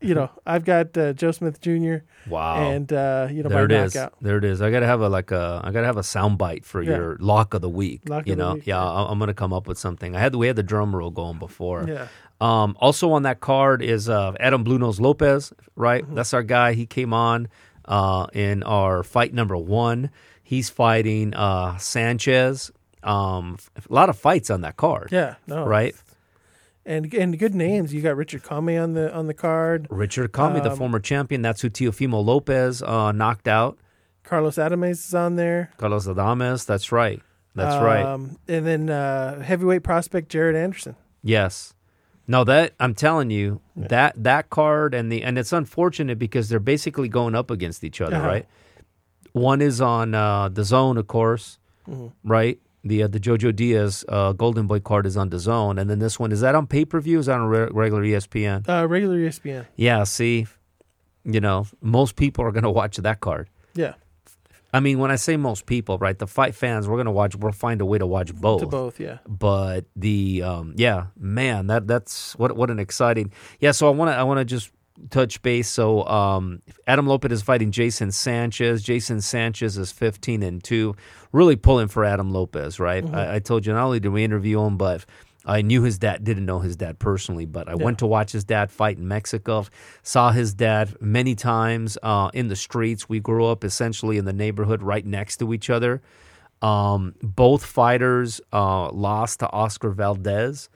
You 0.00 0.14
know, 0.14 0.30
I've 0.46 0.64
got 0.64 0.96
uh, 0.98 1.12
Joe 1.14 1.30
Smith 1.32 1.60
Jr. 1.60 1.96
Wow. 2.28 2.56
and 2.70 2.92
uh, 2.92 3.28
you 3.30 3.42
know 3.42 3.48
there 3.48 3.64
it 3.64 3.72
is. 3.72 3.94
knockout. 3.94 4.14
There 4.20 4.36
it 4.36 4.44
is. 4.44 4.60
I 4.60 4.70
gotta 4.70 4.86
have 4.86 5.00
a 5.00 5.08
like 5.08 5.30
a. 5.30 5.60
I 5.64 5.70
gotta 5.70 5.86
have 5.86 5.96
a 5.96 6.02
sound 6.02 6.38
bite 6.38 6.64
for 6.64 6.82
Yeah. 6.82 6.96
your 6.96 7.16
lock 7.20 7.54
of 7.54 7.62
the 7.62 7.68
week. 7.70 8.02
Lock 8.08 8.26
you 8.26 8.32
of 8.34 8.38
the 8.38 8.44
know, 8.44 8.54
week, 8.54 8.66
yeah, 8.66 8.82
I'm 8.82 9.18
gonna 9.18 9.32
come 9.34 9.52
up 9.52 9.66
with 9.66 9.78
something. 9.78 10.14
I 10.14 10.20
had 10.20 10.34
we 10.34 10.46
had 10.48 10.56
the 10.56 10.62
drum 10.62 10.94
roll 10.94 11.10
going 11.10 11.38
before. 11.38 11.86
Yeah, 11.88 12.08
Um, 12.40 12.76
also 12.80 13.12
on 13.12 13.22
that 13.22 13.40
card 13.40 13.80
is 13.82 14.08
uh, 14.08 14.32
Adam 14.38 14.64
Blue 14.64 14.78
Nose 14.78 15.00
Lopez, 15.00 15.52
right? 15.76 16.04
Mm-hmm. 16.04 16.14
That's 16.14 16.34
our 16.34 16.42
guy. 16.42 16.74
He 16.74 16.84
came 16.86 17.14
on 17.14 17.48
uh, 17.86 18.26
in 18.34 18.62
our 18.64 19.02
fight 19.02 19.32
number 19.32 19.56
one. 19.56 20.10
He's 20.42 20.68
fighting 20.70 21.34
uh, 21.34 21.76
Sanchez. 21.78 22.70
Um, 23.02 23.56
a 23.76 23.92
lot 23.92 24.08
of 24.08 24.18
fights 24.18 24.50
on 24.50 24.62
that 24.62 24.76
card, 24.76 25.10
yeah, 25.12 25.36
no, 25.46 25.64
right? 25.64 25.94
And 26.88 27.12
and 27.12 27.36
good 27.36 27.54
names. 27.54 27.92
You 27.92 28.00
got 28.00 28.16
Richard 28.16 28.44
Commey 28.44 28.80
on 28.80 28.92
the 28.92 29.12
on 29.12 29.26
the 29.26 29.34
card. 29.34 29.88
Richard 29.90 30.30
Commey, 30.32 30.62
the 30.62 30.70
Um, 30.70 30.78
former 30.78 31.00
champion, 31.00 31.42
that's 31.42 31.60
who 31.60 31.68
Teofimo 31.68 32.24
Lopez 32.24 32.80
uh, 32.82 33.10
knocked 33.10 33.48
out. 33.48 33.76
Carlos 34.22 34.54
Adames 34.56 34.90
is 35.08 35.14
on 35.14 35.34
there. 35.36 35.72
Carlos 35.78 36.06
Adames, 36.06 36.64
that's 36.64 36.92
right. 36.92 37.20
That's 37.56 37.82
right. 37.82 38.04
Um, 38.04 38.38
and 38.46 38.64
then 38.66 38.88
uh, 38.90 39.40
heavyweight 39.40 39.82
prospect 39.82 40.28
Jared 40.28 40.54
Anderson. 40.54 40.94
Yes. 41.24 41.74
No, 42.28 42.44
that 42.44 42.74
I'm 42.78 42.94
telling 42.94 43.30
you 43.30 43.60
that 43.76 44.14
that 44.22 44.50
card 44.50 44.94
and 44.94 45.10
the 45.10 45.22
and 45.24 45.38
it's 45.38 45.52
unfortunate 45.52 46.18
because 46.20 46.48
they're 46.48 46.60
basically 46.60 47.08
going 47.08 47.34
up 47.34 47.50
against 47.50 47.82
each 47.82 48.00
other, 48.00 48.16
Uh-huh. 48.16 48.26
right? 48.28 48.46
One 49.32 49.60
is 49.60 49.80
on 49.80 50.14
uh, 50.14 50.48
the 50.50 50.62
zone, 50.64 50.96
of 50.98 51.06
course, 51.08 51.58
Mhm. 51.88 52.12
right? 52.24 52.58
The 52.86 53.02
uh, 53.02 53.08
the 53.08 53.20
Jojo 53.20 53.54
Diaz 53.54 54.04
uh, 54.08 54.32
Golden 54.32 54.66
Boy 54.66 54.80
card 54.80 55.06
is 55.06 55.16
on 55.16 55.30
the 55.30 55.38
zone, 55.38 55.78
and 55.78 55.90
then 55.90 55.98
this 55.98 56.18
one 56.18 56.32
is 56.32 56.40
that 56.40 56.54
on 56.54 56.66
pay 56.66 56.84
per 56.84 57.00
view? 57.00 57.18
Is 57.18 57.26
that 57.26 57.38
on 57.40 57.48
re- 57.48 57.68
regular 57.70 58.02
ESPN? 58.02 58.68
Uh, 58.68 58.86
regular 58.88 59.16
ESPN. 59.16 59.66
Yeah. 59.76 60.04
See, 60.04 60.46
you 61.24 61.40
know, 61.40 61.66
most 61.80 62.16
people 62.16 62.44
are 62.44 62.52
going 62.52 62.64
to 62.70 62.70
watch 62.70 62.96
that 62.98 63.20
card. 63.20 63.48
Yeah, 63.74 63.94
I 64.72 64.80
mean, 64.80 64.98
when 64.98 65.10
I 65.10 65.16
say 65.16 65.36
most 65.36 65.66
people, 65.66 65.98
right? 65.98 66.18
The 66.18 66.26
fight 66.26 66.54
fans, 66.54 66.88
we're 66.88 66.96
going 66.96 67.06
to 67.06 67.12
watch. 67.12 67.34
We'll 67.36 67.52
find 67.52 67.80
a 67.80 67.86
way 67.86 67.98
to 67.98 68.06
watch 68.06 68.34
both. 68.34 68.60
to 68.60 68.66
both. 68.66 69.00
Yeah, 69.00 69.18
but 69.26 69.84
the 69.96 70.42
um, 70.42 70.74
yeah 70.76 71.06
man 71.18 71.66
that 71.66 71.86
that's 71.86 72.36
what 72.36 72.56
what 72.56 72.70
an 72.70 72.78
exciting 72.78 73.32
yeah 73.60 73.72
so 73.72 73.86
i 73.86 73.90
want 73.90 74.10
to 74.10 74.14
i 74.16 74.22
want 74.22 74.38
to 74.38 74.44
just 74.44 74.70
touch 75.10 75.40
base 75.42 75.68
so 75.68 76.06
um, 76.06 76.62
adam 76.86 77.06
lopez 77.06 77.32
is 77.32 77.42
fighting 77.42 77.70
jason 77.70 78.10
sanchez 78.10 78.82
jason 78.82 79.20
sanchez 79.20 79.76
is 79.76 79.92
15 79.92 80.42
and 80.42 80.64
2 80.64 80.94
really 81.32 81.56
pulling 81.56 81.88
for 81.88 82.04
adam 82.04 82.32
lopez 82.32 82.80
right 82.80 83.04
I, 83.12 83.36
I 83.36 83.38
told 83.38 83.66
you 83.66 83.72
not 83.72 83.84
only 83.84 84.00
did 84.00 84.10
we 84.10 84.24
interview 84.24 84.60
him 84.60 84.76
but 84.76 85.04
I 85.46 85.62
knew 85.62 85.82
his 85.82 85.98
dad, 85.98 86.24
didn't 86.24 86.44
know 86.44 86.58
his 86.58 86.76
dad 86.76 86.98
personally, 86.98 87.46
but 87.46 87.68
I 87.68 87.76
went 87.76 88.00
to 88.00 88.06
watch 88.06 88.32
his 88.32 88.42
dad 88.44 88.70
fight 88.70 88.98
in 88.98 89.06
Mexico. 89.06 89.64
Saw 90.02 90.32
his 90.32 90.52
dad 90.52 90.96
many 91.00 91.36
times 91.36 91.96
uh, 92.02 92.30
in 92.34 92.48
the 92.48 92.56
streets. 92.56 93.08
We 93.08 93.20
grew 93.20 93.46
up 93.46 93.62
essentially 93.62 94.18
in 94.18 94.24
the 94.24 94.32
neighborhood 94.32 94.82
right 94.82 95.06
next 95.06 95.36
to 95.36 95.54
each 95.54 95.70
other. 95.70 96.02
Um, 96.62 97.14
both 97.22 97.64
fighters 97.64 98.40
uh, 98.52 98.90
lost 98.90 99.38
to 99.40 99.50
Oscar 99.50 99.90
Valdez. 99.90 100.68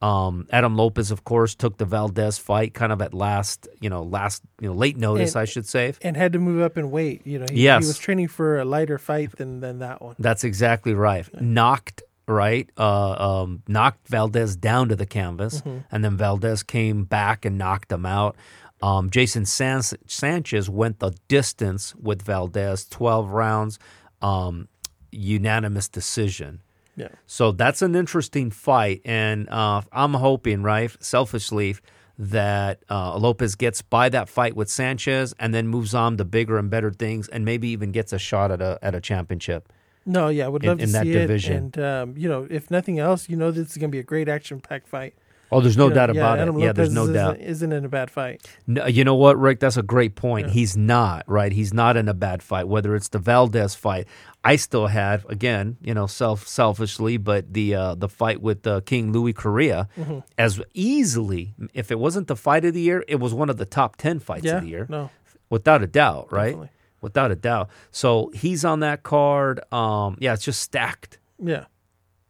Um, 0.00 0.46
Adam 0.50 0.76
Lopez, 0.76 1.10
of 1.10 1.24
course, 1.24 1.54
took 1.56 1.76
the 1.78 1.84
Valdez 1.84 2.38
fight 2.38 2.72
kind 2.72 2.92
of 2.92 3.02
at 3.02 3.12
last, 3.14 3.66
you 3.80 3.90
know, 3.90 4.02
last, 4.02 4.42
you 4.60 4.68
know, 4.68 4.74
late 4.74 4.96
notice, 4.96 5.34
And- 5.34 5.42
I 5.42 5.44
should 5.44 5.66
say. 5.66 5.92
and 6.02 6.16
had 6.16 6.32
to 6.34 6.38
move 6.38 6.62
up 6.62 6.76
and 6.76 6.92
wait. 6.92 7.26
You 7.26 7.40
know, 7.40 7.46
he, 7.50 7.62
Yes. 7.64 7.82
he 7.84 7.88
was 7.88 7.98
training 7.98 8.28
for 8.28 8.58
a 8.60 8.64
lighter 8.64 8.98
fight 8.98 9.36
than 9.36 9.58
than 9.60 9.80
that 9.80 10.00
one. 10.00 10.14
That's 10.18 10.44
exactly 10.44 10.94
right. 10.94 11.26
Knocked 11.40 12.02
right, 12.28 12.68
uh, 12.76 13.42
um, 13.42 13.62
knocked 13.66 14.06
Valdez 14.06 14.54
down 14.54 14.88
to 14.90 14.94
the 14.96 15.06
canvas, 15.06 15.62
and 15.90 16.04
then 16.04 16.16
Valdez 16.16 16.62
came 16.62 17.04
back 17.04 17.44
and 17.44 17.56
knocked 17.58 17.90
him 17.90 18.04
out. 18.06 18.36
Um, 18.82 19.10
Jason 19.10 19.46
San- 19.46 19.82
Sanchez 20.06 20.70
went 20.70 21.00
the 21.00 21.10
distance 21.26 21.94
with 21.96 22.22
Valdez, 22.22 22.84
twelve 22.84 23.30
rounds, 23.30 23.78
um, 24.22 24.68
unanimous 25.10 25.88
decision. 25.88 26.60
Yeah, 26.98 27.08
So 27.26 27.52
that's 27.52 27.80
an 27.82 27.94
interesting 27.94 28.50
fight, 28.50 29.00
and 29.04 29.48
uh, 29.48 29.82
I'm 29.92 30.14
hoping, 30.14 30.62
right, 30.62 30.90
selfishly, 31.02 31.76
that 32.18 32.82
uh, 32.90 33.16
Lopez 33.16 33.54
gets 33.54 33.80
by 33.82 34.08
that 34.08 34.28
fight 34.28 34.56
with 34.56 34.68
Sanchez 34.68 35.32
and 35.38 35.54
then 35.54 35.68
moves 35.68 35.94
on 35.94 36.16
to 36.16 36.24
bigger 36.24 36.58
and 36.58 36.68
better 36.68 36.90
things, 36.90 37.28
and 37.28 37.44
maybe 37.44 37.68
even 37.68 37.92
gets 37.92 38.12
a 38.12 38.18
shot 38.18 38.50
at 38.50 38.60
a 38.60 38.78
at 38.82 38.94
a 38.94 39.00
championship. 39.00 39.72
no, 40.04 40.28
yeah, 40.28 40.46
I 40.46 40.48
would 40.48 40.64
In- 40.64 40.68
love 40.70 40.78
to 40.78 40.84
in 40.84 40.92
that 40.92 41.04
see 41.04 41.12
division. 41.12 41.56
it. 41.56 41.76
And 41.76 41.78
um, 41.78 42.14
you 42.16 42.28
know, 42.28 42.46
if 42.50 42.70
nothing 42.70 42.98
else, 42.98 43.28
you 43.28 43.36
know, 43.36 43.50
this 43.52 43.70
is 43.70 43.76
going 43.76 43.90
to 43.90 43.94
be 43.94 44.00
a 44.00 44.02
great 44.14 44.28
action 44.28 44.60
packed 44.60 44.88
fight. 44.88 45.14
Oh, 45.50 45.60
there's 45.62 45.76
no 45.78 45.84
You 45.84 45.90
know, 45.90 45.94
doubt 45.96 46.14
yeah, 46.14 46.20
about 46.20 46.38
Adam 46.40 46.58
it. 46.58 46.62
Yeah, 46.64 46.72
there's 46.72 46.92
no 46.92 47.02
isn't, 47.04 47.14
doubt. 47.14 47.40
Isn't 47.40 47.72
in 47.72 47.84
a 47.84 47.88
bad 47.88 48.10
fight. 48.10 48.46
No, 48.66 48.86
you 48.86 49.02
know 49.04 49.14
what, 49.14 49.38
Rick? 49.38 49.60
That's 49.60 49.78
a 49.78 49.82
great 49.82 50.14
point. 50.14 50.50
He's 50.50 50.76
not 50.76 51.24
right. 51.26 51.50
He's 51.52 51.72
not 51.72 51.96
in 51.96 52.06
a 52.08 52.14
bad 52.14 52.42
fight. 52.42 52.68
Whether 52.68 52.94
it's 52.94 53.08
the 53.08 53.18
Valdez 53.18 53.74
fight, 53.74 54.06
I 54.44 54.56
still 54.56 54.88
had 54.88 55.24
again, 55.28 55.78
you 55.80 55.94
know, 55.94 56.06
self 56.06 56.46
selfishly, 56.46 57.16
but 57.16 57.52
the 57.54 57.74
uh, 57.74 57.94
the 57.94 58.08
fight 58.10 58.42
with 58.42 58.66
uh, 58.66 58.82
King 58.82 59.10
Louis 59.12 59.32
Coria 59.32 59.88
Mm-hmm. 59.98 60.18
as 60.36 60.60
easily. 60.74 61.54
If 61.72 61.90
it 61.90 61.98
wasn't 61.98 62.26
the 62.28 62.36
fight 62.36 62.64
of 62.64 62.74
the 62.74 62.80
year, 62.80 63.04
it 63.08 63.16
was 63.16 63.32
one 63.32 63.48
of 63.48 63.56
the 63.56 63.66
top 63.66 63.96
ten 63.96 64.18
fights 64.18 64.44
Yeah, 64.44 64.56
of 64.58 64.62
the 64.64 64.68
year, 64.68 64.86
no, 64.88 65.10
without 65.50 65.82
a 65.82 65.86
doubt. 65.86 66.30
Right, 66.32 66.46
Definitely. 66.48 66.70
without 67.00 67.30
a 67.30 67.36
doubt. 67.36 67.70
So 67.90 68.30
he's 68.34 68.64
on 68.64 68.80
that 68.80 69.02
card. 69.02 69.60
Um, 69.72 70.16
yeah, 70.20 70.34
it's 70.34 70.44
just 70.44 70.60
stacked. 70.60 71.18
yeah. 71.42 71.64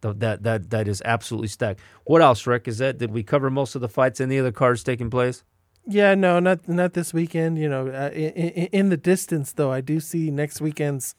Th- 0.02 0.14
That 0.18 0.42
that 0.44 0.70
that 0.70 0.88
is 0.88 1.02
absolutely 1.04 1.48
stacked. 1.48 1.80
What 2.04 2.22
else, 2.22 2.46
Rick? 2.46 2.68
Is 2.68 2.78
that 2.78 2.98
did 2.98 3.10
we 3.10 3.22
cover 3.22 3.50
most 3.50 3.74
of 3.74 3.80
the 3.80 3.88
fights? 3.88 4.20
Any 4.20 4.38
other 4.38 4.52
cards 4.52 4.82
taking 4.84 5.10
place? 5.10 5.42
Yeah, 5.86 6.14
no, 6.14 6.38
not 6.38 6.68
not 6.68 6.92
this 6.92 7.12
weekend. 7.14 7.58
You 7.58 7.68
know, 7.68 7.88
uh, 7.88 8.10
in, 8.12 8.30
in, 8.32 8.66
in 8.72 8.88
the 8.90 8.96
distance 8.96 9.52
though, 9.52 9.72
I 9.72 9.80
do 9.80 10.00
see 10.00 10.30
next 10.30 10.60
weekend's 10.60 11.14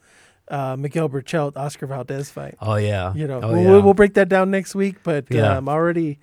uh, 0.47 0.75
Miguel 0.77 1.09
Berchelt 1.09 1.57
Oscar 1.57 1.87
Valdez 1.87 2.29
fight. 2.31 2.55
Oh 2.61 2.75
yeah, 2.75 3.13
You 3.13 3.27
know, 3.27 3.39
oh, 3.43 3.47
we'll, 3.53 3.61
yeah. 3.61 3.69
we'll, 3.69 3.81
we'll 3.81 3.93
break 3.93 4.13
that 4.15 4.29
down 4.29 4.49
next 4.51 4.75
week. 4.75 4.97
But 5.03 5.25
Yeah. 5.29 5.53
uh, 5.53 5.57
I'm 5.57 5.67
already, 5.69 6.19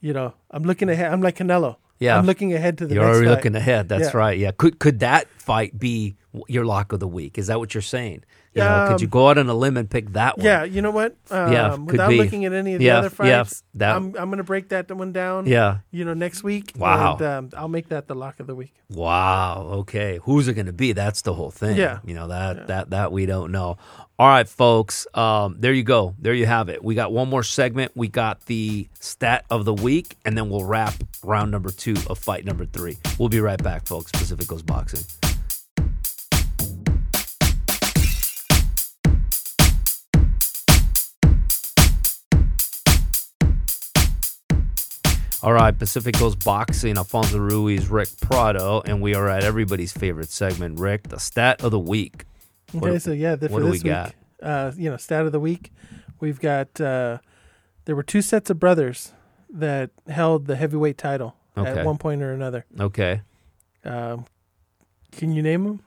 you 0.00 0.12
know, 0.12 0.34
I'm 0.50 0.62
looking 0.62 0.88
ahead. 0.88 1.12
I'm 1.12 1.20
like 1.20 1.36
Canelo. 1.36 1.76
Yeah. 2.00 2.16
I'm 2.16 2.26
looking 2.26 2.54
ahead 2.54 2.78
to 2.78 2.86
the 2.86 2.94
You're 2.94 3.04
next 3.04 3.16
already 3.16 3.28
fight. 3.28 3.34
looking 3.36 3.56
ahead. 3.56 3.88
That's 3.88 4.14
Yeah. 4.14 4.16
right. 4.16 4.38
Yeah. 4.38 4.50
Could 4.56 4.78
could 4.78 5.00
that 5.00 5.26
fight 5.36 5.78
be 5.78 6.16
your 6.46 6.64
lock 6.64 6.92
of 6.92 7.00
the 7.00 7.08
week? 7.08 7.36
Is 7.38 7.48
that 7.48 7.58
what 7.58 7.74
you're 7.74 7.82
saying? 7.82 8.22
You 8.54 8.62
know, 8.64 8.84
could 8.88 8.94
Um, 8.94 9.00
you 9.00 9.06
go 9.06 9.28
out 9.28 9.38
on 9.38 9.48
a 9.48 9.54
limb 9.54 9.76
and 9.76 9.88
pick 9.88 10.12
that 10.14 10.38
one? 10.38 10.44
Yeah, 10.46 10.64
you 10.64 10.80
know 10.82 10.90
what? 10.90 11.14
Um, 11.30 11.52
Yeah, 11.52 11.74
without 11.76 12.08
be. 12.08 12.16
looking 12.18 12.44
at 12.44 12.52
any 12.52 12.74
of 12.74 12.78
the 12.80 12.86
Yeah, 12.86 12.98
other 12.98 13.12
yeah, 13.24 13.42
fights, 13.44 13.62
that- 13.74 13.94
I'm 13.94 14.14
I'm 14.18 14.30
gonna 14.30 14.42
break 14.42 14.70
that 14.70 14.90
one 14.90 15.12
down. 15.12 15.46
Yeah. 15.46 15.78
you 15.90 16.04
know, 16.04 16.14
next 16.14 16.42
week. 16.42 16.72
Wow. 16.76 17.12
and, 17.14 17.22
um, 17.22 17.48
I'll 17.56 17.68
make 17.68 17.88
that 17.90 18.08
the 18.08 18.14
lock 18.14 18.40
of 18.40 18.46
the 18.46 18.54
week. 18.54 18.74
Wow. 18.90 19.68
Okay. 19.80 20.18
Who's 20.24 20.48
it 20.48 20.54
going 20.54 20.66
to 20.66 20.72
be? 20.72 20.92
That's 20.92 21.22
the 21.22 21.34
whole 21.34 21.50
thing. 21.50 21.76
Yeah. 21.76 21.98
You 22.04 22.14
know 22.14 22.28
that 22.28 22.66
that 22.68 22.90
that 22.90 23.12
we 23.12 23.26
don't 23.26 23.52
know. 23.52 23.76
All 24.18 24.26
right, 24.28 24.48
folks. 24.48 25.06
Um, 25.14 25.56
there 25.60 25.72
you 25.72 25.84
go. 25.84 26.14
There 26.18 26.34
you 26.34 26.46
have 26.46 26.68
it. 26.68 26.82
We 26.82 26.94
got 26.96 27.12
one 27.12 27.28
more 27.28 27.42
segment. 27.44 27.92
We 27.94 28.08
got 28.08 28.46
the 28.46 28.88
stat 28.98 29.44
of 29.50 29.64
the 29.64 29.74
week, 29.74 30.16
and 30.24 30.36
then 30.36 30.48
we'll 30.50 30.64
wrap 30.64 30.94
round 31.22 31.50
number 31.52 31.70
two 31.70 31.94
of 32.08 32.18
fight 32.18 32.44
number 32.44 32.64
three. 32.64 32.96
We'll 33.18 33.28
be 33.28 33.40
right 33.40 33.62
back, 33.62 33.86
folks. 33.86 34.10
Pacific 34.10 34.48
Coast 34.48 34.66
Boxing. 34.66 35.04
All 45.40 45.52
right, 45.52 45.76
Pacific 45.76 46.16
Coast 46.16 46.44
Boxing, 46.44 46.96
Alfonso 46.96 47.38
Ruiz, 47.38 47.88
Rick 47.88 48.08
Prado, 48.20 48.82
and 48.84 49.00
we 49.00 49.14
are 49.14 49.28
at 49.28 49.44
everybody's 49.44 49.92
favorite 49.92 50.30
segment, 50.30 50.80
Rick, 50.80 51.04
the 51.08 51.20
stat 51.20 51.62
of 51.62 51.70
the 51.70 51.78
week. 51.78 52.24
Okay, 52.74 52.98
so 52.98 53.12
yeah, 53.12 53.36
the, 53.36 53.48
what 53.48 53.60
for 53.60 53.66
do 53.66 53.70
this 53.72 53.84
we 53.84 53.90
week, 53.90 53.94
got? 53.94 54.14
uh, 54.42 54.72
you 54.76 54.90
know, 54.90 54.96
stat 54.96 55.24
of 55.26 55.32
the 55.32 55.38
week, 55.38 55.70
we've 56.18 56.40
got 56.40 56.80
uh, 56.80 57.18
there 57.84 57.94
were 57.94 58.02
two 58.02 58.20
sets 58.20 58.50
of 58.50 58.58
brothers 58.58 59.12
that 59.48 59.90
held 60.08 60.46
the 60.46 60.56
heavyweight 60.56 60.98
title 60.98 61.36
Okay. 61.56 61.70
at 61.80 61.86
one 61.86 61.98
point 61.98 62.20
or 62.22 62.32
another. 62.32 62.64
Okay. 62.78 63.22
Um, 63.84 64.26
can 65.12 65.32
you 65.32 65.42
name 65.42 65.64
them? 65.64 65.80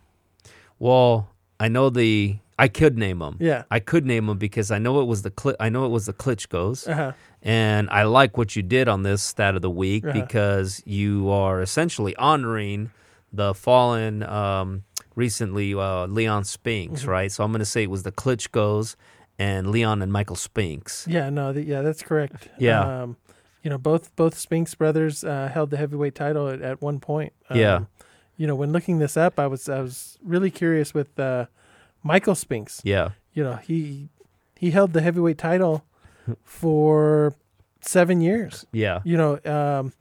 Well, 0.80 1.30
I 1.60 1.68
know 1.68 1.90
the. 1.90 2.38
I 2.60 2.68
could 2.68 2.98
name 2.98 3.20
them. 3.20 3.38
Yeah. 3.40 3.64
I 3.72 3.80
could 3.80 4.06
name 4.06 4.28
them 4.28 4.38
because 4.38 4.70
I 4.72 4.78
know 4.80 5.02
it 5.02 5.06
was 5.06 5.22
the 5.24 5.56
I 5.60 5.70
know 5.70 5.86
it 5.86 5.90
was 5.90 6.06
the 6.06 6.14
Klitschko's, 6.14 6.88
Uh-huh. 6.88 7.12
and 7.42 7.90
I 7.90 8.04
like 8.04 8.38
what 8.38 8.56
you 8.56 8.62
did 8.62 8.88
on 8.88 9.04
this 9.04 9.22
stat 9.24 9.56
of 9.56 9.62
the 9.62 9.70
week 9.70 10.04
Uh-huh. 10.06 10.14
because 10.22 10.82
you 10.86 11.30
are 11.30 11.62
essentially 11.62 12.16
honoring 12.18 12.92
the 13.34 13.54
fallen 13.54 14.22
um, 14.24 14.84
recently 15.16 15.74
uh, 15.74 16.06
Leon 16.08 16.44
Spinks, 16.44 17.02
Mm-hmm. 17.02 17.10
right? 17.10 17.32
So 17.32 17.44
I'm 17.44 17.52
going 17.52 17.60
to 17.60 17.66
say 17.66 17.84
it 17.84 17.90
was 17.90 18.04
the 18.04 18.12
Klitschko's 18.12 18.96
and 19.40 19.72
Leon 19.72 20.02
and 20.02 20.12
Michael 20.12 20.36
Spinks. 20.36 21.08
Yeah, 21.10 21.30
no, 21.30 21.52
th- 21.54 21.66
yeah, 21.66 21.82
that's 21.82 22.04
correct. 22.04 22.50
Yeah. 22.60 23.04
Um, 23.04 23.18
you 23.64 23.70
know, 23.70 23.78
both 23.78 24.16
both 24.16 24.38
Spinks 24.38 24.76
brothers 24.76 25.24
uh, 25.24 25.50
held 25.54 25.70
the 25.72 25.78
heavyweight 25.78 26.14
title 26.16 26.48
at, 26.50 26.62
at 26.62 26.82
one 26.82 27.00
point. 27.00 27.34
Um, 27.50 27.58
Yeah. 27.58 27.80
You 28.38 28.48
know, 28.48 28.56
when 28.56 28.72
looking 28.72 28.98
this 29.00 29.16
up, 29.18 29.40
I 29.40 29.48
was 29.48 29.70
I 29.70 29.82
was 29.82 30.18
really 30.24 30.50
curious 30.52 30.94
with 30.94 31.20
uh, 31.20 31.46
Michael 32.04 32.36
Spinks. 32.36 32.82
Yeah. 32.84 33.10
You 33.34 33.44
know, 33.44 33.56
he 33.56 34.10
he 34.58 34.72
held 34.72 34.94
the 34.94 35.02
heavyweight 35.02 35.38
title 35.38 35.84
for 36.44 37.34
seven 37.82 38.22
years. 38.22 38.66
Yeah. 38.72 39.00
You 39.04 39.18
know, 39.18 39.40
um, 39.46 39.94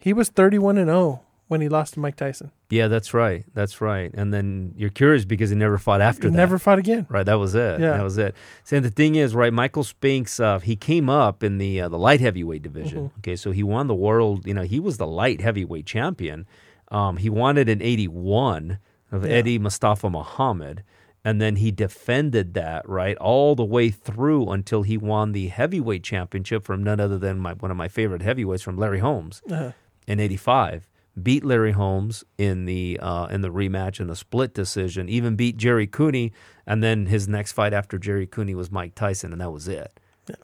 he 0.00 0.12
was 0.12 0.28
thirty 0.28 0.58
one 0.58 0.78
and 0.78 0.88
zero 0.88 1.22
when 1.48 1.60
he 1.60 1.68
lost 1.68 1.94
to 1.94 2.00
Mike 2.00 2.16
Tyson. 2.16 2.50
Yeah, 2.70 2.88
that's 2.88 3.14
right. 3.14 3.44
That's 3.54 3.80
right. 3.80 4.10
And 4.14 4.34
then 4.34 4.74
you're 4.76 4.90
curious 4.90 5.24
because 5.24 5.50
he 5.50 5.56
never 5.56 5.78
fought 5.78 6.00
after 6.00 6.24
He 6.26 6.30
that. 6.32 6.36
never 6.36 6.58
fought 6.58 6.80
again. 6.80 7.06
Right, 7.08 7.24
that 7.24 7.34
was 7.38 7.54
it. 7.54 7.78
Yeah. 7.80 7.92
That 7.92 8.02
was 8.02 8.18
it. 8.18 8.34
So 8.64 8.80
the 8.80 8.90
thing 8.90 9.14
is, 9.14 9.36
right, 9.36 9.52
Michael 9.52 9.84
Spinks, 9.84 10.40
uh, 10.40 10.58
he 10.58 10.74
came 10.74 11.08
up 11.08 11.44
in 11.44 11.58
the 11.58 11.80
uh, 11.82 11.88
the 11.88 11.98
light 11.98 12.20
heavyweight 12.20 12.62
division. 12.62 12.98
Mm-hmm. 13.08 13.18
Okay, 13.20 13.36
so 13.36 13.52
he 13.52 13.62
won 13.62 13.86
the 13.86 13.94
world. 13.94 14.46
You 14.46 14.54
know, 14.54 14.62
he 14.62 14.80
was 14.80 14.98
the 14.98 15.06
light 15.06 15.40
heavyweight 15.40 15.86
champion. 15.86 16.46
Um, 16.90 17.16
he 17.18 17.30
won 17.30 17.56
it 17.56 17.68
in 17.68 17.80
'81 17.82 18.78
of 19.12 19.24
Yeah. 19.24 19.30
Eddie 19.32 19.58
Mustafa 19.60 20.10
Muhammad, 20.10 20.82
and 21.26 21.40
then 21.40 21.56
he 21.56 21.72
defended 21.72 22.54
that 22.54 22.88
right 22.88 23.16
all 23.16 23.56
the 23.56 23.64
way 23.64 23.90
through 23.90 24.48
until 24.48 24.84
he 24.84 24.96
won 24.96 25.32
the 25.32 25.48
heavyweight 25.48 26.04
championship 26.04 26.62
from 26.62 26.84
none 26.84 27.00
other 27.00 27.18
than 27.18 27.40
my, 27.40 27.52
one 27.54 27.72
of 27.72 27.76
my 27.76 27.88
favorite 27.88 28.22
heavyweights 28.22 28.62
from 28.62 28.76
Larry 28.76 29.00
Holmes 29.00 29.42
Uh, 29.50 29.72
in 30.06 30.20
'85. 30.20 30.88
Beat 31.20 31.44
Larry 31.44 31.72
Holmes 31.72 32.22
in 32.38 32.64
the 32.64 33.00
uh, 33.02 33.26
in 33.26 33.40
the 33.40 33.48
rematch 33.48 33.98
in 33.98 34.06
the 34.06 34.14
split 34.14 34.54
decision. 34.54 35.08
Even 35.08 35.34
beat 35.34 35.56
Jerry 35.56 35.88
Cooney, 35.88 36.32
and 36.64 36.80
then 36.80 37.06
his 37.06 37.26
next 37.26 37.52
fight 37.52 37.72
after 37.72 37.98
Jerry 37.98 38.28
Cooney 38.28 38.54
was 38.54 38.70
Mike 38.70 38.94
Tyson, 38.94 39.32
and 39.32 39.40
that 39.40 39.50
was 39.50 39.66
it. 39.66 39.98
Yeah. 40.28 40.36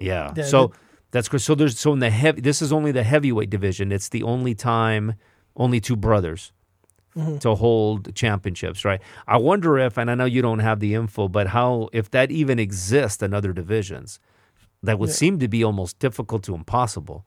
Yeah. 0.00 0.32
Yeah, 0.34 0.44
so 0.44 0.72
that's. 1.12 1.28
So 1.44 1.54
there's 1.54 1.78
so 1.78 1.92
in 1.92 2.00
the 2.00 2.10
heavy. 2.10 2.40
This 2.40 2.60
is 2.60 2.72
only 2.72 2.90
the 2.90 3.04
heavyweight 3.04 3.50
division. 3.50 3.92
It's 3.92 4.08
the 4.08 4.24
only 4.24 4.56
time 4.56 5.14
only 5.54 5.80
two 5.80 5.94
brothers 5.94 6.52
Mm-hmm. 7.16 7.38
to 7.38 7.54
hold 7.54 8.12
championships, 8.16 8.84
right? 8.84 9.00
I 9.28 9.36
wonder 9.36 9.78
if, 9.78 9.96
and 9.96 10.10
I 10.10 10.16
know 10.16 10.24
you 10.24 10.42
don't 10.42 10.58
have 10.58 10.80
the 10.80 10.94
info, 10.94 11.28
but 11.28 11.46
how 11.48 11.88
if 11.92 12.10
that 12.10 12.32
even 12.32 12.58
exists 12.58 13.22
in 13.22 13.32
other 13.32 13.52
divisions, 13.52 14.18
that 14.82 14.98
would 14.98 15.10
Yeah. 15.10 15.14
seem 15.14 15.38
to 15.38 15.46
be 15.46 15.62
almost 15.62 16.00
difficult 16.00 16.42
to 16.44 16.54
impossible, 16.56 17.24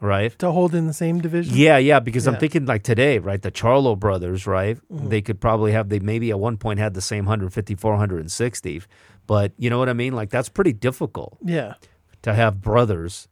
right? 0.00 0.36
to 0.40 0.50
hold 0.50 0.74
in 0.74 0.88
the 0.88 0.92
same 0.92 1.20
division. 1.20 1.54
Yeah, 1.56 1.78
yeah, 1.78 2.00
because 2.00 2.26
I'm 2.26 2.38
thinking 2.38 2.66
like 2.66 2.82
today, 2.82 3.18
right? 3.20 3.40
The 3.40 3.52
Charlo 3.52 3.96
brothers, 3.96 4.48
right? 4.48 4.76
Mm-hmm. 4.92 5.08
They 5.10 5.22
could 5.22 5.40
probably 5.40 5.70
have, 5.72 5.90
they 5.90 6.00
maybe 6.00 6.30
at 6.30 6.40
one 6.40 6.56
point 6.56 6.80
had 6.80 6.94
the 6.94 7.00
same 7.00 7.24
150, 7.24 7.76
460, 7.76 8.82
but 9.28 9.52
you 9.56 9.70
know 9.70 9.78
what 9.78 9.88
I 9.88 9.92
mean? 9.92 10.12
Like 10.14 10.30
that's 10.30 10.48
pretty 10.48 10.72
difficult 10.72 11.38
Yeah. 11.44 11.74
to 12.22 12.34
have 12.34 12.60
brothers 12.60 13.28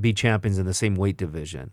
be 0.00 0.12
champions 0.12 0.58
in 0.58 0.66
the 0.66 0.74
same 0.74 0.94
weight 0.94 1.16
division. 1.16 1.72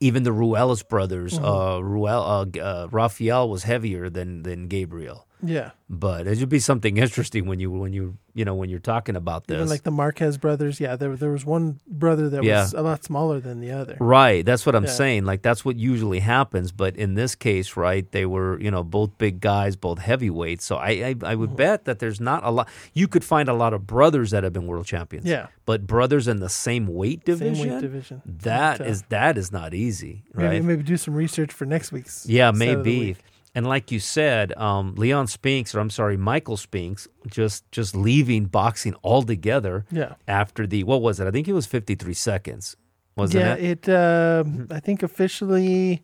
Even 0.00 0.22
the 0.24 0.30
Ruelas 0.32 0.86
brothers, 0.86 1.34
Mm-hmm. 1.34 1.44
uh, 1.44 1.78
Ruel, 1.80 2.22
uh, 2.22 2.58
uh, 2.60 2.88
Rafael 2.90 3.48
was 3.48 3.64
heavier 3.64 4.08
than 4.10 4.42
than 4.42 4.68
Gabriel, 4.68 5.25
Yeah. 5.42 5.70
but 5.88 6.26
it 6.26 6.40
would 6.40 6.48
be 6.48 6.58
something 6.58 6.96
interesting 6.96 7.46
when 7.46 7.60
you 7.60 7.70
when 7.70 7.92
you 7.92 8.16
you 8.34 8.44
know 8.44 8.54
when 8.54 8.68
you're 8.70 8.80
talking 8.80 9.16
about 9.16 9.46
this. 9.46 9.56
Even 9.56 9.68
like 9.68 9.82
the 9.84 9.90
Marquez 9.90 10.36
brothers. 10.38 10.80
Yeah. 10.80 10.96
There, 10.96 11.14
there 11.16 11.30
was 11.30 11.44
one 11.44 11.78
brother 11.86 12.28
that 12.30 12.42
Yeah. 12.42 12.62
was 12.62 12.74
a 12.74 12.82
lot 12.82 13.04
smaller 13.04 13.38
than 13.40 13.60
the 13.60 13.70
other. 13.70 13.96
Right. 14.00 14.44
That's 14.44 14.66
what 14.66 14.74
I'm 14.74 14.84
Yeah. 14.84 14.90
saying. 14.90 15.24
Like 15.24 15.42
that's 15.42 15.64
what 15.64 15.76
usually 15.76 16.20
happens. 16.20 16.72
But 16.72 16.96
in 16.96 17.14
this 17.14 17.34
case, 17.34 17.76
right, 17.76 18.10
they 18.12 18.26
were, 18.26 18.60
you 18.60 18.70
know, 18.70 18.82
both 18.82 19.16
big 19.18 19.40
guys, 19.40 19.76
both 19.76 19.98
heavyweights. 20.00 20.64
So 20.64 20.76
I 20.76 20.90
I, 20.90 21.14
I 21.22 21.34
would 21.34 21.54
bet 21.56 21.84
that 21.84 21.98
there's 21.98 22.20
not 22.20 22.44
a 22.44 22.50
lot 22.50 22.68
you 22.94 23.06
could 23.08 23.24
find 23.24 23.48
a 23.48 23.54
lot 23.54 23.72
of 23.72 23.86
brothers 23.86 24.30
that 24.32 24.42
have 24.44 24.52
been 24.52 24.66
world 24.66 24.86
champions. 24.86 25.26
Yeah. 25.26 25.46
But 25.66 25.86
brothers 25.86 26.26
in 26.28 26.40
the 26.40 26.48
same 26.50 26.86
weight 26.88 27.24
division. 27.24 27.54
Same 27.56 27.72
weight 27.74 27.80
division. 27.80 28.22
That 28.26 28.80
uh, 28.80 28.84
is 28.84 29.02
that 29.10 29.38
is 29.38 29.52
not 29.52 29.72
easy. 29.74 30.24
Maybe, 30.34 30.48
Right. 30.48 30.64
maybe 30.64 30.82
do 30.82 30.96
some 30.96 31.14
research 31.14 31.52
for 31.52 31.64
next 31.64 31.92
week's. 31.92 32.26
Yeah, 32.28 32.52
set 32.52 32.68
of 32.78 32.84
the 32.84 32.98
maybe. 33.00 33.16
And 33.56 33.66
like 33.66 33.90
you 33.90 33.98
said, 34.00 34.52
um, 34.58 34.94
Leon 34.96 35.26
Spinks, 35.28 35.74
or 35.74 35.80
I'm 35.80 35.88
sorry, 35.90 36.16
Michael 36.18 36.56
Spinks, 36.58 37.08
just 37.26 37.64
just 37.72 37.96
leaving 37.96 38.44
boxing 38.44 38.94
altogether 39.02 39.86
Yeah. 39.90 40.14
after 40.28 40.66
the 40.66 40.84
what 40.84 41.00
was 41.02 41.18
it? 41.20 41.26
I 41.26 41.30
think 41.30 41.48
it 41.48 41.54
was 41.54 41.66
53 41.66 42.12
seconds, 42.14 42.76
wasn't 43.16 43.44
yeah. 43.44 43.54
it? 43.54 43.88
It. 43.88 43.94
um 43.94 44.68
I 44.70 44.78
think 44.78 45.02
officially 45.02 46.02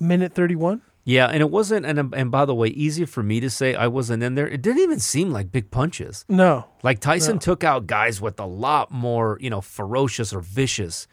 a 0.00 0.02
minute 0.02 0.32
thirty-one. 0.34 0.80
Yeah, 1.04 1.26
and 1.26 1.40
it 1.42 1.50
wasn't. 1.50 1.84
And 1.84 2.14
and 2.14 2.30
by 2.30 2.44
the 2.46 2.54
way, 2.54 2.68
easy 2.68 3.04
for 3.04 3.22
me 3.22 3.40
to 3.40 3.50
say 3.50 3.74
I 3.74 3.88
wasn't 3.88 4.22
in 4.22 4.34
there. 4.34 4.48
It 4.48 4.62
didn't 4.62 4.82
even 4.82 5.00
seem 5.00 5.32
like 5.32 5.52
big 5.52 5.70
punches. 5.70 6.24
No. 6.28 6.64
Like 6.82 7.00
Tyson 7.00 7.34
No. 7.34 7.40
took 7.40 7.62
out 7.64 7.86
guys 7.86 8.20
with 8.22 8.40
a 8.40 8.46
lot 8.46 8.90
more, 8.90 9.36
you 9.40 9.50
know, 9.50 9.60
ferocious 9.60 10.32
or 10.32 10.40
vicious 10.40 11.06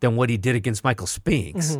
than 0.00 0.16
what 0.16 0.30
he 0.30 0.36
did 0.38 0.54
against 0.56 0.82
Michael 0.84 1.06
Spinks. 1.08 1.76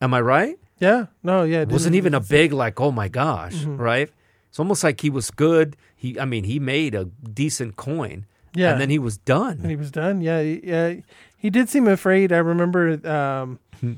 Am 0.00 0.14
I 0.14 0.20
right? 0.20 0.56
Yeah. 0.78 1.06
No. 1.22 1.42
Yeah. 1.44 1.62
It 1.62 1.68
wasn't 1.68 1.94
even 1.94 2.14
a 2.14 2.20
big 2.20 2.52
like, 2.52 2.80
oh 2.80 2.92
my 2.92 3.08
gosh, 3.08 3.54
Mm-hmm. 3.54 3.76
right? 3.76 4.10
It's 4.48 4.58
almost 4.58 4.82
like 4.84 5.00
he 5.00 5.10
was 5.10 5.30
good. 5.30 5.76
He, 5.94 6.18
I 6.18 6.24
mean, 6.24 6.44
he 6.44 6.58
made 6.58 6.94
a 6.94 7.04
decent 7.04 7.76
coin, 7.76 8.24
Yeah. 8.54 8.72
and 8.72 8.80
then 8.80 8.90
he 8.90 8.98
was 8.98 9.18
done. 9.18 9.58
And 9.62 9.70
he 9.70 9.76
was 9.76 9.90
done. 9.90 10.20
Yeah, 10.22 10.42
he- 10.42 10.60
yeah. 10.64 10.94
He 11.36 11.50
did 11.50 11.68
seem 11.68 11.86
afraid. 11.88 12.32
I 12.32 12.38
remember, 12.38 12.98
um, 13.08 13.58
Hmm. 13.80 13.94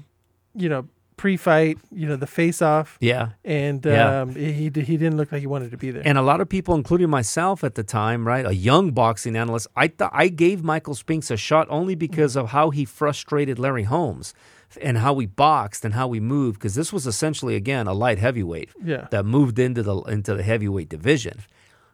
you 0.55 0.69
know, 0.69 0.87
pre-fight, 1.17 1.79
you 1.93 2.07
know, 2.09 2.15
the 2.17 2.27
face-off, 2.27 2.97
yeah, 3.01 3.31
and 3.45 3.85
um, 3.87 4.35
he 4.37 4.53
he 4.53 4.65
he 4.71 4.97
didn't 4.97 5.17
look 5.17 5.33
like 5.33 5.41
he 5.41 5.47
wanted 5.49 5.71
to 5.73 5.77
be 5.77 5.91
there. 5.91 6.03
And 6.05 6.17
a 6.19 6.23
lot 6.23 6.41
of 6.41 6.49
people, 6.49 6.75
including 6.77 7.11
myself 7.11 7.65
at 7.65 7.75
the 7.75 7.83
time, 7.83 8.27
right, 8.27 8.47
a 8.47 8.55
young 8.55 8.93
boxing 8.93 9.35
analyst, 9.37 9.67
I 9.77 9.89
thought 9.89 10.11
I 10.15 10.29
gave 10.29 10.63
Michael 10.63 10.95
Spinks 10.95 11.31
a 11.31 11.37
shot 11.37 11.67
only 11.71 11.95
because 11.97 12.37
of 12.37 12.51
how 12.51 12.71
he 12.71 12.85
frustrated 12.85 13.59
Larry 13.59 13.83
Holmes 13.85 14.33
and 14.81 14.99
how 14.99 15.13
we 15.13 15.27
boxed 15.27 15.85
and 15.85 15.95
how 15.95 16.07
we 16.09 16.21
moved. 16.21 16.59
Because 16.59 16.75
this 16.75 16.93
was 16.93 17.07
essentially 17.07 17.55
again 17.57 17.87
a 17.87 17.93
light 17.95 18.19
heavyweight 18.19 18.71
yeah, 18.83 19.09
that 19.11 19.25
moved 19.25 19.59
into 19.59 19.83
the 19.83 19.97
into 20.03 20.35
the 20.35 20.43
heavyweight 20.43 20.89
division, 20.89 21.41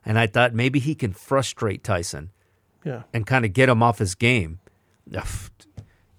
and 0.05 0.19
I 0.19 0.27
thought 0.27 0.55
maybe 0.55 0.79
he 0.79 0.95
can 0.95 1.13
frustrate 1.13 1.85
Tyson 1.85 2.31
yeah, 2.85 3.03
and 3.13 3.27
kind 3.27 3.45
of 3.45 3.53
get 3.53 3.69
him 3.69 3.83
off 3.83 3.99
his 3.99 4.15
game. 4.15 4.61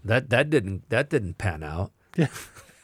That 0.03 0.30
that 0.30 0.49
didn't 0.49 0.89
that 0.89 1.10
didn't 1.10 1.38
pan 1.38 1.64
out 1.64 1.91
yeah. 2.16 2.28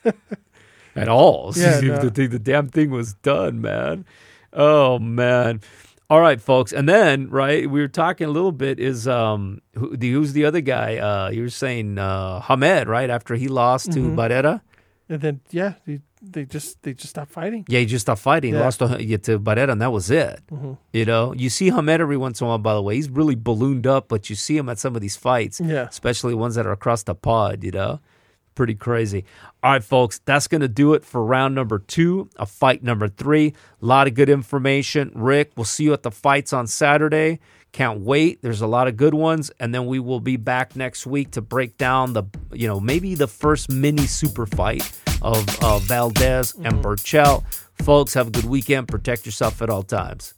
at 0.95 1.07
all. 1.07 1.53
Yeah, 1.55 1.80
the, 1.82 1.88
no. 1.88 2.09
thing- 2.09 2.30
the 2.30 2.39
damn 2.39 2.69
thing 2.69 2.89
was 2.89 3.13
done, 3.13 3.61
man. 3.61 4.05
Oh 4.53 4.99
man. 4.99 5.61
All 6.12 6.20
right, 6.20 6.41
folks, 6.41 6.74
and 6.74 6.89
then 6.89 7.30
right, 7.30 7.70
we 7.72 7.80
were 7.80 7.88
talking 7.88 8.28
a 8.28 8.30
little 8.32 8.51
bit. 8.51 8.82
Is 8.82 9.07
um, 9.07 9.62
who, 9.76 9.95
the, 9.95 10.12
who's 10.12 10.34
the 10.34 10.43
other 10.43 10.59
guy? 10.59 10.97
Uh, 10.97 11.30
you 11.30 11.43
were 11.43 11.49
saying 11.49 11.97
uh, 11.97 12.41
Hamed, 12.41 12.89
right? 12.89 13.09
After 13.09 13.36
he 13.36 13.47
lost 13.47 13.91
Mm-hmm. 13.91 14.16
to 14.18 14.22
Barrera, 14.22 14.62
And 15.07 15.22
then 15.22 15.39
yeah, 15.51 15.76
he, 15.86 16.01
they 16.22 16.43
just 16.43 16.84
they 16.84 16.93
just 16.93 17.12
stopped 17.12 17.32
fighting. 17.32 17.64
yeah, 17.70 17.80
he 17.80 17.86
just 17.86 18.03
stopped 18.07 18.20
fighting, 18.22 18.51
Yeah. 18.53 18.59
Mm-hmm. 18.59 18.84
lost 18.84 18.99
to, 18.99 19.05
yeah, 19.12 19.18
to 19.24 19.39
Barrera, 19.39 19.72
and 19.72 19.82
that 19.82 19.93
was 19.93 20.12
it. 20.12 20.41
You 20.91 21.05
know, 21.05 21.34
you 21.34 21.49
see 21.49 21.70
Hamed 21.70 22.01
every 22.01 22.18
once 22.18 22.41
in 22.41 22.45
a 22.45 22.49
while. 22.49 22.57
By 22.57 22.74
the 22.74 22.82
way, 22.82 22.95
he's 22.95 23.09
really 23.09 23.36
ballooned 23.36 23.88
up, 23.88 24.09
but 24.09 24.30
you 24.30 24.36
see 24.36 24.57
him 24.57 24.68
at 24.68 24.80
some 24.80 24.97
of 24.97 25.01
these 25.01 25.16
fights, 25.16 25.62
Yeah. 25.64 25.88
especially 25.88 26.34
ones 26.36 26.55
that 26.55 26.66
are 26.68 26.74
across 26.74 27.03
the 27.03 27.16
pod. 27.16 27.64
You 27.64 27.72
know, 27.72 27.99
pretty 28.56 28.76
crazy. 28.76 29.26
All 29.64 29.72
right, 29.72 29.84
folks, 29.84 30.20
that's 30.26 30.47
going 30.47 30.62
to 30.62 30.68
do 30.68 30.93
it 30.93 31.06
for 31.06 31.24
round 31.24 31.56
number 31.56 31.80
two 31.80 32.30
of 32.36 32.49
fight 32.49 32.84
number 32.84 33.08
three. 33.08 33.54
A 33.82 33.86
lot 33.86 34.08
of 34.08 34.14
good 34.14 34.30
information. 34.30 35.12
Rick, 35.16 35.52
we'll 35.56 35.66
see 35.66 35.86
you 35.86 35.93
at 35.93 36.04
the 36.04 36.12
fights 36.12 36.54
on 36.54 36.68
Saturday. 36.68 37.39
Can't 37.72 38.02
wait. 38.02 38.41
There's 38.41 38.62
a 38.62 38.68
lot 38.68 38.88
of 38.88 38.97
good 38.97 39.14
ones. 39.14 39.52
And 39.60 39.74
then 39.74 39.86
we 39.86 39.99
will 39.99 40.20
be 40.20 40.36
back 40.36 40.76
next 40.76 41.08
week 41.08 41.32
to 41.32 41.41
break 41.41 41.78
down 41.78 42.14
the, 42.14 42.24
you 42.52 42.68
know, 42.68 42.80
maybe 42.80 43.16
the 43.16 43.28
first 43.28 43.72
mini 43.72 44.08
super 44.08 44.45
fight 44.45 44.91
of 45.22 45.64
uh, 45.64 45.80
Valdez 45.80 46.54
and 46.56 46.84
Berchelt. 46.84 47.43
Folks, 47.76 48.14
have 48.14 48.28
a 48.28 48.32
good 48.32 48.45
weekend. 48.45 48.88
Protect 48.88 49.26
yourself 49.26 49.62
at 49.62 49.70
all 49.70 49.84
times. 49.84 50.34